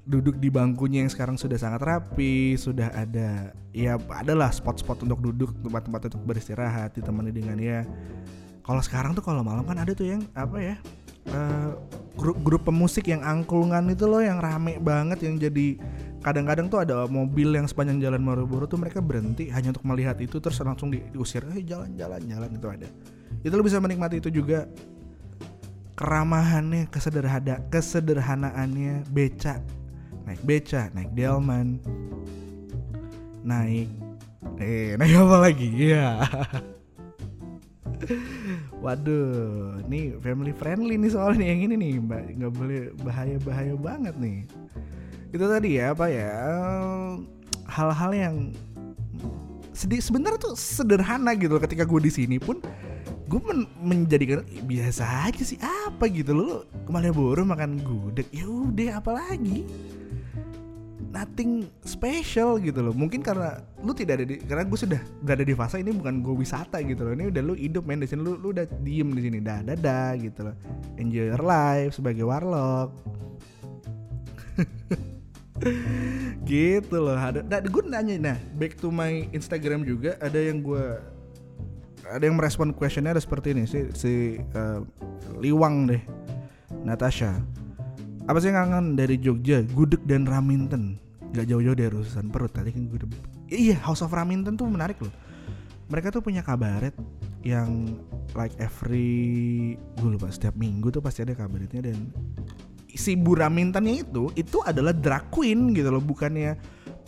duduk 0.10 0.42
di 0.42 0.50
bangkunya 0.50 1.06
yang 1.06 1.12
sekarang 1.14 1.38
sudah 1.38 1.62
sangat 1.62 1.86
rapi, 1.86 2.58
sudah 2.58 2.90
ada 2.98 3.54
ya 3.70 4.02
adalah 4.10 4.50
spot-spot 4.50 5.06
untuk 5.06 5.22
duduk, 5.22 5.54
tempat-tempat 5.62 6.10
untuk 6.10 6.22
beristirahat, 6.26 6.98
ditemani 6.98 7.30
dengan 7.30 7.62
ya. 7.62 7.86
Kalau 8.66 8.82
sekarang 8.82 9.14
tuh 9.14 9.22
kalau 9.22 9.46
malam 9.46 9.62
kan 9.70 9.78
ada 9.78 9.94
tuh 9.94 10.10
yang 10.10 10.26
apa 10.34 10.58
ya? 10.58 10.76
Uh, 11.30 11.78
grup 12.18 12.38
grup 12.42 12.62
pemusik 12.66 13.06
yang 13.06 13.22
angklungan 13.22 13.86
itu 13.94 14.10
loh 14.10 14.18
yang 14.18 14.42
rame 14.42 14.82
banget 14.82 15.30
yang 15.30 15.38
jadi 15.38 15.78
kadang-kadang 16.26 16.68
tuh 16.68 16.82
ada 16.82 17.06
mobil 17.06 17.54
yang 17.54 17.70
sepanjang 17.70 18.02
jalan 18.02 18.20
Malioboro 18.20 18.66
tuh 18.66 18.82
mereka 18.82 18.98
berhenti 18.98 19.48
hanya 19.54 19.70
untuk 19.70 19.86
melihat 19.86 20.18
itu 20.18 20.42
terus 20.42 20.58
langsung 20.66 20.90
di, 20.90 21.06
diusir 21.14 21.46
eh 21.54 21.62
jalan-jalan 21.62 22.20
jalan 22.26 22.50
itu 22.50 22.68
ada 22.68 22.88
itu 23.46 23.54
lo 23.54 23.62
bisa 23.62 23.78
menikmati 23.78 24.20
itu 24.20 24.34
juga 24.34 24.66
keramahannya 25.96 26.90
kesederhana 26.90 27.62
kesederhanaannya 27.72 29.06
beca 29.14 29.79
naik 30.30 30.42
beca 30.46 30.94
naik 30.94 31.10
delman. 31.18 31.82
Naik 33.42 33.90
eh 34.62 34.94
naik 35.02 35.18
apa 35.18 35.38
lagi? 35.42 35.68
Ya 35.74 36.22
Waduh, 38.84 39.84
ini 39.90 40.16
family 40.24 40.54
friendly 40.56 40.96
nih 40.96 41.12
soalnya 41.12 41.52
yang 41.52 41.68
ini 41.68 41.76
nih, 41.76 41.94
mbak 42.00 42.24
nggak 42.40 42.54
boleh 42.56 42.82
bahaya 43.04 43.36
bahaya 43.44 43.76
banget 43.76 44.16
nih. 44.16 44.48
Itu 45.36 45.46
tadi 45.50 45.82
ya 45.82 45.92
apa 45.92 46.08
ya. 46.08 46.32
Hal-hal 47.68 48.12
yang 48.16 48.36
sedih 49.76 50.00
sebenarnya 50.00 50.40
tuh 50.40 50.56
sederhana 50.56 51.36
gitu 51.36 51.60
loh 51.60 51.64
ketika 51.64 51.84
gue 51.84 52.00
di 52.04 52.12
sini 52.12 52.38
pun 52.40 52.60
gue 53.30 53.40
men 53.46 53.70
menjadikan 53.80 54.42
biasa 54.64 55.28
aja 55.28 55.44
sih 55.44 55.60
apa 55.60 56.08
gitu? 56.08 56.32
Loh 56.32 56.64
kemarin 56.88 57.12
baru 57.12 57.44
makan 57.44 57.84
gudeg? 57.84 58.32
Ya 58.32 58.48
udah 58.48 59.04
apalagi 59.04 59.68
nothing 61.10 61.68
special 61.84 62.62
gitu 62.62 62.80
loh. 62.86 62.94
Mungkin 62.94 63.26
karena 63.26 63.62
lu 63.82 63.92
tidak 63.94 64.22
ada 64.22 64.26
di 64.30 64.36
karena 64.46 64.64
gue 64.66 64.80
sudah 64.80 65.02
berada 65.22 65.44
di 65.44 65.54
fase 65.58 65.82
ini 65.82 65.92
bukan 65.94 66.22
gue 66.22 66.36
wisata 66.38 66.80
gitu 66.86 67.06
loh. 67.06 67.14
Ini 67.18 67.34
udah 67.34 67.42
lu 67.44 67.54
hidup 67.58 67.84
main 67.86 68.02
di 68.02 68.08
sini 68.10 68.22
lu 68.22 68.38
lu 68.38 68.54
udah 68.54 68.66
diem 68.86 69.10
di 69.12 69.22
sini. 69.26 69.38
Dah 69.42 69.66
dadah 69.66 70.16
gitu 70.22 70.50
loh. 70.50 70.56
Enjoy 71.02 71.34
your 71.34 71.44
life 71.44 71.98
sebagai 71.98 72.24
warlock. 72.26 72.94
Gitu 76.48 76.96
loh 76.96 77.20
ada 77.20 77.44
nah, 77.44 77.60
gue 77.60 77.84
nanya 77.84 78.16
nah 78.16 78.38
back 78.56 78.80
to 78.80 78.90
my 78.90 79.28
Instagram 79.36 79.84
juga 79.84 80.16
ada 80.24 80.40
yang 80.40 80.64
gue 80.64 80.86
ada 82.08 82.24
yang 82.24 82.40
merespon 82.40 82.72
questionnya 82.72 83.14
ada 83.14 83.22
seperti 83.22 83.54
ini 83.54 83.68
si 83.68 83.92
si 83.94 84.14
uh, 84.56 84.82
Liwang 85.38 85.92
deh 85.92 86.02
Natasha 86.82 87.44
apa 88.30 88.38
sih 88.38 88.54
kangen 88.54 88.94
dari 88.94 89.18
Jogja? 89.18 89.66
Gudeg 89.74 90.06
dan 90.06 90.30
Raminten. 90.30 91.02
Gak 91.34 91.50
jauh-jauh 91.50 91.74
dari 91.74 91.90
urusan 91.90 92.30
perut 92.30 92.54
tadi 92.54 92.70
kan 92.70 92.86
gue 92.86 93.02
iya 93.50 93.78
House 93.82 94.06
of 94.06 94.14
Raminten 94.14 94.54
tuh 94.54 94.70
menarik 94.70 95.02
loh. 95.02 95.14
Mereka 95.90 96.14
tuh 96.14 96.22
punya 96.22 96.46
kabaret 96.46 96.94
yang 97.42 97.98
like 98.38 98.54
every 98.62 99.74
gue 99.98 100.10
lupa 100.14 100.30
setiap 100.30 100.54
minggu 100.54 100.94
tuh 100.94 101.02
pasti 101.02 101.26
ada 101.26 101.34
kabaretnya 101.34 101.90
dan 101.90 102.14
si 102.94 103.18
Bu 103.18 103.34
Ramintennya 103.34 104.06
itu 104.06 104.30
itu 104.38 104.62
adalah 104.62 104.94
drag 104.94 105.34
queen 105.34 105.74
gitu 105.74 105.90
loh. 105.90 106.02
Bukannya 106.02 106.54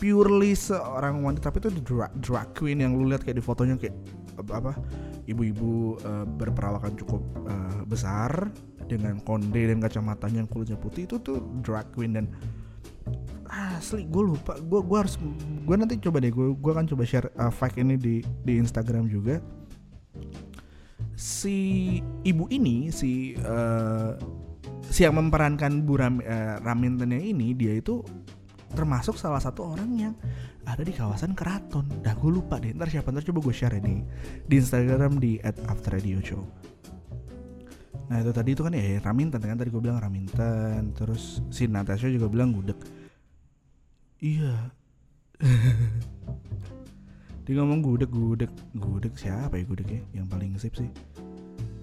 purely 0.02 0.58
seorang 0.58 1.22
wanita 1.22 1.54
tapi 1.54 1.62
itu 1.62 1.70
drag, 1.86 2.10
drag 2.18 2.50
queen 2.58 2.82
yang 2.82 2.98
lu 2.98 3.06
lihat 3.06 3.22
kayak 3.22 3.38
di 3.38 3.44
fotonya 3.46 3.78
kayak 3.78 3.94
apa 4.38 4.76
ibu-ibu 5.28 6.00
uh, 6.02 6.24
berperawakan 6.26 6.96
cukup 6.96 7.22
uh, 7.46 7.82
besar 7.84 8.50
dengan 8.88 9.20
konde 9.22 9.68
dan 9.68 9.78
kacamatanya 9.78 10.44
yang 10.44 10.50
kulitnya 10.50 10.78
putih 10.78 11.08
itu 11.08 11.16
tuh 11.20 11.40
drag 11.62 11.88
queen 11.94 12.16
dan 12.16 12.26
asli 13.52 14.08
gue 14.08 14.22
lupa 14.32 14.56
gue 14.56 14.80
gue 14.80 14.98
harus 14.98 15.20
gue 15.68 15.76
nanti 15.76 16.00
coba 16.00 16.24
deh 16.24 16.32
gue 16.32 16.56
gue 16.56 16.70
akan 16.72 16.88
coba 16.88 17.02
share 17.04 17.28
uh, 17.36 17.52
fact 17.52 17.76
ini 17.76 18.00
di 18.00 18.24
di 18.44 18.56
Instagram 18.56 19.12
juga. 19.12 19.44
Si 21.12 22.00
ibu 22.24 22.48
ini 22.48 22.88
si 22.88 23.36
uh, 23.44 24.16
si 24.88 25.04
yang 25.04 25.20
memerankan 25.20 25.84
Bu 25.84 26.00
Ram, 26.00 26.24
uh, 26.24 26.56
Ramintennya 26.64 27.20
ini 27.20 27.52
dia 27.52 27.76
itu 27.76 28.00
termasuk 28.72 29.16
salah 29.20 29.40
satu 29.40 29.76
orang 29.76 29.90
yang 29.94 30.14
ada 30.64 30.82
di 30.82 30.92
kawasan 30.92 31.36
keraton. 31.36 31.86
Dah 32.00 32.16
gue 32.16 32.30
lupa 32.32 32.58
deh. 32.58 32.72
Ntar 32.72 32.88
siapa 32.88 33.12
ntar 33.12 33.24
coba 33.24 33.40
gue 33.44 33.54
share 33.54 33.78
ini 33.78 34.04
di 34.48 34.54
Instagram 34.58 35.20
di 35.20 35.38
@afterradioshow. 35.44 36.42
Nah 38.12 38.20
itu 38.20 38.28
tadi 38.28 38.52
itu 38.52 38.60
kan 38.60 38.76
ya 38.76 39.00
Raminten 39.00 39.40
kan 39.40 39.56
tadi 39.56 39.72
gue 39.72 39.80
bilang 39.80 39.96
Raminten 39.96 40.92
Terus 40.92 41.40
si 41.48 41.64
Natasha 41.64 42.12
juga 42.12 42.28
bilang 42.28 42.52
gudeg 42.52 42.76
Iya 44.20 44.68
Dia 47.48 47.54
ngomong 47.56 47.80
gudeg 47.80 48.12
gudeg 48.12 48.52
Gudeg 48.76 49.16
siapa 49.16 49.56
ya 49.56 49.64
gudegnya 49.64 50.04
Yang 50.12 50.26
paling 50.28 50.52
sip 50.60 50.76
sih 50.76 50.92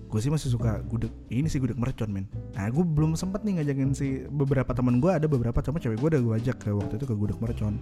Gue 0.10 0.20
sih 0.26 0.34
masih 0.34 0.50
suka 0.50 0.82
gudeg 0.90 1.14
Ini 1.30 1.46
sih 1.46 1.62
gudeg 1.62 1.78
mercon 1.78 2.10
men. 2.10 2.26
Nah 2.58 2.66
gue 2.74 2.82
belum 2.82 3.14
sempet 3.14 3.46
nih 3.46 3.62
ngajakin 3.62 3.94
si 3.94 4.26
Beberapa 4.26 4.74
teman 4.74 4.98
gue 4.98 5.12
ada 5.14 5.30
beberapa 5.30 5.62
Cuma 5.62 5.78
cewek 5.78 6.02
gue 6.02 6.10
udah 6.18 6.22
gue 6.26 6.36
ajak 6.42 6.58
ke 6.66 6.70
waktu 6.74 6.98
itu 6.98 7.06
ke 7.06 7.16
gudeg 7.16 7.38
mercon. 7.38 7.78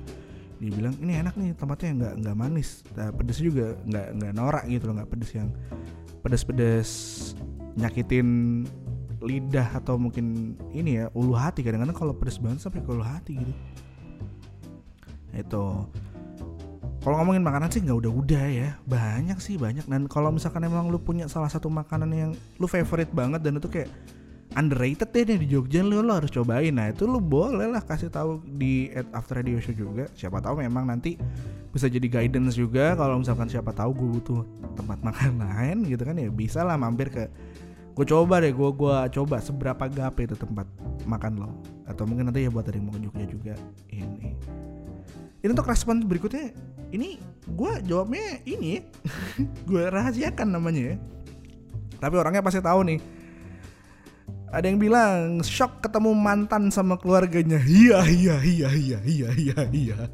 Dia 0.58 0.74
bilang 0.74 0.94
ini 1.00 1.14
enak 1.22 1.38
nih 1.38 1.54
tempatnya 1.54 1.90
nggak 1.94 2.14
nggak 2.26 2.36
manis. 2.36 2.82
Nah, 2.98 3.14
pedesnya 3.14 3.46
juga 3.46 3.66
nggak 3.86 4.08
nggak 4.18 4.34
norak 4.34 4.64
gitu 4.66 4.84
loh 4.90 4.96
nggak 4.98 5.10
pedes 5.14 5.32
yang 5.38 5.50
pedes 6.26 6.44
pedes 6.44 6.90
nyakitin 7.78 8.28
lidah 9.22 9.78
atau 9.78 10.02
mungkin 10.02 10.58
ini 10.74 11.06
ya 11.06 11.06
ulu 11.14 11.38
hati. 11.38 11.62
Kadang-kadang 11.62 11.94
kalau 11.94 12.14
pedes 12.18 12.42
banget 12.42 12.66
sampai 12.66 12.82
ke 12.82 12.90
ulu 12.90 13.06
hati 13.06 13.38
gitu. 13.38 13.54
Itu 15.38 15.86
kalau 17.08 17.24
ngomongin 17.24 17.39
makanan 17.39 17.72
sih 17.72 17.80
nggak 17.88 18.03
udah-udah 18.03 18.45
ya. 18.51 18.70
Banyak 18.84 19.39
sih 19.39 19.55
banyak. 19.55 19.88
Dan 19.88 20.12
kalau 20.12 20.28
misalkan 20.28 20.68
emang 20.68 20.91
lu 20.91 20.99
punya 20.99 21.32
salah 21.32 21.47
satu 21.47 21.72
makanan 21.72 22.12
yang 22.12 22.32
lu 22.60 22.68
favorite 22.68 23.16
banget 23.16 23.47
dan 23.47 23.64
itu 23.64 23.72
kayak 23.72 23.88
underrated 24.60 25.16
deh 25.16 25.24
nih 25.24 25.39
di 25.39 25.47
Jogja 25.55 25.88
lu, 25.88 26.03
lu 26.03 26.12
harus 26.12 26.28
cobain. 26.28 26.76
Nah 26.76 26.91
itu 26.91 27.08
lu 27.08 27.24
boleh 27.24 27.72
lah 27.72 27.80
kasih 27.80 28.12
tahu 28.12 28.43
di 28.43 28.91
at 28.91 29.08
after 29.16 29.39
radio 29.39 29.55
show 29.64 29.72
juga. 29.72 30.12
Siapa 30.20 30.43
tahu 30.43 30.60
memang 30.60 30.84
nanti 30.84 31.16
bisa 31.72 31.88
jadi 31.88 32.12
guidance 32.12 32.60
juga. 32.60 32.91
Kalau 32.99 33.24
misalkan 33.24 33.47
siapa 33.47 33.72
tahu 33.72 33.95
gue 33.95 34.10
butuh 34.20 34.43
tempat 34.76 34.99
makan 34.99 35.32
lain 35.47 35.88
gitu 35.88 36.03
kan 36.03 36.20
ya 36.20 36.28
bisa 36.28 36.68
lah 36.68 36.76
mampir 36.76 37.08
ke 37.08 37.32
gue 37.95 38.03
coba 38.03 38.43
deh 38.43 38.51
gue 38.51 38.70
gua 38.76 39.08
coba 39.08 39.39
seberapa 39.39 39.88
gape 39.88 40.28
itu 40.28 40.36
tempat 40.36 40.68
makan 41.08 41.39
lo. 41.39 41.55
Atau 41.88 42.03
mungkin 42.03 42.28
nanti 42.28 42.43
ya 42.43 42.51
buat 42.51 42.68
yang 42.68 42.84
mau 42.84 42.99
ke 42.99 42.99
Jogja 42.99 43.26
juga. 43.32 43.55
Ini 43.95 44.36
ini 45.42 45.50
untuk 45.54 45.70
respon 45.70 46.02
berikutnya. 46.02 46.54
Ini 46.88 47.20
gue 47.46 47.72
jawabnya 47.84 48.42
ini 48.48 48.82
gue 49.70 49.84
rahasiakan 49.92 50.58
namanya 50.58 50.94
ya. 50.94 50.96
Tapi 51.98 52.16
orangnya 52.18 52.42
pasti 52.42 52.62
tahu 52.62 52.82
nih. 52.88 53.00
Ada 54.48 54.72
yang 54.72 54.80
bilang 54.80 55.44
shock 55.44 55.84
ketemu 55.84 56.16
mantan 56.16 56.72
sama 56.72 56.96
keluarganya. 56.96 57.60
Iya 57.68 58.08
iya 58.08 58.36
iya 58.40 58.70
iya 58.72 59.00
iya 59.04 59.30
iya 59.36 59.62
iya. 59.76 59.98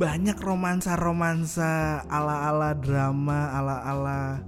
Banyak 0.00 0.38
romansa-romansa 0.38 2.06
ala-ala 2.06 2.72
drama 2.72 3.50
ala-ala 3.52 4.40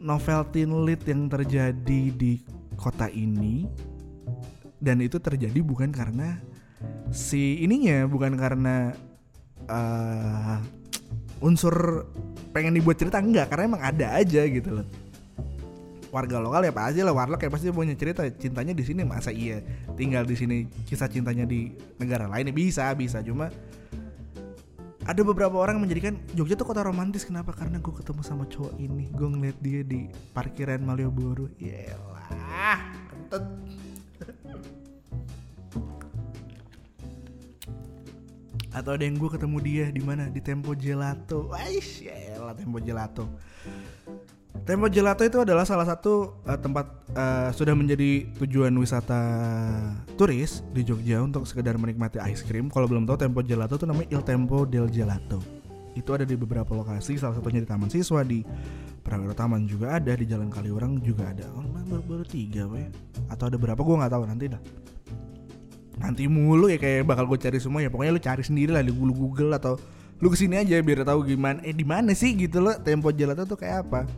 novel 0.00 0.46
teen 0.54 0.72
lit 0.86 1.02
yang 1.04 1.28
terjadi 1.28 2.00
di 2.14 2.40
kota 2.80 3.12
ini. 3.12 3.68
Dan 4.80 5.04
itu 5.04 5.20
terjadi 5.20 5.60
bukan 5.60 5.92
karena 5.92 6.40
si 7.10 7.60
ininya 7.62 8.06
bukan 8.06 8.38
karena 8.38 8.94
uh, 9.66 10.58
unsur 11.42 12.06
pengen 12.54 12.76
dibuat 12.76 12.98
cerita 13.00 13.18
enggak 13.18 13.50
karena 13.50 13.76
emang 13.76 13.82
ada 13.82 14.06
aja 14.16 14.42
gitu 14.46 14.82
loh. 14.82 14.86
Warga 16.10 16.42
lokal 16.42 16.66
ya 16.66 16.74
pasti 16.74 17.06
lah 17.06 17.14
warlock 17.14 17.46
ya 17.46 17.50
pasti 17.54 17.70
punya 17.70 17.94
cerita 17.94 18.26
cintanya 18.34 18.74
di 18.74 18.82
sini 18.82 19.06
masa 19.06 19.30
iya 19.30 19.62
tinggal 19.94 20.26
di 20.26 20.34
sini 20.34 20.66
kisah 20.86 21.06
cintanya 21.06 21.46
di 21.46 21.70
negara 22.02 22.26
lain? 22.26 22.50
Ya 22.50 22.54
bisa 22.54 22.90
bisa 22.98 23.22
cuma 23.22 23.46
ada 25.06 25.22
beberapa 25.24 25.56
orang 25.56 25.80
menjadikan 25.80 26.18
Jogja 26.34 26.58
tuh 26.58 26.66
kota 26.66 26.82
romantis. 26.82 27.22
Kenapa? 27.22 27.54
Karena 27.54 27.78
gue 27.78 27.94
ketemu 27.94 28.22
sama 28.26 28.44
cowok 28.46 28.74
ini 28.82 29.10
gue 29.14 29.28
ngeliat 29.30 29.58
dia 29.62 29.80
di 29.86 30.10
parkiran 30.34 30.82
Malioboro. 30.82 31.46
Yelah 31.62 32.20
kentut 33.10 33.44
atau 38.70 38.94
ada 38.94 39.02
yang 39.02 39.18
gue 39.18 39.30
ketemu 39.30 39.58
dia 39.62 39.86
di 39.90 40.02
mana 40.02 40.30
di 40.30 40.38
Tempo 40.38 40.74
Gelato 40.78 41.50
Aish, 41.50 42.06
yelah 42.06 42.54
Tempo 42.54 42.78
Gelato 42.78 43.26
Tempo 44.66 44.86
Gelato 44.90 45.22
itu 45.22 45.38
adalah 45.40 45.62
salah 45.62 45.86
satu 45.86 46.42
uh, 46.42 46.58
tempat 46.58 46.86
uh, 47.14 47.48
sudah 47.54 47.72
menjadi 47.72 48.26
tujuan 48.38 48.74
wisata 48.76 49.22
turis 50.18 50.66
di 50.74 50.82
Jogja 50.82 51.22
untuk 51.22 51.46
sekedar 51.46 51.78
menikmati 51.78 52.18
ice 52.28 52.42
cream. 52.44 52.66
Kalau 52.66 52.90
belum 52.90 53.06
tahu 53.06 53.16
Tempo 53.18 53.40
Gelato 53.46 53.78
itu 53.78 53.86
namanya 53.86 54.10
Il 54.10 54.22
Tempo 54.26 54.66
del 54.66 54.90
Gelato. 54.90 55.38
Itu 55.94 56.14
ada 56.14 56.26
di 56.26 56.34
beberapa 56.38 56.70
lokasi, 56.70 57.18
salah 57.18 57.34
satunya 57.34 57.62
di 57.62 57.68
Taman 57.70 57.90
Siswa 57.90 58.22
di 58.22 58.42
Prawiro 59.00 59.34
Taman 59.34 59.64
juga 59.66 59.96
ada, 59.96 60.12
di 60.14 60.28
Jalan 60.28 60.52
Kaliurang 60.52 61.02
juga 61.02 61.32
ada. 61.32 61.48
Oh, 61.56 61.64
baru, 61.64 62.02
baru 62.04 62.24
tiga, 62.28 62.68
we. 62.68 62.86
Atau 63.32 63.48
ada 63.50 63.56
berapa 63.58 63.80
gue 63.80 63.96
nggak 63.96 64.12
tahu 64.12 64.24
nanti 64.28 64.44
dah. 64.50 64.62
Nanti 66.00 66.24
mulu 66.26 66.72
ya 66.72 66.80
kayak 66.80 67.04
bakal 67.06 67.28
gue 67.28 67.38
cari 67.38 67.60
semua 67.60 67.84
ya. 67.84 67.92
Pokoknya 67.92 68.12
lu 68.16 68.22
cari 68.22 68.42
sendiri 68.42 68.72
lah 68.72 68.80
di 68.80 68.92
Google 68.92 69.52
atau 69.54 69.76
lu 70.20 70.28
ke 70.28 70.36
sini 70.36 70.60
aja 70.60 70.76
biar 70.80 71.04
tahu 71.04 71.24
gimana 71.24 71.64
eh 71.64 71.72
di 71.72 71.84
mana 71.84 72.12
sih 72.12 72.36
gitu 72.36 72.60
loh 72.60 72.76
Tempo 72.80 73.08
Gelato 73.12 73.44
tuh 73.44 73.56
kayak 73.60 73.88
apa. 73.88 74.08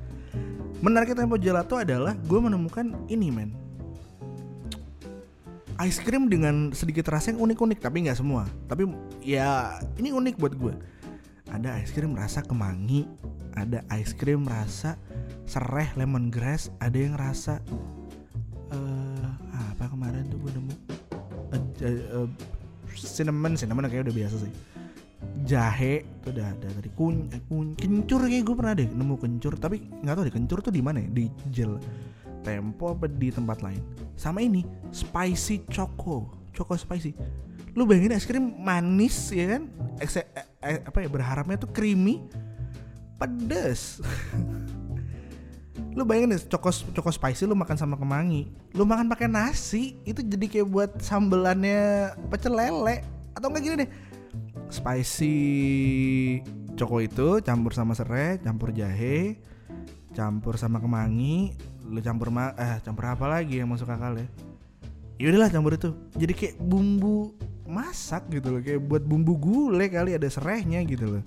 Menariknya 0.82 1.22
tempo 1.22 1.38
gelato 1.38 1.78
adalah 1.78 2.18
gue 2.18 2.38
menemukan 2.42 3.06
ini 3.06 3.30
men. 3.30 3.54
Ice 5.78 6.02
cream 6.02 6.26
dengan 6.26 6.74
sedikit 6.74 7.06
rasa 7.06 7.30
yang 7.30 7.38
unik-unik 7.38 7.78
tapi 7.78 8.02
nggak 8.02 8.18
semua. 8.18 8.50
Tapi 8.66 8.90
ya 9.22 9.78
ini 9.94 10.10
unik 10.10 10.42
buat 10.42 10.58
gue 10.58 10.74
ada 11.52 11.76
ice 11.78 11.92
cream 11.92 12.16
rasa 12.16 12.40
kemangi 12.40 13.04
ada 13.52 13.84
ice 13.92 14.16
cream 14.16 14.48
rasa 14.48 14.96
sereh 15.44 15.92
lemongrass 16.00 16.72
ada 16.80 16.96
yang 16.96 17.12
rasa 17.12 17.60
uh, 18.72 19.28
apa 19.52 19.84
kemarin 19.92 20.24
tuh 20.32 20.40
gue 20.40 20.52
nemu 20.56 20.74
uh, 21.82 22.24
uh, 22.24 22.28
cinnamon 22.94 23.58
cinnamon 23.58 23.86
kayak 23.90 24.08
udah 24.08 24.16
biasa 24.16 24.36
sih. 24.46 24.52
Jahe 25.46 26.02
itu 26.02 26.28
udah 26.34 26.46
ada 26.54 26.68
tadi. 26.70 26.90
Kun, 26.94 27.30
eh, 27.30 27.42
kun 27.46 27.74
kencur 27.78 28.26
kayak 28.26 28.42
gue 28.42 28.56
pernah 28.58 28.74
deh 28.74 28.88
nemu 28.90 29.14
kencur 29.18 29.54
tapi 29.58 29.82
nggak 30.02 30.14
tahu 30.14 30.24
deh 30.26 30.34
kencur 30.34 30.58
tuh 30.62 30.72
di 30.74 30.82
mana 30.82 31.02
ya? 31.02 31.08
Di 31.10 31.24
gel 31.50 31.78
tempo 32.42 32.94
apa 32.94 33.06
di 33.06 33.30
tempat 33.30 33.62
lain? 33.62 33.82
Sama 34.18 34.42
ini 34.42 34.66
spicy 34.90 35.66
choco 35.70 36.48
choco 36.54 36.74
spicy. 36.74 37.14
Lu 37.72 37.88
bayangin 37.88 38.12
es 38.12 38.28
krim 38.28 38.52
manis 38.60 39.32
ya 39.32 39.56
kan? 39.56 39.62
Ekse, 39.96 40.28
eh, 40.36 40.46
eh, 40.60 40.78
apa 40.84 40.98
ya 41.00 41.08
berharapnya 41.08 41.56
tuh 41.56 41.70
creamy 41.72 42.20
pedes 43.16 44.02
lu 45.92 46.08
bayangin 46.08 46.36
deh 46.36 46.42
choco 46.48 46.72
choco 46.72 47.10
spicy 47.12 47.44
lu 47.44 47.56
makan 47.56 47.76
sama 47.76 47.94
kemangi. 48.00 48.48
Lu 48.72 48.88
makan 48.88 49.08
pakai 49.12 49.28
nasi 49.28 49.96
itu 50.08 50.24
jadi 50.24 50.46
kayak 50.48 50.68
buat 50.68 50.90
sambelannya 51.00 52.12
pecel 52.32 52.56
lele. 52.56 53.04
Atau 53.36 53.48
enggak 53.52 53.62
gini 53.64 53.76
deh 53.84 53.90
spicy 54.72 55.36
choco 56.76 56.96
itu 57.04 57.28
campur 57.44 57.76
sama 57.76 57.92
serai 57.92 58.40
campur 58.40 58.72
jahe 58.72 59.36
campur 60.16 60.56
sama 60.56 60.80
kemangi 60.80 61.52
lu 61.84 62.00
campur 62.00 62.32
ma 62.32 62.56
eh 62.56 62.80
campur 62.80 63.12
apa 63.12 63.28
lagi 63.28 63.60
yang 63.60 63.68
masuk 63.68 63.88
akal 63.92 64.16
ya? 64.16 64.26
Ya 65.20 65.28
udahlah 65.30 65.52
campur 65.52 65.76
itu. 65.76 65.92
Jadi 66.16 66.32
kayak 66.32 66.54
bumbu 66.58 67.36
masak 67.68 68.28
gitu 68.28 68.52
loh 68.52 68.60
kayak 68.60 68.80
buat 68.84 69.00
bumbu 69.04 69.38
gulai 69.38 69.88
kali 69.88 70.12
ada 70.12 70.28
serehnya 70.28 70.84
gitu 70.84 71.08
loh 71.08 71.22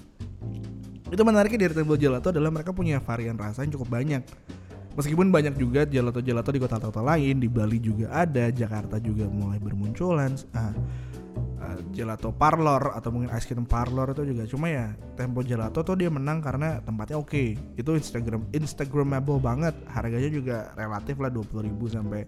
itu 1.16 1.24
menariknya 1.24 1.72
dari 1.72 1.74
Temple 1.80 1.96
Gelato 1.96 2.28
adalah 2.30 2.52
mereka 2.52 2.76
punya 2.76 3.00
varian 3.00 3.40
rasa 3.40 3.64
yang 3.64 3.72
cukup 3.80 3.88
banyak. 3.88 4.22
Meskipun 4.96 5.28
banyak 5.28 5.56
juga 5.60 5.84
gelato-gelato 5.84 6.56
di 6.56 6.60
kota-kota 6.60 7.04
lain 7.04 7.40
di 7.40 7.52
Bali 7.52 7.84
juga 7.84 8.12
ada 8.16 8.48
Jakarta 8.48 8.96
juga 8.96 9.28
mulai 9.28 9.60
bermunculan 9.60 10.40
ah, 10.56 10.72
uh, 11.60 11.80
gelato 11.92 12.32
parlor 12.32 12.96
atau 12.96 13.12
mungkin 13.12 13.28
ice 13.36 13.44
cream 13.44 13.68
parlor 13.68 14.16
itu 14.16 14.24
juga. 14.24 14.48
Cuma 14.48 14.72
ya 14.72 14.96
tempo 15.20 15.44
gelato 15.44 15.84
tuh 15.84 16.00
dia 16.00 16.08
menang 16.08 16.40
karena 16.40 16.80
tempatnya 16.80 17.20
oke. 17.20 17.28
Okay. 17.28 17.60
itu 17.76 17.92
instagram 17.92 18.48
instagramable 18.56 19.40
banget. 19.44 19.76
Harganya 19.92 20.32
juga 20.32 20.72
relatif 20.80 21.20
lah 21.20 21.28
20 21.28 21.68
ribu 21.68 21.92
sampai 21.92 22.24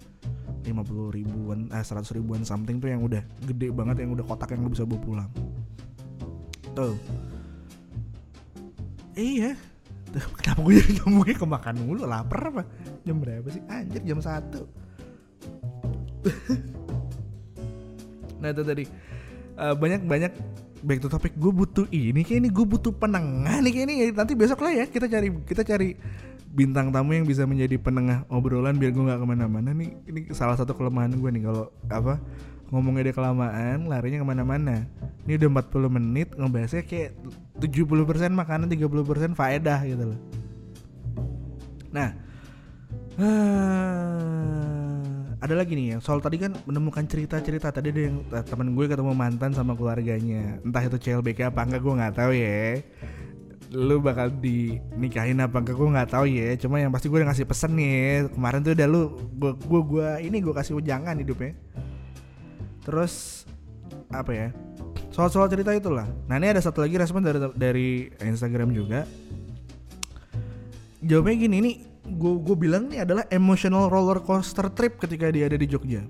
50 0.68 1.16
ribuan 1.16 1.72
eh 1.72 1.84
100 1.84 2.04
ribuan 2.20 2.44
something 2.44 2.84
tuh 2.84 2.92
yang 2.92 3.00
udah 3.00 3.24
gede 3.48 3.72
banget 3.72 4.04
yang 4.04 4.12
udah 4.12 4.28
kotak 4.28 4.52
yang 4.52 4.68
lu 4.68 4.72
bisa 4.76 4.84
bawa 4.84 5.00
pulang. 5.00 5.30
Tuh 6.76 7.00
iya. 9.18 9.52
Kenapa 10.40 10.60
gue 10.64 10.80
jadi 10.80 10.94
ngomongnya 11.04 11.36
ke 11.36 11.48
makan 11.50 11.76
mulu? 11.84 12.08
Lapar 12.08 12.54
apa? 12.54 12.64
Jam 13.04 13.20
berapa 13.20 13.48
sih? 13.52 13.62
Anjir 13.68 14.02
jam 14.06 14.22
satu. 14.22 14.64
Nah 18.38 18.54
itu 18.54 18.62
tadi. 18.62 18.86
Uh, 19.58 19.74
banyak 19.74 20.06
banyak 20.06 20.30
back 20.86 21.02
to 21.02 21.10
topic 21.10 21.34
gue 21.34 21.50
butuh 21.50 21.90
ini 21.90 22.22
kayak 22.22 22.46
ini 22.46 22.50
gue 22.54 22.62
butuh 22.62 22.94
penengah 22.94 23.58
nih 23.66 23.72
kayak 23.74 23.86
ini 23.90 23.96
nanti 24.14 24.38
besok 24.38 24.62
lah 24.62 24.70
ya 24.70 24.86
kita 24.86 25.10
cari 25.10 25.34
kita 25.42 25.66
cari 25.66 25.98
bintang 26.54 26.94
tamu 26.94 27.18
yang 27.18 27.26
bisa 27.26 27.46
menjadi 27.50 27.78
penengah 27.82 28.26
obrolan 28.30 28.78
biar 28.78 28.94
gue 28.94 29.04
nggak 29.06 29.22
ke 29.22 29.28
mana-mana 29.30 29.70
nih. 29.74 29.94
Ini 30.10 30.20
salah 30.34 30.58
satu 30.58 30.74
kelemahan 30.74 31.14
gue 31.14 31.30
nih 31.30 31.44
kalau 31.46 31.70
apa 31.90 32.22
ngomongnya 32.74 33.10
dia 33.12 33.16
kelamaan 33.16 33.86
larinya 33.86 34.22
ke 34.22 34.28
mana-mana. 34.28 34.76
Ini 35.30 35.38
udah 35.38 35.50
40 35.70 35.98
menit 36.02 36.28
ngebahasnya 36.34 36.84
kayak 36.86 37.12
70% 37.58 38.34
makanan 38.34 38.68
30% 38.70 39.34
faedah 39.34 39.80
gitu 39.86 40.04
loh. 40.14 40.20
Nah 41.92 42.10
ada 45.38 45.54
lagi 45.58 45.74
nih 45.74 45.98
yang 45.98 46.02
soal 46.02 46.22
tadi 46.22 46.38
kan 46.38 46.54
menemukan 46.70 47.06
cerita-cerita. 47.06 47.74
Tadi 47.74 47.90
ada 47.90 48.02
yang 48.10 48.22
eh, 48.30 48.44
temen 48.46 48.74
gue 48.78 48.86
ketemu 48.86 49.14
mantan 49.14 49.54
sama 49.54 49.74
keluarganya. 49.74 50.62
Entah 50.62 50.86
itu 50.86 50.98
CLBK 50.98 51.50
apa 51.50 51.66
enggak 51.66 51.82
gue 51.82 51.94
nggak 51.94 52.16
tahu 52.18 52.32
ya. 52.34 52.62
Lu 53.74 54.00
bakal 54.00 54.34
dinikahin 54.38 55.42
apa 55.42 55.58
enggak 55.62 55.76
gue 55.78 55.88
nggak 55.88 56.10
tahu 56.14 56.26
ya. 56.30 56.50
Cuma 56.62 56.78
yang 56.78 56.94
pasti 56.94 57.10
gue 57.10 57.18
udah 57.22 57.30
ngasih 57.34 57.48
pesen 57.50 57.72
nih 57.74 58.30
kemarin 58.34 58.60
tuh 58.62 58.74
udah 58.78 58.88
lu 58.90 59.02
gue 59.34 59.52
gue, 59.58 59.82
gue 59.98 60.10
ini 60.26 60.38
gue 60.42 60.54
kasih 60.54 60.78
ujangan 60.78 61.18
hidupnya. 61.18 61.54
Terus 62.86 63.46
apa 64.08 64.32
ya 64.32 64.48
soal-soal 65.18 65.50
cerita 65.50 65.74
itulah 65.74 66.06
nah 66.30 66.38
ini 66.38 66.54
ada 66.54 66.62
satu 66.62 66.86
lagi 66.86 66.94
respon 67.02 67.26
dari 67.26 67.40
dari 67.58 67.90
Instagram 68.22 68.70
juga 68.70 69.10
jawabnya 71.02 71.36
gini 71.50 71.58
nih 71.58 71.76
gue 72.16 72.56
bilang 72.56 72.88
nih 72.88 73.04
adalah 73.04 73.28
emotional 73.28 73.92
roller 73.92 74.24
coaster 74.24 74.72
trip 74.72 74.96
ketika 74.96 75.28
dia 75.28 75.52
ada 75.52 75.60
di 75.60 75.68
Jogja. 75.68 76.08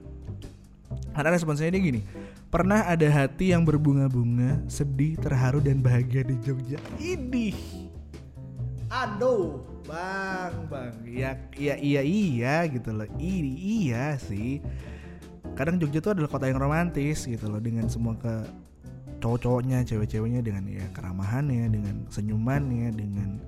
Karena 1.18 1.34
responsnya 1.34 1.74
dia 1.74 1.82
gini, 1.82 2.06
pernah 2.54 2.86
ada 2.86 3.10
hati 3.10 3.50
yang 3.50 3.66
berbunga-bunga, 3.66 4.62
sedih, 4.70 5.18
terharu 5.18 5.58
dan 5.58 5.82
bahagia 5.82 6.22
di 6.22 6.38
Jogja. 6.46 6.78
Ini, 7.02 7.58
aduh, 8.94 9.66
bang, 9.90 10.54
bang, 10.70 10.94
ya, 11.10 11.32
iya, 11.58 11.76
iya, 11.82 12.02
iya 12.06 12.56
gitu 12.70 12.94
loh. 12.94 13.10
Ini 13.18 13.52
iya 13.58 14.14
sih. 14.22 14.62
Kadang 15.58 15.82
Jogja 15.82 15.98
tuh 15.98 16.14
adalah 16.14 16.30
kota 16.30 16.46
yang 16.46 16.62
romantis 16.62 17.26
gitu 17.26 17.50
loh 17.50 17.58
dengan 17.58 17.90
semua 17.90 18.14
ke 18.14 18.46
cowok-cowoknya, 19.20 19.84
cewek-ceweknya 19.86 20.42
dengan 20.46 20.64
ya 20.70 20.86
keramahannya, 20.94 21.70
dengan 21.70 21.96
senyumannya, 22.10 22.90
dengan 22.94 23.42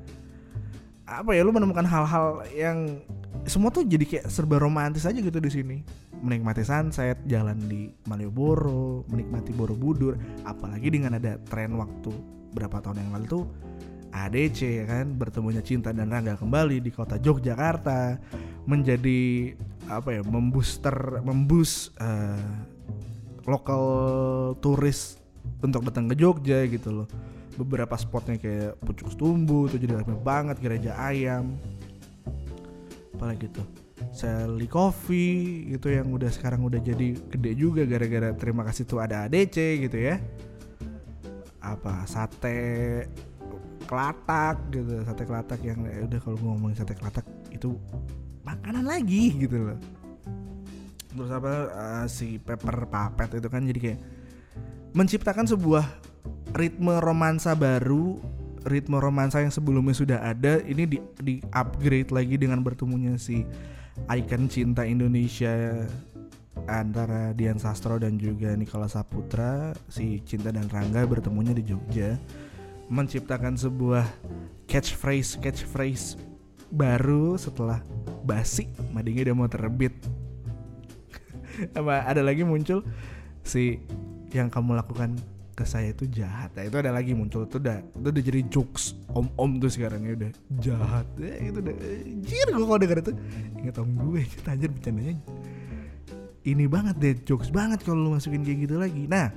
apa 1.10 1.34
ya 1.34 1.42
lu 1.42 1.50
menemukan 1.50 1.86
hal-hal 1.90 2.46
yang 2.54 3.02
semua 3.50 3.74
tuh 3.74 3.82
jadi 3.82 4.06
kayak 4.06 4.26
serba 4.30 4.62
romantis 4.62 5.10
aja 5.10 5.18
gitu 5.18 5.42
di 5.42 5.50
sini. 5.50 5.78
Menikmati 6.20 6.62
sunset 6.68 7.18
jalan 7.26 7.58
di 7.66 7.90
Malioboro 8.06 9.08
menikmati 9.08 9.56
Borobudur. 9.56 10.20
Apalagi 10.44 10.92
dengan 10.92 11.18
ada 11.18 11.40
tren 11.48 11.74
waktu 11.80 12.12
berapa 12.54 12.84
tahun 12.84 13.08
yang 13.08 13.12
lalu 13.16 13.26
tuh 13.26 13.44
ADC 14.12 14.60
ya 14.84 14.86
kan? 14.86 15.06
Bertemunya 15.16 15.64
cinta 15.64 15.96
dan 15.96 16.12
rangga 16.12 16.36
kembali 16.36 16.84
di 16.84 16.92
kota 16.92 17.18
Yogyakarta 17.18 18.20
menjadi 18.68 19.54
apa 19.90 20.20
ya 20.20 20.22
membooster 20.22 21.24
membus 21.26 21.90
uh, 21.98 22.38
lokal 23.50 23.84
turis 24.62 25.19
untuk 25.60 25.84
datang 25.86 26.08
ke 26.08 26.16
Jogja 26.16 26.66
gitu 26.70 27.04
loh. 27.04 27.08
Beberapa 27.60 27.98
spotnya 28.00 28.40
kayak 28.40 28.80
pucuk 28.80 29.12
tumbuh 29.20 29.68
itu 29.68 29.82
jadi 29.82 30.00
rame 30.00 30.16
banget 30.22 30.64
gereja 30.64 30.96
ayam. 30.96 31.60
Apalagi 33.16 33.52
tuh 33.52 33.68
Sally 34.16 34.68
Coffee 34.72 35.68
itu 35.76 35.92
yang 35.92 36.08
udah 36.16 36.32
sekarang 36.32 36.64
udah 36.64 36.80
jadi 36.80 37.20
gede 37.36 37.52
juga 37.60 37.84
gara-gara 37.84 38.32
terima 38.32 38.64
kasih 38.64 38.88
tuh 38.88 39.04
ada 39.04 39.28
ADC 39.28 39.86
gitu 39.86 39.98
ya. 40.00 40.24
Apa 41.60 42.08
sate 42.08 43.06
kelatak 43.84 44.70
gitu 44.72 45.04
sate 45.04 45.24
kelatak 45.28 45.60
yang 45.66 45.84
ya 45.84 46.08
udah 46.08 46.20
kalau 46.24 46.38
ngomongin 46.40 46.78
sate 46.80 46.96
kelatak 46.96 47.26
itu 47.52 47.76
makanan 48.48 48.88
lagi 48.88 49.36
gitu 49.36 49.68
loh. 49.68 49.80
Terus 51.10 51.32
apa 51.36 51.52
uh, 51.74 52.06
si 52.08 52.40
pepper 52.40 52.88
papet 52.88 53.42
itu 53.42 53.48
kan 53.52 53.68
jadi 53.68 53.80
kayak 53.82 54.00
menciptakan 54.94 55.46
sebuah 55.46 55.86
ritme 56.58 56.98
romansa 56.98 57.54
baru 57.54 58.18
ritme 58.66 59.00
romansa 59.00 59.40
yang 59.40 59.54
sebelumnya 59.54 59.96
sudah 59.96 60.20
ada 60.20 60.60
ini 60.66 60.84
di, 60.84 60.98
di 61.22 61.36
upgrade 61.54 62.12
lagi 62.12 62.36
dengan 62.36 62.60
bertemunya 62.60 63.16
si 63.16 63.46
ikon 64.10 64.52
cinta 64.52 64.84
Indonesia 64.84 65.86
antara 66.68 67.32
Dian 67.32 67.56
Sastro 67.56 67.96
dan 68.02 68.20
juga 68.20 68.52
Nikola 68.58 68.92
Saputra 68.92 69.72
si 69.88 70.20
Cinta 70.28 70.52
dan 70.52 70.68
Rangga 70.68 71.08
bertemunya 71.08 71.56
di 71.56 71.64
Jogja 71.64 72.20
menciptakan 72.92 73.56
sebuah 73.56 74.04
catchphrase 74.68 75.40
catchphrase 75.40 76.20
baru 76.70 77.38
setelah 77.38 77.82
basi. 78.26 78.70
Madingnya 78.94 79.30
udah 79.30 79.36
mau 79.36 79.50
terbit. 79.50 79.94
Ada 82.10 82.22
lagi 82.22 82.46
muncul? 82.46 82.86
Si 83.42 83.82
yang 84.34 84.48
kamu 84.50 84.78
lakukan 84.78 85.18
ke 85.60 85.68
saya 85.68 85.92
itu 85.92 86.08
jahat. 86.08 86.56
Ya 86.56 86.72
itu 86.72 86.78
ada 86.80 86.96
lagi 86.96 87.12
muncul 87.12 87.44
itu 87.44 87.60
udah 87.60 87.84
itu 87.84 88.08
udah 88.08 88.24
jadi 88.24 88.40
jokes 88.48 88.96
om 89.12 89.28
om 89.36 89.60
tuh 89.60 89.68
sekarang 89.68 90.08
ya 90.08 90.16
udah 90.16 90.32
jahat. 90.64 91.08
Ya 91.20 91.34
itu 91.52 91.60
udah 91.60 91.76
jir 92.24 92.48
gue 92.48 92.66
kalau 92.66 92.80
denger 92.80 92.98
itu 93.04 93.14
inget 93.60 93.76
om 93.76 93.92
gue 93.92 94.22
anjir 94.52 94.70
bercandanya. 94.72 95.16
Ini 96.48 96.66
banget 96.72 96.96
deh 97.04 97.16
jokes 97.28 97.52
banget 97.52 97.84
kalau 97.84 98.08
lu 98.08 98.10
masukin 98.16 98.48
kayak 98.48 98.70
gitu 98.70 98.76
lagi. 98.80 99.04
Nah 99.12 99.36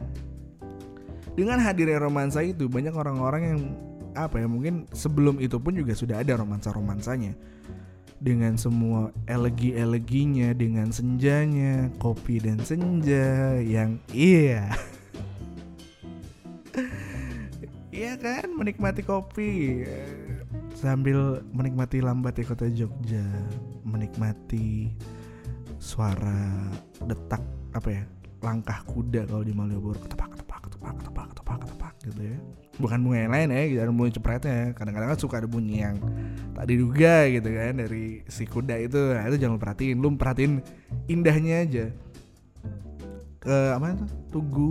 dengan 1.34 1.58
hadirnya 1.58 1.98
romansa 1.98 2.44
itu 2.44 2.70
banyak 2.70 2.94
orang-orang 2.94 3.42
yang 3.42 3.60
apa 4.12 4.44
ya 4.44 4.46
mungkin 4.46 4.84
sebelum 4.92 5.40
itu 5.40 5.56
pun 5.56 5.72
juga 5.72 5.96
sudah 5.96 6.20
ada 6.20 6.36
romansa 6.36 6.68
romansanya 6.68 7.32
dengan 8.22 8.54
semua 8.54 9.10
elegi-eleginya 9.26 10.54
dengan 10.54 10.94
senjanya 10.94 11.90
kopi 11.98 12.38
dan 12.38 12.62
senja 12.62 13.58
yang 13.58 13.98
iya. 14.14 14.70
Iya 17.92 18.16
kan? 18.16 18.56
Menikmati 18.56 19.04
kopi. 19.04 19.84
Sambil 20.72 21.44
menikmati 21.52 22.00
lambatnya 22.00 22.48
kota 22.48 22.66
Jogja 22.72 23.22
menikmati 23.84 24.88
suara 25.76 26.72
detak 27.04 27.44
apa 27.76 27.88
ya 27.92 28.02
langkah 28.40 28.80
kuda 28.88 29.28
kalau 29.28 29.44
di 29.44 29.52
Malioboro 29.52 30.00
ketepak 30.00 30.34
ketepak 30.34 30.60
ketepak 30.66 30.94
ketepak 30.98 31.26
ketepak 31.30 31.56
ketepak 31.62 31.94
gitu 32.06 32.22
ya 32.32 32.38
bukan 32.82 32.98
bunga 33.06 33.18
yang 33.22 33.32
lain 33.32 33.48
ya 33.54 33.62
gitu 33.70 33.80
bunyi 33.94 34.10
cepretnya 34.10 34.74
kadang-kadang 34.74 35.14
kan 35.14 35.18
suka 35.22 35.38
ada 35.38 35.46
bunyi 35.46 35.86
yang 35.86 36.02
tak 36.52 36.66
diduga 36.68 37.26
gitu 37.32 37.48
kan 37.48 37.72
dari 37.80 38.04
si 38.28 38.44
kuda 38.44 38.76
itu. 38.82 39.00
Nah, 39.14 39.24
itu 39.26 39.36
jangan 39.40 39.58
perhatiin. 39.58 39.96
Lu 39.98 40.12
perhatiin 40.14 40.62
indahnya 41.08 41.64
aja. 41.64 41.86
Ke 43.40 43.74
apa 43.74 43.96
itu? 43.96 44.06
Tugu. 44.30 44.70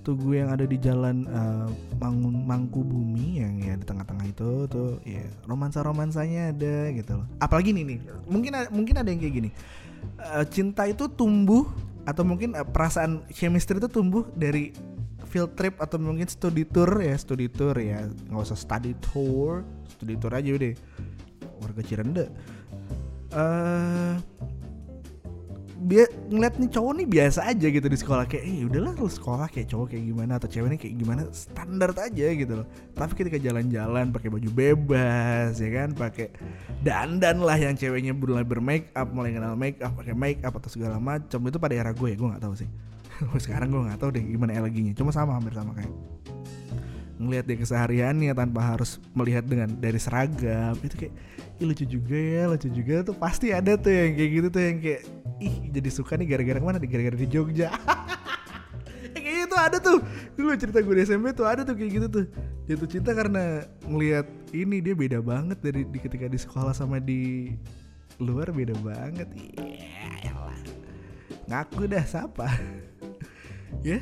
Tugu 0.00 0.32
yang 0.32 0.48
ada 0.48 0.64
di 0.64 0.80
jalan 0.80 1.28
uh, 1.28 1.68
Mangun 2.00 2.48
Mangku 2.48 2.80
Bumi 2.80 3.44
yang 3.44 3.60
ya 3.60 3.76
di 3.76 3.84
tengah-tengah 3.84 4.26
itu 4.32 4.64
tuh 4.64 4.96
ya 5.04 5.20
romansa 5.44 5.84
romansanya 5.84 6.56
ada 6.56 6.88
gitu 6.96 7.20
loh. 7.20 7.26
Apalagi 7.36 7.76
nih 7.76 7.84
nih 7.84 7.98
mungkin 8.24 8.52
mungkin 8.72 8.94
ada 8.96 9.08
yang 9.12 9.20
kayak 9.20 9.34
gini. 9.36 9.50
Uh, 10.16 10.44
cinta 10.48 10.88
itu 10.88 11.04
tumbuh 11.12 11.68
atau 12.08 12.24
mungkin 12.24 12.56
uh, 12.56 12.64
perasaan 12.64 13.28
chemistry 13.28 13.76
itu 13.76 13.92
tumbuh 13.92 14.24
dari 14.32 14.72
field 15.30 15.54
trip 15.54 15.78
atau 15.78 15.96
mungkin 16.02 16.26
studi 16.26 16.66
tour 16.66 16.90
ya 16.98 17.14
studi 17.14 17.46
tour 17.46 17.78
ya. 17.78 18.04
Nggak 18.26 18.42
usah 18.50 18.58
study 18.58 18.92
tour 18.98 19.62
studi 19.86 20.18
tour 20.18 20.34
aja 20.34 20.50
udah. 20.50 20.74
Warga 21.62 21.82
Cirende. 21.86 22.24
Uh, 23.30 24.18
ngeliat 26.28 26.60
nih 26.60 26.68
cowok 26.68 26.92
nih 26.98 27.06
biasa 27.08 27.40
aja 27.46 27.66
gitu 27.70 27.86
di 27.86 27.96
sekolah. 27.96 28.26
Kayak 28.26 28.44
eh 28.44 28.66
udahlah 28.66 28.92
lu 28.98 29.08
sekolah 29.08 29.46
kayak 29.48 29.70
cowok 29.70 29.94
kayak 29.94 30.04
gimana 30.10 30.32
atau 30.36 30.48
ceweknya 30.50 30.78
kayak 30.82 30.94
gimana. 30.98 31.20
Standar 31.30 31.90
aja 31.94 32.26
gitu 32.34 32.52
loh. 32.60 32.66
Tapi 32.92 33.12
ketika 33.14 33.38
jalan-jalan 33.38 34.10
pakai 34.10 34.28
baju 34.28 34.50
bebas 34.50 35.56
ya 35.56 35.70
kan? 35.70 35.88
Pakai 35.94 36.34
dandan 36.82 37.40
lah 37.40 37.56
yang 37.56 37.78
ceweknya 37.78 38.12
mulai 38.12 38.44
bermake 38.44 38.90
up 38.98 39.08
mulai 39.14 39.32
kenal 39.32 39.54
make 39.54 39.78
up 39.80 39.94
pakai 39.94 40.12
make 40.12 40.40
up 40.42 40.58
atau 40.58 40.68
segala 40.68 40.98
macam. 40.98 41.38
Itu 41.46 41.56
pada 41.62 41.78
era 41.78 41.94
gue 41.94 42.08
ya 42.12 42.16
gue 42.18 42.28
nggak 42.28 42.44
tahu 42.44 42.56
sih 42.58 42.89
sekarang 43.44 43.68
gue 43.72 43.80
nggak 43.90 44.00
tahu 44.00 44.10
deh 44.14 44.24
gimana 44.24 44.52
eleginya. 44.56 44.92
Cuma 44.96 45.10
sama 45.12 45.36
hampir 45.36 45.52
sama 45.56 45.76
kayak 45.76 45.92
ngelihat 47.20 47.44
dia 47.44 47.58
kesehariannya 47.60 48.32
tanpa 48.32 48.60
harus 48.64 48.96
melihat 49.12 49.44
dengan 49.44 49.68
dari 49.76 50.00
seragam. 50.00 50.76
Itu 50.80 50.96
kayak 50.96 51.14
Ih, 51.60 51.68
lucu 51.68 51.84
juga 51.84 52.16
ya 52.16 52.48
lucu 52.48 52.72
juga. 52.72 53.04
Tuh 53.04 53.12
pasti 53.12 53.52
ada 53.52 53.76
tuh 53.76 53.92
yang 53.92 54.16
kayak 54.16 54.30
gitu 54.32 54.48
tuh 54.48 54.62
yang 54.64 54.78
kayak 54.80 55.02
ih 55.40 55.54
jadi 55.68 55.90
suka 55.92 56.16
nih 56.16 56.26
gara-gara 56.32 56.58
mana 56.60 56.80
gara-gara 56.80 57.16
di 57.16 57.28
Jogja. 57.28 57.68
Kayak 59.10 59.52
gitu 59.52 59.56
ada 59.58 59.76
tuh. 59.76 60.00
Dulu 60.32 60.56
cerita 60.56 60.80
gue 60.80 60.94
di 60.96 61.02
SMP 61.04 61.36
tuh 61.36 61.44
ada 61.44 61.60
tuh 61.60 61.76
kayak 61.76 61.90
gitu 61.92 62.06
tuh. 62.08 62.24
Jatuh 62.64 62.88
cinta 62.88 63.12
karena 63.12 63.68
ngelihat 63.84 64.24
ini 64.56 64.80
dia 64.80 64.96
beda 64.96 65.20
banget 65.20 65.60
dari 65.60 65.84
di 65.84 65.98
ketika 66.00 66.24
di 66.24 66.40
sekolah 66.40 66.72
sama 66.72 66.96
di 66.96 67.52
luar 68.16 68.48
beda 68.48 68.72
banget. 68.80 69.28
Iya 69.36 69.76
yeah, 70.24 70.40
ngaku 71.50 71.90
dah 71.90 72.06
siapa 72.06 72.46
ya 73.80 74.00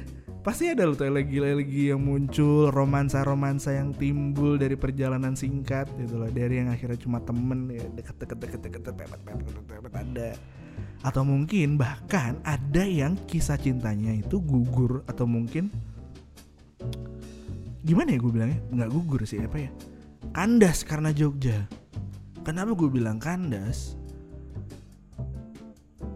pasti 0.49 0.71
ada 0.71 0.89
loh 0.89 0.97
lagi-lagi 0.97 1.93
yang 1.93 2.01
muncul 2.01 2.73
romansa-romansa 2.73 3.77
yang 3.77 3.93
timbul 3.93 4.57
dari 4.57 4.81
perjalanan 4.81 5.37
singkat 5.37 5.91
gitu 6.01 6.17
loh. 6.17 6.31
Dari 6.33 6.65
yang 6.65 6.73
akhirnya 6.73 6.97
cuma 6.97 7.21
temen 7.21 7.69
ya 7.69 7.85
deket-deket 7.93 8.39
deket-deket 8.41 8.81
pepet 8.97 9.21
pepet 9.29 9.67
pepet 9.69 9.93
ada. 9.93 10.31
Atau 11.05 11.23
mungkin 11.29 11.77
bahkan 11.77 12.41
ada 12.49 12.81
yang 12.81 13.19
kisah 13.29 13.61
cintanya 13.61 14.15
itu 14.15 14.41
gugur 14.41 15.05
atau 15.05 15.29
mungkin 15.29 15.69
gimana 17.85 18.15
ya 18.15 18.19
gue 18.19 18.33
bilangnya? 18.33 18.61
Nggak 18.73 18.91
gugur 18.95 19.21
sih 19.29 19.45
apa 19.45 19.69
ya? 19.69 19.71
Kandas 20.33 20.81
karena 20.81 21.13
Jogja. 21.13 21.69
Kenapa 22.41 22.73
gue 22.73 22.89
bilang 22.89 23.21
kandas? 23.21 24.01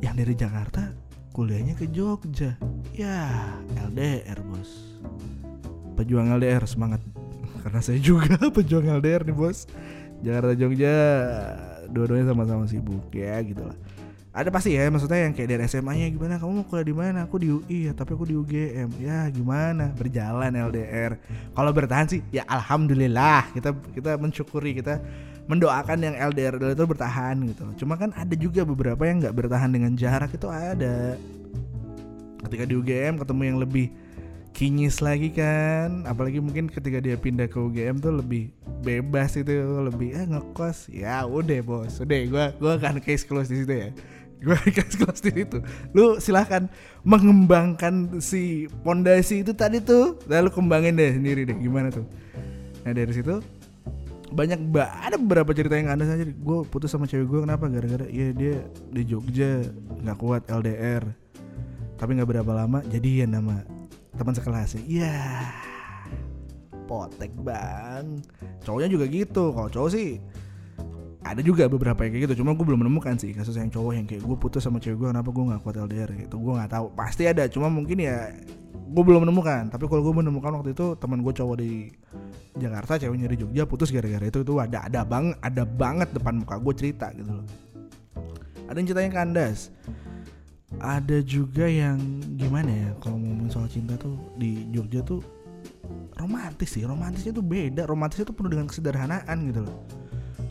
Yang 0.01 0.15
dari 0.25 0.35
Jakarta 0.41 0.83
kuliahnya 1.37 1.77
ke 1.77 1.85
Jogja 1.93 2.57
ya 3.03 3.19
LDR 3.91 4.39
bos. 4.47 4.71
Pejuang 5.99 6.31
LDR 6.39 6.63
semangat. 6.65 7.03
Karena 7.63 7.81
saya 7.83 7.99
juga 7.99 8.39
pejuang 8.57 8.87
LDR 9.03 9.27
nih 9.27 9.35
bos. 9.35 9.67
Jakarta 10.23 10.55
Jogja 10.55 10.95
dua-duanya 11.91 12.31
sama-sama 12.31 12.65
sibuk 12.71 13.11
ya 13.11 13.43
gitulah. 13.43 13.75
Ada 14.33 14.49
pasti 14.49 14.73
ya 14.73 14.89
maksudnya 14.89 15.29
yang 15.29 15.37
kayak 15.37 15.49
dari 15.51 15.63
SMA 15.69 15.93
nya 15.93 16.07
gimana? 16.09 16.41
Kamu 16.41 16.63
mau 16.63 16.65
kuliah 16.65 16.87
di 16.89 16.95
mana? 16.97 17.19
Aku 17.29 17.37
di 17.37 17.53
UI 17.53 17.91
ya 17.91 17.93
tapi 17.93 18.17
aku 18.17 18.25
di 18.25 18.33
UGM 18.33 18.89
ya 18.97 19.29
gimana? 19.29 19.93
Berjalan 19.93 20.57
LDR 20.57 21.21
kalau 21.53 21.71
bertahan 21.75 22.09
sih 22.09 22.25
ya 22.33 22.47
alhamdulillah. 22.49 23.53
Kita 23.53 23.77
kita 23.93 24.17
mensyukuri 24.17 24.79
kita 24.79 25.05
mendoakan 25.51 25.99
yang 26.01 26.15
LDR 26.33 26.55
itu 26.73 26.85
bertahan 26.87 27.35
gitu 27.51 27.61
loh. 27.67 27.75
Cuma 27.77 27.95
kan 28.01 28.15
ada 28.15 28.33
juga 28.33 28.65
beberapa 28.65 29.05
yang 29.05 29.21
nggak 29.21 29.37
bertahan 29.37 29.69
dengan 29.69 29.93
jarak 29.99 30.33
itu 30.33 30.49
ada. 30.49 31.19
Ketika 32.47 32.65
di 32.67 32.75
UGM 32.79 33.23
ketemu 33.23 33.43
yang 33.47 33.59
lebih 33.63 33.87
kinyis 34.53 35.01
lagi 35.01 35.33
kan. 35.33 36.05
Apalagi 36.05 36.39
mungkin 36.39 36.69
ketika 36.69 37.01
dia 37.01 37.17
pindah 37.17 37.49
ke 37.49 37.57
UGM 37.59 37.99
tuh 37.99 38.13
lebih 38.21 38.53
bebas 38.85 39.35
itu 39.35 39.51
lebih 39.83 40.15
eh 40.15 40.25
ngekos. 40.29 40.93
Ya 40.93 41.25
udah 41.25 41.61
bos. 41.65 41.99
Udah 41.99 42.19
gue 42.23 42.45
gue 42.61 42.73
akan 42.79 43.01
case 43.03 43.25
close 43.25 43.51
di 43.51 43.65
situ 43.65 43.75
ya. 43.75 43.91
Gue 44.43 44.59
case 44.75 44.99
close 44.99 45.23
di 45.23 45.31
situ. 45.31 45.63
Lu 45.95 46.19
silahkan 46.19 46.67
mengembangkan 47.07 48.19
si 48.19 48.67
pondasi 48.83 49.47
itu 49.47 49.55
tadi 49.55 49.79
tuh. 49.79 50.19
Lalu 50.27 50.51
kembangin 50.51 50.99
deh 50.99 51.15
sendiri 51.15 51.47
deh 51.47 51.55
gimana 51.55 51.95
tuh? 51.95 52.03
Nah 52.83 52.91
dari 52.91 53.15
situ 53.15 53.39
banyak 54.33 54.73
ada 54.75 55.15
beberapa 55.21 55.53
cerita 55.55 55.77
yang 55.77 55.93
ada 55.93 56.09
saja 56.09 56.25
gue 56.27 56.59
putus 56.67 56.91
sama 56.91 57.07
cewek 57.07 57.31
gue 57.31 57.41
kenapa? 57.47 57.71
Gara-gara 57.71 58.03
ya 58.11 58.35
dia 58.35 58.67
di 58.91 59.03
Jogja 59.07 59.63
nggak 60.03 60.19
kuat 60.19 60.43
LDR 60.51 61.22
tapi 62.03 62.19
nggak 62.19 62.35
berapa 62.35 62.51
lama 62.51 62.83
jadi 62.91 63.23
ya 63.23 63.27
nama 63.31 63.63
teman 64.19 64.35
sekelas. 64.35 64.75
Ya 64.91 65.47
potek 66.91 67.31
bang. 67.47 68.19
Cowoknya 68.67 68.91
juga 68.91 69.07
gitu. 69.07 69.55
Kalau 69.55 69.71
cowok 69.71 69.91
sih 69.95 70.19
ada 71.23 71.39
juga 71.39 71.71
beberapa 71.71 72.03
yang 72.03 72.19
kayak 72.19 72.25
gitu. 72.27 72.43
Cuma 72.43 72.59
gue 72.59 72.67
belum 72.67 72.83
menemukan 72.83 73.15
sih 73.23 73.31
kasus 73.31 73.55
yang 73.55 73.71
cowok 73.71 73.93
yang 73.95 74.07
kayak 74.11 74.27
gue 74.27 74.35
putus 74.35 74.67
sama 74.67 74.83
cewek 74.83 74.99
gue 74.99 75.09
kenapa 75.15 75.31
gue 75.31 75.45
nggak 75.47 75.61
kuat 75.63 75.79
LDR 75.79 76.11
gitu. 76.27 76.43
Gue 76.43 76.59
nggak 76.59 76.75
tahu. 76.75 76.87
Pasti 76.99 77.23
ada 77.31 77.47
cuma 77.47 77.71
mungkin 77.71 78.03
ya 78.03 78.35
gue 78.75 79.03
belum 79.07 79.23
menemukan. 79.23 79.71
Tapi 79.71 79.87
kalau 79.87 80.03
gue 80.03 80.15
menemukan 80.27 80.59
waktu 80.59 80.75
itu 80.75 80.99
teman 80.99 81.23
gue 81.23 81.33
cowok 81.33 81.57
di 81.63 81.87
Jakarta 82.59 82.99
ceweknya 82.99 83.31
di 83.31 83.39
Jogja 83.39 83.63
putus 83.63 83.95
gara-gara 83.95 84.27
itu. 84.27 84.43
Itu 84.43 84.59
ada 84.59 84.91
ada 84.91 85.07
bang 85.07 85.39
ada 85.39 85.63
banget 85.63 86.11
depan 86.11 86.43
muka 86.43 86.59
gue 86.59 86.75
cerita 86.75 87.15
gitu 87.15 87.31
loh. 87.31 87.47
Ada 88.67 88.77
yang 88.83 88.87
ceritanya 88.91 89.13
kandas 89.23 89.71
ada 90.81 91.19
juga 91.21 91.69
yang 91.69 91.99
gimana 92.39 92.71
ya 92.71 92.91
kalau 93.03 93.21
ngomong 93.21 93.53
soal 93.53 93.69
cinta 93.69 93.99
tuh 93.99 94.17
di 94.41 94.67
Jogja 94.73 95.05
tuh 95.05 95.21
romantis 96.19 96.75
sih 96.75 96.83
romantisnya 96.87 97.35
tuh 97.35 97.45
beda 97.45 97.87
romantisnya 97.87 98.27
tuh 98.31 98.37
penuh 98.37 98.51
dengan 98.55 98.67
kesederhanaan 98.71 99.37
gitu 99.51 99.61
loh. 99.67 99.79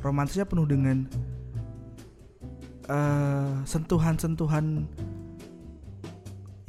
Romantisnya 0.02 0.50
penuh 0.50 0.66
dengan 0.66 1.06
uh, 2.90 3.62
sentuhan-sentuhan 3.64 4.90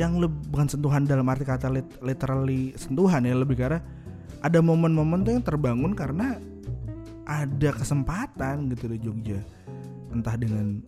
yang 0.00 0.18
lebih 0.18 0.36
bukan 0.50 0.68
sentuhan 0.68 1.06
dalam 1.06 1.28
arti 1.28 1.46
kata 1.46 1.70
literally 2.02 2.74
sentuhan 2.74 3.22
ya 3.22 3.36
lebih 3.36 3.56
karena 3.56 3.80
ada 4.42 4.58
momen-momen 4.58 5.22
tuh 5.22 5.32
yang 5.38 5.44
terbangun 5.44 5.94
karena 5.94 6.36
ada 7.22 7.70
kesempatan 7.72 8.68
gitu 8.74 8.90
di 8.90 8.98
Jogja. 8.98 9.40
Entah 10.10 10.34
dengan 10.34 10.82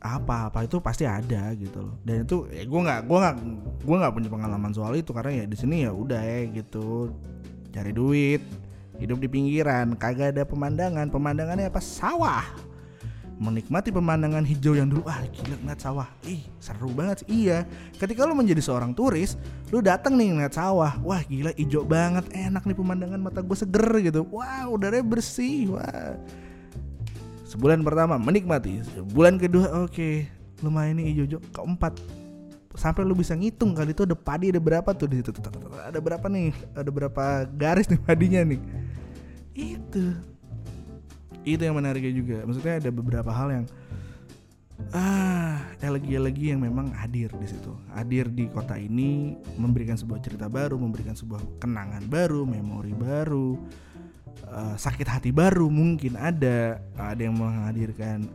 apa 0.00 0.48
apa 0.48 0.64
itu 0.64 0.80
pasti 0.80 1.04
ada 1.04 1.52
gitu 1.52 1.84
loh. 1.84 1.94
Dan 2.00 2.24
itu 2.24 2.48
ya 2.48 2.64
gue 2.64 2.80
nggak 2.80 3.00
gue 3.04 3.18
nggak 3.20 3.36
gue 3.84 3.96
nggak 4.00 4.12
punya 4.16 4.28
pengalaman 4.32 4.72
soal 4.72 4.96
itu 4.96 5.12
karena 5.12 5.44
ya 5.44 5.44
di 5.44 5.56
sini 5.56 5.84
ya 5.84 5.92
udah 5.92 6.20
ya 6.20 6.48
gitu. 6.50 7.12
Cari 7.70 7.92
duit 7.92 8.42
hidup 9.00 9.16
di 9.16 9.28
pinggiran 9.28 9.96
kagak 9.96 10.36
ada 10.36 10.44
pemandangan 10.48 11.08
pemandangannya 11.12 11.68
apa? 11.68 11.80
Sawah. 11.84 12.44
Menikmati 13.40 13.88
pemandangan 13.88 14.44
hijau 14.44 14.76
yang 14.76 14.92
dulu 14.92 15.08
ah 15.08 15.20
gila 15.32 15.56
ngeliat 15.64 15.80
sawah. 15.80 16.08
Ih 16.28 16.44
seru 16.60 16.92
banget 16.92 17.24
sih. 17.24 17.48
iya 17.48 17.64
ketika 17.96 18.28
lo 18.28 18.36
menjadi 18.36 18.60
seorang 18.60 18.92
turis 18.92 19.40
lo 19.72 19.80
datang 19.80 20.16
nih 20.16 20.36
ngeliat 20.36 20.52
sawah. 20.56 20.96
Wah 21.00 21.24
gila 21.24 21.52
hijau 21.56 21.84
banget 21.84 22.24
enak 22.36 22.64
nih 22.64 22.76
pemandangan 22.76 23.20
mata 23.20 23.40
gue 23.40 23.56
seger 23.56 23.88
gitu. 24.00 24.28
Wah 24.32 24.68
udaranya 24.68 25.04
bersih. 25.04 25.76
Wah 25.76 26.16
sebulan 27.50 27.82
pertama 27.82 28.14
menikmati. 28.14 28.78
Bulan 29.10 29.34
kedua 29.34 29.82
oke. 29.82 29.90
Okay, 29.90 30.14
lumayan 30.62 31.02
nih 31.02 31.10
hijau-hijau 31.10 31.42
keempat. 31.50 31.98
Sampai 32.78 33.02
lu 33.02 33.18
bisa 33.18 33.34
ngitung 33.34 33.74
kali 33.74 33.90
itu 33.90 34.06
ada 34.06 34.14
padi 34.14 34.54
ada 34.54 34.62
berapa 34.62 34.86
tuh 34.94 35.10
di 35.10 35.18
situ. 35.18 35.34
Ada 35.82 35.98
berapa 35.98 36.22
nih? 36.30 36.54
Ada 36.78 36.90
berapa 36.94 37.24
garis 37.50 37.90
nih 37.90 37.98
padinya 37.98 38.46
nih? 38.46 38.60
Itu. 39.58 40.14
Itu 41.42 41.62
yang 41.66 41.74
menariknya 41.74 42.14
juga. 42.14 42.36
Maksudnya 42.46 42.78
ada 42.78 42.90
beberapa 42.94 43.34
hal 43.34 43.48
yang 43.50 43.66
ah 44.96 45.60
elegi-elegi 45.82 46.54
yang 46.54 46.62
memang 46.62 46.94
hadir 46.94 47.34
di 47.34 47.46
situ. 47.50 47.74
Hadir 47.90 48.30
di 48.30 48.46
kota 48.46 48.78
ini 48.78 49.34
memberikan 49.58 49.98
sebuah 49.98 50.22
cerita 50.22 50.46
baru 50.46 50.78
memberikan 50.78 51.18
sebuah 51.18 51.58
kenangan 51.58 52.06
baru 52.06 52.46
memori 52.46 52.94
baru 52.94 53.58
uh, 54.50 54.76
sakit 54.76 55.06
hati 55.06 55.30
baru 55.30 55.70
mungkin 55.70 56.18
ada. 56.18 56.82
Ada 56.98 57.22
yang 57.30 57.38
menghadirkan 57.38 58.28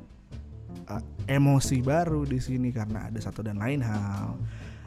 uh, 0.89 1.03
emosi 1.27 1.83
baru 1.83 2.23
di 2.25 2.39
sini 2.39 2.71
karena 2.71 3.11
ada 3.11 3.19
satu 3.21 3.45
dan 3.45 3.59
lain 3.59 3.83
hal. 3.83 4.39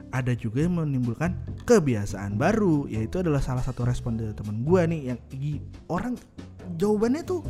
Ada 0.09 0.33
juga 0.33 0.65
yang 0.65 0.81
menimbulkan 0.81 1.37
kebiasaan 1.69 2.41
baru 2.41 2.89
yaitu 2.89 3.21
adalah 3.21 3.45
salah 3.45 3.61
satu 3.61 3.85
respon 3.85 4.17
dari 4.17 4.33
teman 4.33 4.65
gue 4.65 4.81
nih 4.89 5.01
yang 5.13 5.19
orang 5.93 6.17
jawabannya 6.81 7.23
tuh 7.29 7.45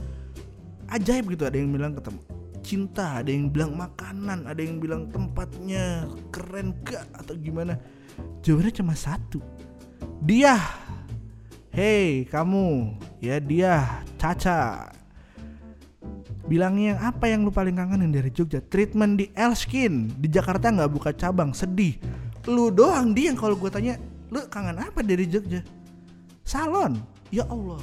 ajaib 0.90 1.30
gitu. 1.30 1.46
Ada 1.46 1.56
yang 1.62 1.70
bilang 1.70 1.94
ketemu 1.94 2.18
cinta 2.68 3.24
ada 3.24 3.32
yang 3.32 3.48
bilang 3.48 3.72
makanan 3.80 4.44
ada 4.44 4.60
yang 4.60 4.76
bilang 4.76 5.08
tempatnya 5.08 6.04
keren 6.34 6.74
gak 6.82 7.06
atau 7.14 7.32
gimana. 7.38 7.78
Jawabannya 8.42 8.74
cuma 8.74 8.94
satu. 8.98 9.38
Dia 10.26 10.58
hey 11.78 12.26
kamu. 12.26 12.98
Ya 13.22 13.38
dia 13.38 14.02
Caca. 14.18 14.90
Bilangnya 16.50 16.98
apa 16.98 17.30
yang 17.30 17.46
lu 17.46 17.54
paling 17.54 17.78
kangenin 17.78 18.10
dari 18.10 18.34
Jogja? 18.34 18.58
Treatment 18.58 19.14
di 19.14 19.30
Elskin. 19.36 20.10
Di 20.18 20.26
Jakarta 20.26 20.74
nggak 20.74 20.90
buka 20.90 21.14
cabang 21.14 21.54
sedih. 21.54 21.94
Lu 22.50 22.74
doang 22.74 23.14
dia 23.14 23.30
yang 23.30 23.38
kalau 23.38 23.54
gue 23.54 23.70
tanya 23.70 23.94
lu 24.32 24.42
kangen 24.50 24.80
apa 24.80 25.06
dari 25.06 25.28
Jogja? 25.30 25.62
Salon. 26.42 26.98
Ya 27.30 27.46
Allah. 27.46 27.78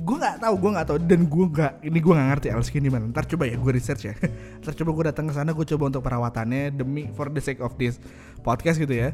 Gue 0.00 0.16
nggak 0.22 0.38
tahu 0.38 0.54
gue 0.56 0.70
nggak 0.70 0.86
tahu. 0.86 0.98
Dan 1.02 1.20
gue 1.28 1.46
nggak 1.50 1.72
ini 1.82 1.98
gue 1.98 2.12
nggak 2.14 2.28
ngerti 2.30 2.48
Elskin 2.56 2.82
di 2.86 2.90
mana. 2.94 3.04
Ntar 3.10 3.26
coba 3.28 3.44
ya 3.44 3.58
gue 3.58 3.72
research 3.74 4.02
ya. 4.06 4.14
Ntar 4.64 4.72
coba 4.80 4.90
gue 4.96 5.04
datang 5.12 5.28
ke 5.28 5.34
sana 5.34 5.52
gue 5.52 5.66
coba 5.76 5.92
untuk 5.92 6.00
perawatannya 6.06 6.72
demi 6.72 7.10
for 7.12 7.28
the 7.28 7.42
sake 7.42 7.60
of 7.60 7.74
this 7.76 8.00
podcast 8.40 8.78
gitu 8.78 8.94
ya 8.94 9.10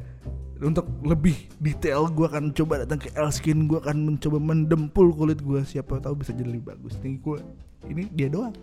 untuk 0.63 0.87
lebih 1.03 1.51
detail 1.59 2.07
gue 2.07 2.27
akan 2.27 2.55
coba 2.55 2.87
datang 2.87 3.03
ke 3.03 3.11
Elskin 3.19 3.67
gue 3.67 3.83
akan 3.83 4.15
mencoba 4.15 4.39
mendempul 4.39 5.11
kulit 5.11 5.43
gue 5.43 5.61
siapa 5.67 5.99
tahu 5.99 6.23
bisa 6.23 6.31
jadi 6.31 6.55
lebih 6.55 6.71
bagus. 6.71 6.95
Nih 7.03 7.19
gue 7.19 7.39
ini 7.91 8.07
dia 8.15 8.31
doang. 8.31 8.55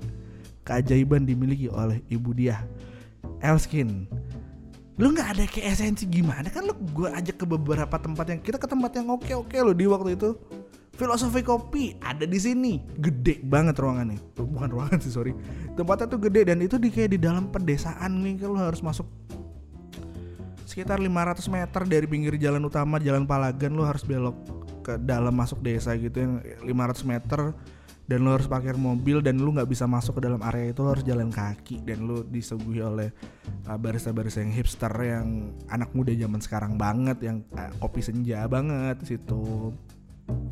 Keajaiban 0.64 1.28
dimiliki 1.28 1.68
oleh 1.68 2.00
ibu 2.08 2.32
dia. 2.32 2.64
Elskin 3.44 4.08
lu 5.00 5.16
nggak 5.16 5.30
ada 5.32 5.44
kayak 5.48 5.80
esensi 5.80 6.04
gimana? 6.12 6.52
Kan 6.52 6.68
lu 6.68 6.76
gue 6.92 7.08
ajak 7.08 7.40
ke 7.40 7.46
beberapa 7.48 7.96
tempat 7.96 8.36
yang 8.36 8.44
kita 8.44 8.60
ke 8.60 8.68
tempat 8.68 8.92
yang 9.00 9.08
oke 9.08 9.32
oke 9.32 9.56
lo 9.64 9.72
di 9.72 9.88
waktu 9.88 10.20
itu. 10.20 10.36
Filosofi 11.00 11.40
kopi 11.40 11.96
ada 12.04 12.28
di 12.28 12.36
sini. 12.36 12.84
Gede 13.00 13.40
banget 13.40 13.80
ruangannya. 13.80 14.20
Bukan 14.36 14.68
ruangan 14.68 15.00
sih, 15.00 15.16
sorry. 15.16 15.32
Tempatnya 15.80 16.12
tuh 16.12 16.20
gede 16.20 16.52
dan 16.52 16.60
itu 16.60 16.76
di 16.76 16.92
kayak 16.92 17.16
di 17.16 17.20
dalam 17.24 17.48
pedesaan 17.48 18.20
nih 18.20 18.44
kalau 18.44 18.60
harus 18.60 18.84
masuk 18.84 19.08
sekitar 20.80 20.96
500 20.96 21.44
meter 21.52 21.82
dari 21.84 22.08
pinggir 22.08 22.40
jalan 22.40 22.64
utama 22.64 23.04
jalan 23.04 23.28
Palagan 23.28 23.76
lo 23.76 23.84
harus 23.84 24.08
belok 24.08 24.32
ke 24.80 24.96
dalam 24.96 25.36
masuk 25.36 25.60
desa 25.60 25.92
gitu 26.00 26.24
yang 26.24 26.40
500 26.64 27.04
meter 27.04 27.52
dan 28.08 28.24
lo 28.24 28.32
harus 28.32 28.48
pakai 28.48 28.80
mobil 28.80 29.20
dan 29.20 29.44
lo 29.44 29.52
nggak 29.52 29.68
bisa 29.68 29.84
masuk 29.92 30.24
ke 30.24 30.32
dalam 30.32 30.40
area 30.40 30.72
itu 30.72 30.80
lo 30.80 30.96
harus 30.96 31.04
jalan 31.04 31.28
kaki 31.36 31.84
dan 31.84 32.08
lo 32.08 32.24
disuguhi 32.24 32.80
oleh 32.80 33.12
uh, 33.68 33.76
barista-barista 33.76 34.40
yang 34.40 34.56
hipster 34.56 34.94
yang 35.04 35.52
anak 35.68 35.92
muda 35.92 36.16
zaman 36.16 36.40
sekarang 36.40 36.80
banget 36.80 37.28
yang 37.28 37.44
uh, 37.60 37.76
kopi 37.84 38.00
senja 38.00 38.48
banget 38.48 39.04
situ. 39.04 39.76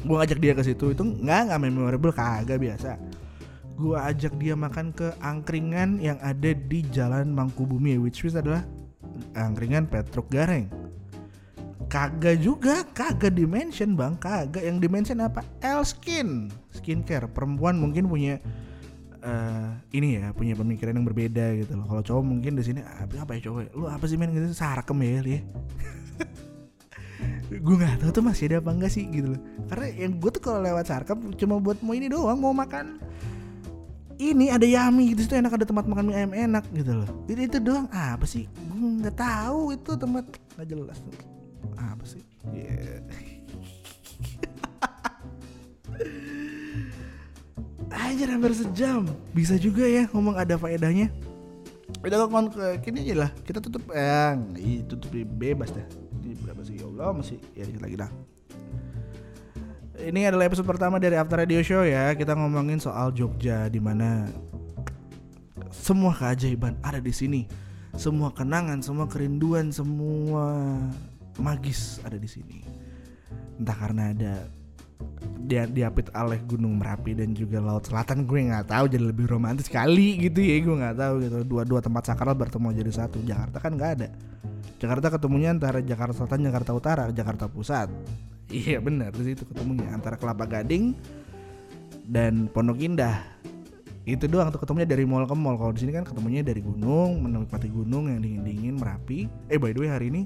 Gue 0.03 0.15
ngajak 0.19 0.43
dia 0.43 0.51
ke 0.59 0.63
situ 0.67 0.91
itu 0.91 1.07
nggak 1.07 1.55
nggak 1.55 1.61
memorable 1.63 2.11
kagak 2.11 2.59
biasa. 2.59 2.99
Gue 3.79 3.95
ajak 3.95 4.35
dia 4.35 4.59
makan 4.59 4.91
ke 4.91 5.07
angkringan 5.23 6.03
yang 6.03 6.19
ada 6.19 6.51
di 6.51 6.83
jalan 6.91 7.31
Mangkubumi 7.31 7.95
which 7.95 8.27
is 8.27 8.35
adalah 8.35 8.67
angkringan 9.35 9.89
Petruk 9.89 10.27
Gareng. 10.31 10.69
Kagak 11.87 12.43
juga 12.43 12.83
kagak 12.91 13.31
dimension 13.31 13.95
bang. 13.95 14.19
Kagak. 14.19 14.59
Yang 14.59 14.77
dimension 14.83 15.17
apa? 15.23 15.45
Elskin 15.63 16.51
skincare. 16.75 17.31
Perempuan 17.31 17.79
mungkin 17.79 18.11
punya 18.11 18.43
uh, 19.23 19.71
ini 19.95 20.19
ya 20.19 20.35
punya 20.35 20.53
pemikiran 20.53 20.99
yang 20.99 21.07
berbeda 21.07 21.55
gitu 21.63 21.79
loh. 21.79 21.87
Kalau 21.87 22.03
cowok 22.03 22.23
mungkin 22.27 22.59
di 22.59 22.63
sini 22.63 22.79
apa, 22.83 23.23
apa 23.23 23.31
ya 23.39 23.47
cowok? 23.47 23.61
Lu 23.71 23.87
apa 23.87 24.03
sih 24.03 24.19
main 24.19 24.35
gitu. 24.35 24.51
Sarkem 24.51 24.99
ya 25.03 25.21
gue 27.47 27.75
nggak 27.79 28.03
tahu 28.03 28.11
tuh 28.11 28.23
masih 28.27 28.51
ada 28.51 28.57
apa 28.59 28.75
enggak 28.75 28.91
sih 28.91 29.07
gitu 29.07 29.33
loh. 29.33 29.41
Karena 29.71 29.87
yang 29.95 30.19
gue 30.19 30.29
tuh 30.35 30.43
kalau 30.43 30.59
lewat 30.59 30.91
sarkam 30.91 31.31
cuma 31.39 31.63
buat 31.63 31.79
mau 31.79 31.95
ini 31.95 32.11
doang 32.11 32.35
mau 32.35 32.51
makan 32.51 32.99
ini 34.17 34.49
ada 34.49 34.65
yami 34.65 35.13
gitu 35.13 35.29
itu 35.29 35.37
enak 35.37 35.53
ada 35.61 35.65
tempat 35.65 35.85
makan 35.85 36.09
mie 36.09 36.17
ayam 36.17 36.33
enak 36.33 36.65
gitu 36.73 37.05
loh. 37.05 37.09
Itu 37.29 37.41
itu 37.41 37.57
doang. 37.61 37.85
Apa 37.93 38.25
sih? 38.25 38.49
Gue 38.49 39.05
nggak 39.05 39.13
tahu 39.17 39.77
itu 39.77 39.91
tempat. 39.93 40.25
Nggak 40.57 40.67
jelas. 40.73 40.97
Apa 41.77 42.03
sih? 42.05 42.25
Yeah. 42.49 43.05
aja 47.97 48.23
hampir 48.33 48.53
sejam. 48.57 49.05
Bisa 49.37 49.57
juga 49.61 49.85
ya 49.85 50.09
ngomong 50.09 50.33
ada 50.37 50.57
faedahnya. 50.57 51.13
Udah 52.01 52.25
kok 52.25 52.57
kini 52.81 53.05
aja 53.05 53.29
lah. 53.29 53.31
Kita 53.45 53.61
tutup. 53.61 53.85
Yang 53.93 54.37
eh, 54.57 54.81
tutup 54.89 55.13
bebas 55.13 55.69
dah. 55.69 55.85
Berapa 56.41 56.61
sih? 56.65 56.81
Ya 56.81 56.85
Allah 56.89 57.13
masih 57.13 57.37
ya 57.53 57.65
lagi 57.81 57.95
dah 57.97 58.36
ini 59.97 60.29
adalah 60.29 60.45
episode 60.45 60.69
pertama 60.69 61.01
dari 61.01 61.17
After 61.17 61.41
Radio 61.41 61.61
Show 61.65 61.81
ya. 61.81 62.13
Kita 62.13 62.37
ngomongin 62.37 62.77
soal 62.77 63.09
Jogja 63.13 63.65
di 63.65 63.81
mana 63.81 64.29
semua 65.73 66.13
keajaiban 66.13 66.77
ada 66.85 67.01
di 67.01 67.09
sini. 67.09 67.49
Semua 67.97 68.29
kenangan 68.29 68.85
semua 68.85 69.09
kerinduan 69.09 69.73
semua 69.73 70.77
magis 71.41 71.97
ada 72.05 72.21
di 72.21 72.29
sini. 72.29 72.61
Entah 73.57 73.73
karena 73.73 74.13
ada 74.13 74.33
dia 75.47 75.65
diapit 75.65 76.09
oleh 76.13 76.41
Gunung 76.45 76.77
Merapi 76.77 77.13
dan 77.17 77.33
juga 77.33 77.61
Laut 77.61 77.85
Selatan 77.85 78.25
gue 78.25 78.49
nggak 78.49 78.69
tahu 78.69 78.85
jadi 78.89 79.05
lebih 79.13 79.29
romantis 79.29 79.69
kali 79.69 80.17
gitu 80.29 80.41
ya 80.41 80.61
gue 80.61 80.75
nggak 80.77 80.97
tahu 80.97 81.13
gitu. 81.25 81.37
Dua 81.41 81.63
dua 81.65 81.81
tempat 81.81 82.05
sakral 82.13 82.37
bertemu 82.37 82.69
jadi 82.85 82.91
satu. 82.93 83.17
Jakarta 83.25 83.57
kan 83.57 83.73
nggak 83.73 83.91
ada. 83.97 84.09
Jakarta 84.77 85.09
ketemunya 85.09 85.49
antara 85.57 85.81
Jakarta 85.81 86.13
Selatan, 86.21 86.45
Jakarta 86.45 86.71
Utara, 86.77 87.03
Jakarta 87.09 87.49
Pusat. 87.49 87.89
Iya 88.47 88.79
benar 88.79 89.11
di 89.11 89.33
situ 89.33 89.43
ketemunya 89.43 89.91
antara 89.91 90.15
Kelapa 90.15 90.47
Gading 90.47 90.95
dan 92.07 92.47
Pondok 92.47 92.79
Indah. 92.79 93.19
Itu 94.07 94.31
doang 94.31 94.47
tuh 94.55 94.63
ketemunya 94.63 94.87
dari 94.87 95.03
mall 95.03 95.27
ke 95.27 95.35
mall. 95.35 95.59
Kalau 95.59 95.75
di 95.75 95.83
sini 95.83 95.91
kan 95.91 96.07
ketemunya 96.07 96.39
dari 96.39 96.63
gunung, 96.63 97.19
menikmati 97.19 97.67
gunung 97.67 98.07
yang 98.07 98.23
dingin-dingin 98.23 98.79
Merapi. 98.79 99.27
Eh 99.51 99.59
by 99.59 99.75
the 99.75 99.83
way 99.83 99.91
hari 99.91 100.07
ini 100.07 100.23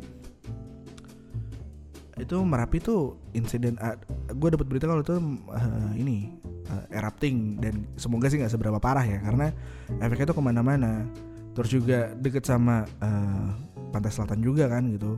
itu 2.22 2.38
Merapi 2.46 2.78
tuh 2.78 3.18
insiden 3.34 3.82
uh, 3.82 3.98
gue 4.30 4.50
dapat 4.54 4.70
berita 4.70 4.86
kalau 4.86 5.02
itu 5.02 5.18
uh, 5.50 5.92
ini 5.98 6.30
uh, 6.70 6.86
erupting 6.94 7.58
dan 7.58 7.90
semoga 7.98 8.30
sih 8.30 8.38
nggak 8.38 8.54
seberapa 8.54 8.78
parah 8.78 9.02
ya 9.02 9.18
karena 9.26 9.50
efeknya 9.98 10.30
tuh 10.30 10.38
ke 10.38 10.44
mana-mana 10.46 11.10
terus 11.58 11.74
juga 11.74 12.14
deket 12.22 12.46
sama 12.46 12.86
uh, 13.02 13.50
pantai 13.90 14.14
selatan 14.14 14.40
juga 14.46 14.70
kan 14.70 14.86
gitu 14.94 15.18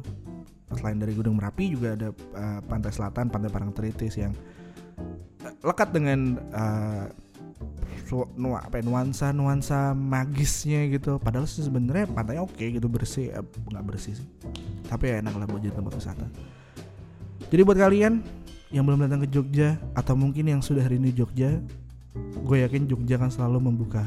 selain 0.78 0.98
dari 1.00 1.14
Gunung 1.14 1.38
Merapi 1.38 1.74
juga 1.74 1.96
ada 1.98 2.10
uh, 2.12 2.60
pantai 2.66 2.92
selatan 2.92 3.30
pantai 3.30 3.50
Parangtritis 3.50 4.16
yang 4.18 4.34
uh, 5.44 5.56
lekat 5.64 5.90
dengan 5.94 6.38
uh, 6.54 7.06
nu 8.38 8.54
apa 8.54 8.78
ya, 8.78 8.84
nuansa 8.86 9.34
nuansa 9.34 9.98
magisnya 9.98 10.86
gitu. 10.94 11.18
Padahal 11.18 11.50
sih 11.50 11.66
sebenarnya 11.66 12.06
pantainya 12.14 12.46
oke 12.46 12.62
gitu 12.62 12.86
bersih 12.86 13.34
nggak 13.74 13.86
bersih 13.86 14.14
sih. 14.22 14.28
Tapi 14.86 15.10
ya 15.10 15.16
enak 15.24 15.34
lah 15.34 15.50
buat 15.50 15.62
jadi 15.66 15.74
tempat 15.74 15.98
wisata. 15.98 16.28
Jadi 17.50 17.62
buat 17.66 17.78
kalian 17.78 18.22
yang 18.70 18.86
belum 18.86 19.06
datang 19.06 19.26
ke 19.26 19.30
Jogja 19.30 19.78
atau 19.98 20.14
mungkin 20.14 20.50
yang 20.50 20.62
sudah 20.62 20.86
hari 20.86 21.02
ini 21.02 21.14
Jogja 21.14 21.58
gue 22.46 22.58
yakin 22.62 22.86
Jogja 22.86 23.18
akan 23.18 23.32
selalu 23.34 23.58
membuka 23.70 24.06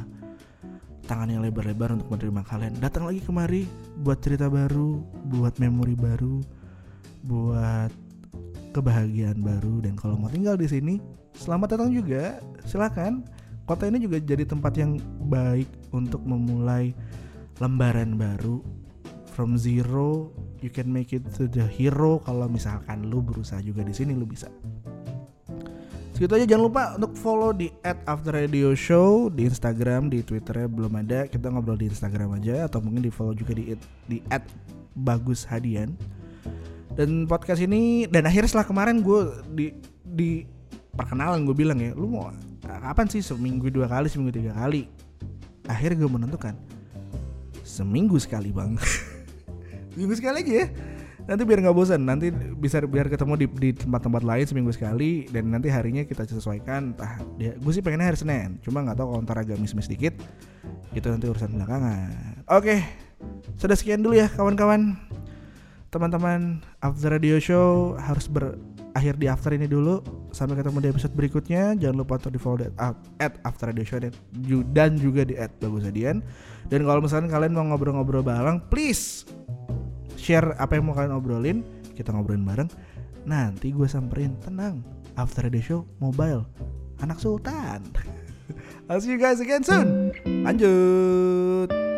tangan 1.07 1.31
yang 1.31 1.43
lebar-lebar 1.43 1.95
untuk 1.95 2.11
menerima 2.11 2.43
kalian. 2.43 2.75
Datang 2.83 3.07
lagi 3.07 3.23
kemari 3.23 3.63
buat 4.03 4.19
cerita 4.19 4.51
baru, 4.51 4.99
buat 5.31 5.55
memori 5.63 5.95
baru, 5.95 6.43
buat 7.27 7.91
kebahagiaan 8.71 9.43
baru 9.43 9.83
dan 9.83 9.99
kalau 9.99 10.15
mau 10.15 10.31
tinggal 10.31 10.55
di 10.55 10.71
sini, 10.71 10.95
selamat 11.35 11.77
datang 11.77 11.91
juga. 11.91 12.39
Silakan. 12.65 13.27
Kota 13.67 13.91
ini 13.91 13.99
juga 13.99 14.23
jadi 14.23 14.47
tempat 14.47 14.79
yang 14.79 15.03
baik 15.27 15.67
untuk 15.91 16.23
memulai 16.23 16.95
lembaran 17.59 18.15
baru 18.15 18.63
from 19.37 19.61
zero 19.61 20.33
you 20.65 20.73
can 20.73 20.89
make 20.89 21.13
it 21.13 21.21
to 21.37 21.45
the 21.45 21.67
hero 21.69 22.17
kalau 22.25 22.49
misalkan 22.49 23.05
lu 23.11 23.21
berusaha 23.21 23.61
juga 23.61 23.85
di 23.85 23.93
sini 23.93 24.17
lu 24.17 24.25
bisa 24.25 24.49
Segitu 26.17 26.33
aja 26.33 26.49
jangan 26.49 26.65
lupa 26.73 26.83
untuk 26.97 27.13
follow 27.13 27.53
di 27.53 27.69
at 27.85 28.01
After 28.09 28.33
Radio 28.33 28.73
Show 28.73 29.29
di 29.29 29.45
Instagram, 29.45 30.09
di 30.09 30.25
Twitternya 30.25 30.65
belum 30.65 30.97
ada. 31.05 31.29
Kita 31.29 31.53
ngobrol 31.53 31.77
di 31.77 31.93
Instagram 31.93 32.41
aja 32.41 32.65
atau 32.65 32.81
mungkin 32.81 33.05
di 33.05 33.13
follow 33.13 33.37
juga 33.37 33.53
di 33.53 33.77
di 34.09 34.25
at 34.33 34.41
Bagus 34.97 35.45
Hadian. 35.45 35.93
Dan 36.97 37.29
podcast 37.29 37.61
ini 37.61 38.09
dan 38.09 38.25
akhirnya 38.25 38.49
setelah 38.49 38.67
kemarin 38.67 39.05
gue 39.05 39.21
di 39.53 39.67
di 40.01 40.31
perkenalan 40.97 41.45
gue 41.45 41.53
bilang 41.53 41.77
ya, 41.77 41.93
lu 41.93 42.09
mau 42.09 42.33
kapan 42.65 43.07
sih? 43.13 43.21
Seminggu 43.21 43.69
dua 43.69 43.85
kali 43.85 44.09
seminggu 44.09 44.33
tiga 44.33 44.57
kali? 44.57 44.89
Akhirnya 45.69 46.01
gue 46.01 46.11
menentukan 46.11 46.57
seminggu 47.61 48.17
sekali 48.17 48.49
bang. 48.55 48.81
Seminggu 49.97 50.13
sekali 50.17 50.45
aja 50.45 50.55
ya. 50.65 50.67
Nanti 51.27 51.43
biar 51.43 51.59
nggak 51.65 51.75
bosan 51.75 52.05
nanti 52.07 52.31
bisa 52.55 52.85
biar 52.85 53.11
ketemu 53.11 53.35
di, 53.35 53.47
di 53.49 53.71
tempat-tempat 53.75 54.23
lain 54.23 54.47
seminggu 54.47 54.71
sekali 54.71 55.27
dan 55.33 55.51
nanti 55.51 55.73
harinya 55.73 56.05
kita 56.05 56.29
sesuaikan. 56.29 56.95
Entah 56.95 57.19
dia 57.41 57.57
gue 57.57 57.73
sih 57.73 57.81
pengennya 57.81 58.13
hari 58.13 58.19
Senin 58.21 58.61
cuma 58.63 58.85
nggak 58.85 59.01
tahu 59.01 59.17
kalau 59.17 59.25
ntar 59.25 59.41
agak 59.43 59.59
miss-miss 59.59 59.91
dikit 59.91 60.15
itu 60.93 61.07
nanti 61.09 61.27
urusan 61.27 61.51
belakangan. 61.57 62.45
Oke 62.53 63.07
sudah 63.57 63.77
sekian 63.77 64.05
dulu 64.05 64.15
ya 64.21 64.29
kawan-kawan 64.29 65.01
teman-teman 65.91 66.61
after 66.83 67.09
radio 67.13 67.39
show 67.39 67.95
harus 67.97 68.27
berakhir 68.27 69.15
di 69.19 69.27
after 69.31 69.55
ini 69.55 69.71
dulu. 69.71 70.03
Sampai 70.35 70.59
ketemu 70.59 70.79
di 70.85 70.89
episode 70.93 71.15
berikutnya. 71.15 71.79
Jangan 71.79 71.97
lupa 71.97 72.19
untuk 72.21 72.33
di 72.35 72.41
follow 72.41 72.67
at, 72.77 72.97
at 73.23 73.35
after 73.47 73.71
radio 73.71 73.85
show 73.87 73.99
dan, 74.73 74.91
juga 74.99 75.23
di 75.25 75.39
at 75.39 75.53
bagus 75.63 75.87
adian. 75.87 76.21
Dan 76.67 76.85
kalau 76.85 77.01
misalnya 77.01 77.31
kalian 77.31 77.55
mau 77.55 77.65
ngobrol-ngobrol 77.71 78.27
bareng 78.27 78.59
please 78.67 79.25
share 80.19 80.59
apa 80.59 80.77
yang 80.77 80.91
mau 80.91 80.95
kalian 80.97 81.15
obrolin. 81.15 81.59
Kita 81.95 82.13
ngobrolin 82.13 82.45
bareng. 82.45 82.69
Nanti 83.27 83.75
gue 83.75 83.89
samperin 83.89 84.39
tenang 84.43 84.85
after 85.19 85.49
the 85.49 85.59
show 85.59 85.83
mobile 85.99 86.47
anak 87.01 87.19
sultan. 87.21 87.83
I'll 88.89 89.03
see 89.03 89.11
you 89.11 89.19
guys 89.19 89.43
again 89.43 89.67
soon. 89.67 90.15
Lanjut 90.47 91.96